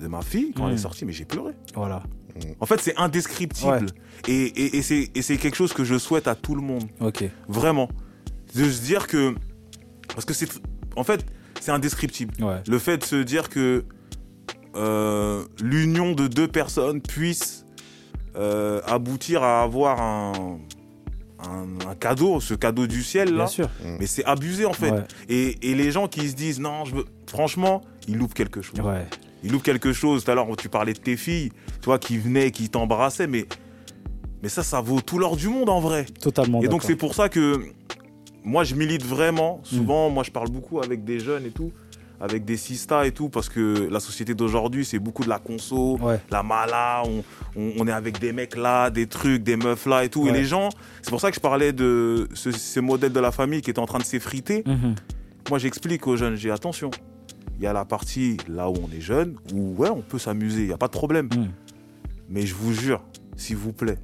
de 0.00 0.08
ma 0.08 0.22
fille, 0.22 0.52
quand 0.56 0.66
elle 0.66 0.72
Mm. 0.72 0.76
est 0.76 0.78
sortie, 0.78 1.04
mais 1.04 1.12
j'ai 1.12 1.24
pleuré. 1.26 1.52
Voilà. 1.74 2.02
En 2.60 2.66
fait, 2.66 2.80
c'est 2.80 2.96
indescriptible. 2.96 3.70
Ouais. 3.70 4.28
Et, 4.28 4.44
et, 4.44 4.78
et 4.78 5.22
c'est 5.22 5.36
quelque 5.36 5.56
chose 5.56 5.72
que 5.72 5.84
je 5.84 5.98
souhaite 5.98 6.28
à 6.28 6.34
tout 6.34 6.54
le 6.54 6.62
monde. 6.62 6.84
Ok. 7.00 7.24
Vraiment. 7.48 7.88
De 8.54 8.70
se 8.70 8.82
dire 8.82 9.06
que. 9.06 9.34
Parce 10.08 10.24
que 10.24 10.34
c'est. 10.34 10.48
En 10.96 11.04
fait, 11.04 11.24
c'est 11.60 11.72
indescriptible. 11.72 12.34
Ouais. 12.42 12.62
Le 12.66 12.78
fait 12.78 12.98
de 12.98 13.04
se 13.04 13.16
dire 13.16 13.48
que 13.48 13.84
euh, 14.74 15.44
l'union 15.62 16.12
de 16.12 16.26
deux 16.26 16.48
personnes 16.48 17.00
puisse 17.00 17.64
euh, 18.36 18.80
aboutir 18.86 19.42
à 19.42 19.62
avoir 19.62 20.00
un, 20.00 20.58
un, 21.40 21.88
un 21.88 21.94
cadeau, 21.94 22.40
ce 22.40 22.54
cadeau 22.54 22.86
du 22.86 23.02
ciel 23.02 23.30
là. 23.30 23.44
Bien 23.44 23.46
sûr. 23.46 23.68
Mais 23.98 24.06
c'est 24.06 24.24
abusé 24.24 24.64
en 24.64 24.72
fait. 24.72 24.90
Ouais. 24.90 25.04
Et, 25.28 25.70
et 25.70 25.74
les 25.74 25.90
gens 25.90 26.08
qui 26.08 26.28
se 26.28 26.34
disent 26.34 26.60
non, 26.60 26.84
je 26.84 26.94
veux... 26.94 27.04
franchement, 27.26 27.82
ils 28.08 28.16
loupent 28.16 28.34
quelque 28.34 28.62
chose. 28.62 28.80
Ouais. 28.80 29.06
Ils 29.44 29.50
loupent 29.52 29.62
quelque 29.62 29.92
chose. 29.92 30.24
Tout 30.24 30.30
à 30.30 30.34
l'heure, 30.34 30.46
tu 30.56 30.68
parlais 30.68 30.92
de 30.92 30.98
tes 30.98 31.16
filles, 31.16 31.50
toi 31.80 31.98
qui 31.98 32.18
venaient, 32.18 32.50
qui 32.50 32.68
t'embrassaient, 32.68 33.26
mais, 33.26 33.46
mais 34.42 34.48
ça, 34.48 34.62
ça 34.62 34.80
vaut 34.80 35.00
tout 35.00 35.18
l'or 35.18 35.36
du 35.36 35.48
monde 35.48 35.68
en 35.68 35.80
vrai. 35.80 36.04
Totalement. 36.20 36.62
Et 36.62 36.68
donc 36.68 36.82
c'est 36.82 36.96
pour 36.96 37.14
ça 37.14 37.28
que 37.28 37.60
moi 38.44 38.64
je 38.64 38.74
milite 38.74 39.04
vraiment. 39.04 39.58
Mm. 39.70 39.76
Souvent, 39.76 40.10
moi 40.10 40.22
je 40.24 40.30
parle 40.30 40.48
beaucoup 40.50 40.80
avec 40.80 41.04
des 41.04 41.18
jeunes 41.20 41.46
et 41.46 41.50
tout, 41.50 41.72
avec 42.20 42.44
des 42.44 42.56
sistas 42.56 43.04
et 43.04 43.10
tout, 43.12 43.28
parce 43.28 43.48
que 43.48 43.88
la 43.90 43.98
société 44.00 44.34
d'aujourd'hui 44.34 44.84
c'est 44.84 44.98
beaucoup 45.00 45.24
de 45.24 45.28
la 45.28 45.38
conso, 45.40 45.98
Ouais. 46.00 46.20
la 46.30 46.42
mala, 46.44 47.02
on, 47.04 47.22
on- 47.56 47.72
on 47.80 47.88
est 47.88 47.92
avec 47.92 48.18
des 48.20 48.32
mecs 48.32 48.56
là, 48.56 48.90
des 48.90 49.06
trucs, 49.06 49.42
des 49.42 49.56
meufs 49.56 49.86
là 49.86 50.04
et 50.04 50.08
tout. 50.08 50.26
Et 50.28 50.32
les 50.32 50.44
gens, 50.44 50.68
c'est 51.02 51.10
pour 51.10 51.20
ça 51.20 51.30
que 51.30 51.36
je 51.36 51.40
parlais 51.40 51.72
de 51.72 52.28
ce, 52.34 52.52
ce 52.52 52.80
modèle 52.80 53.12
de 53.12 53.20
la 53.20 53.32
famille 53.32 53.60
qui 53.60 53.70
est 53.70 53.78
en 53.80 53.86
train 53.86 53.98
de 53.98 54.04
s'effriter. 54.04 54.62
Mhm. 54.66 54.94
Moi 55.50 55.58
j'explique 55.58 56.06
aux 56.06 56.16
jeunes, 56.16 56.36
j'ai 56.36 56.50
attention. 56.52 56.90
Il 57.58 57.64
y 57.64 57.66
a 57.66 57.72
la 57.72 57.84
partie 57.84 58.36
là 58.48 58.68
où 58.70 58.74
on 58.82 58.90
est 58.96 59.00
jeune, 59.00 59.36
où 59.52 59.74
ouais, 59.76 59.88
on 59.90 60.00
peut 60.02 60.18
s'amuser, 60.18 60.62
il 60.62 60.66
n'y 60.68 60.72
a 60.72 60.78
pas 60.78 60.88
de 60.88 60.92
problème. 60.92 61.26
Mm. 61.26 61.48
Mais 62.28 62.46
je 62.46 62.54
vous 62.54 62.72
jure, 62.72 63.02
s'il 63.36 63.56
vous 63.56 63.72
plaît, 63.72 63.98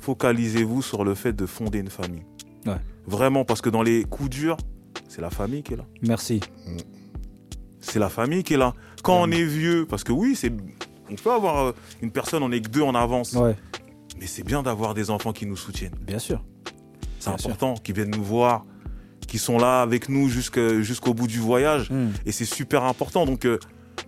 focalisez-vous 0.00 0.82
sur 0.82 1.04
le 1.04 1.14
fait 1.14 1.32
de 1.32 1.46
fonder 1.46 1.78
une 1.80 1.90
famille. 1.90 2.24
Ouais. 2.66 2.76
Vraiment, 3.06 3.44
parce 3.44 3.60
que 3.60 3.70
dans 3.70 3.82
les 3.82 4.04
coups 4.04 4.30
durs, 4.30 4.56
c'est 5.08 5.20
la 5.20 5.30
famille 5.30 5.62
qui 5.62 5.74
est 5.74 5.76
là. 5.76 5.86
Merci. 6.02 6.40
C'est 7.80 7.98
la 7.98 8.08
famille 8.08 8.42
qui 8.44 8.54
est 8.54 8.58
là. 8.58 8.74
Quand 9.02 9.20
on 9.22 9.30
est 9.30 9.44
vieux, 9.44 9.86
parce 9.88 10.04
que 10.04 10.12
oui, 10.12 10.34
c'est, 10.36 10.52
on 11.10 11.14
peut 11.14 11.32
avoir 11.32 11.58
euh, 11.68 11.72
une 12.02 12.10
personne, 12.10 12.42
on 12.42 12.52
est 12.52 12.60
que 12.60 12.68
deux 12.68 12.82
en 12.82 12.94
avance, 12.94 13.32
Ouais. 13.32 13.56
mais 14.20 14.26
c'est 14.26 14.42
bien 14.44 14.62
d'avoir 14.62 14.94
des 14.94 15.10
enfants 15.10 15.32
qui 15.32 15.46
nous 15.46 15.56
soutiennent. 15.56 15.94
Bien 16.00 16.18
sûr. 16.18 16.44
C'est 17.18 17.30
important, 17.30 17.74
qui 17.74 17.92
viennent 17.92 18.10
nous 18.14 18.22
voir, 18.22 18.64
qui 19.28 19.38
sont 19.38 19.58
là 19.58 19.82
avec 19.82 20.08
nous 20.08 20.28
jusqu'au 20.28 21.14
bout 21.14 21.28
du 21.28 21.38
voyage. 21.38 21.90
Mm. 21.90 22.08
Et 22.26 22.32
c'est 22.32 22.44
super 22.44 22.82
important. 22.82 23.24
Donc, 23.26 23.44
euh, 23.44 23.58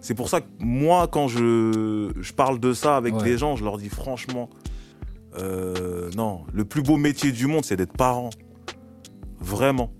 c'est 0.00 0.14
pour 0.14 0.28
ça 0.28 0.40
que 0.40 0.46
moi, 0.58 1.06
quand 1.06 1.28
je, 1.28 2.10
je 2.20 2.32
parle 2.32 2.58
de 2.58 2.72
ça 2.72 2.96
avec 2.96 3.14
Ouais. 3.14 3.22
des 3.22 3.38
gens, 3.38 3.54
je 3.54 3.62
leur 3.64 3.78
dis 3.78 3.88
franchement, 3.90 4.48
euh, 5.38 6.10
non, 6.16 6.40
le 6.52 6.64
plus 6.64 6.82
beau 6.82 6.96
métier 6.96 7.30
du 7.32 7.46
monde, 7.46 7.64
c'est 7.64 7.76
d'être 7.76 7.92
parent. 7.96 8.30
Vraiment, 9.40 9.90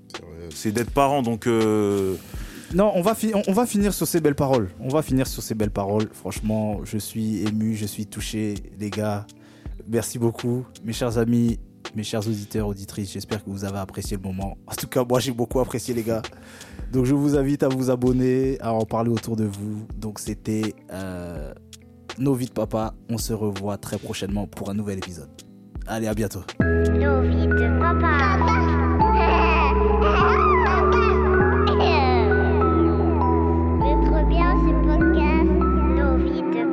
C'est 0.53 0.73
d'être 0.73 0.91
parent. 0.91 1.23
Donc, 1.23 1.47
euh, 1.47 2.15
Non, 2.75 2.93
on 2.95 3.03
va, 3.03 3.15
on 3.49 3.53
va 3.53 3.67
finir 3.67 3.95
sur 3.95 4.07
ces 4.07 4.21
belles 4.21 4.35
paroles. 4.35 4.69
On 4.81 4.89
va 4.89 5.03
finir 5.03 5.27
sur 5.27 5.43
ces 5.43 5.55
belles 5.55 5.71
paroles. 5.71 6.09
Franchement, 6.13 6.81
je 6.85 6.99
suis 6.99 7.47
ému, 7.47 7.75
je 7.77 7.87
suis 7.87 8.07
touché, 8.07 8.55
les 8.79 8.91
gars. 8.91 9.27
Merci 9.89 10.19
beaucoup, 10.19 10.67
mes 10.85 10.93
chers 10.93 11.19
amis, 11.19 11.59
mes 11.95 12.03
chers 12.03 12.27
auditeurs, 12.27 12.67
auditrices, 12.67 13.13
j'espère 13.13 13.45
que 13.45 13.51
vous 13.51 13.65
avez 13.65 13.79
apprécié 13.79 14.17
le 14.17 14.23
moment. 14.23 14.57
En 14.67 14.75
tout 14.75 14.87
cas, 14.87 15.05
moi 15.05 15.21
j'ai 15.21 15.33
beaucoup 15.33 15.61
apprécié 15.61 15.95
les 15.95 16.03
gars. 16.03 16.23
Donc 16.93 17.05
je 17.05 17.15
vous 17.15 17.37
invite 17.37 17.63
à 17.63 17.69
vous 17.69 17.91
abonner, 17.91 18.59
à 18.61 18.73
en 18.73 18.85
parler 18.85 19.11
autour 19.11 19.37
de 19.37 19.45
vous. 19.45 19.87
Donc 19.97 20.19
c'était 20.19 20.75
euh, 20.93 21.53
Nos 22.19 22.35
vies 22.35 22.47
de 22.47 22.53
papa. 22.53 22.95
On 23.09 23.19
se 23.19 23.33
revoit 23.33 23.79
très 23.79 23.99
prochainement 23.99 24.47
pour 24.47 24.71
un 24.71 24.75
nouvel 24.75 24.99
épisode. 24.99 25.31
Allez, 25.87 26.09
à 26.09 26.15
bientôt. 26.15 26.43
Nos 26.61 27.23
vies 27.23 27.47
de 27.47 27.79
papa. 27.79 28.39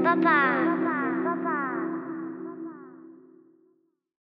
Papa. 0.08 0.67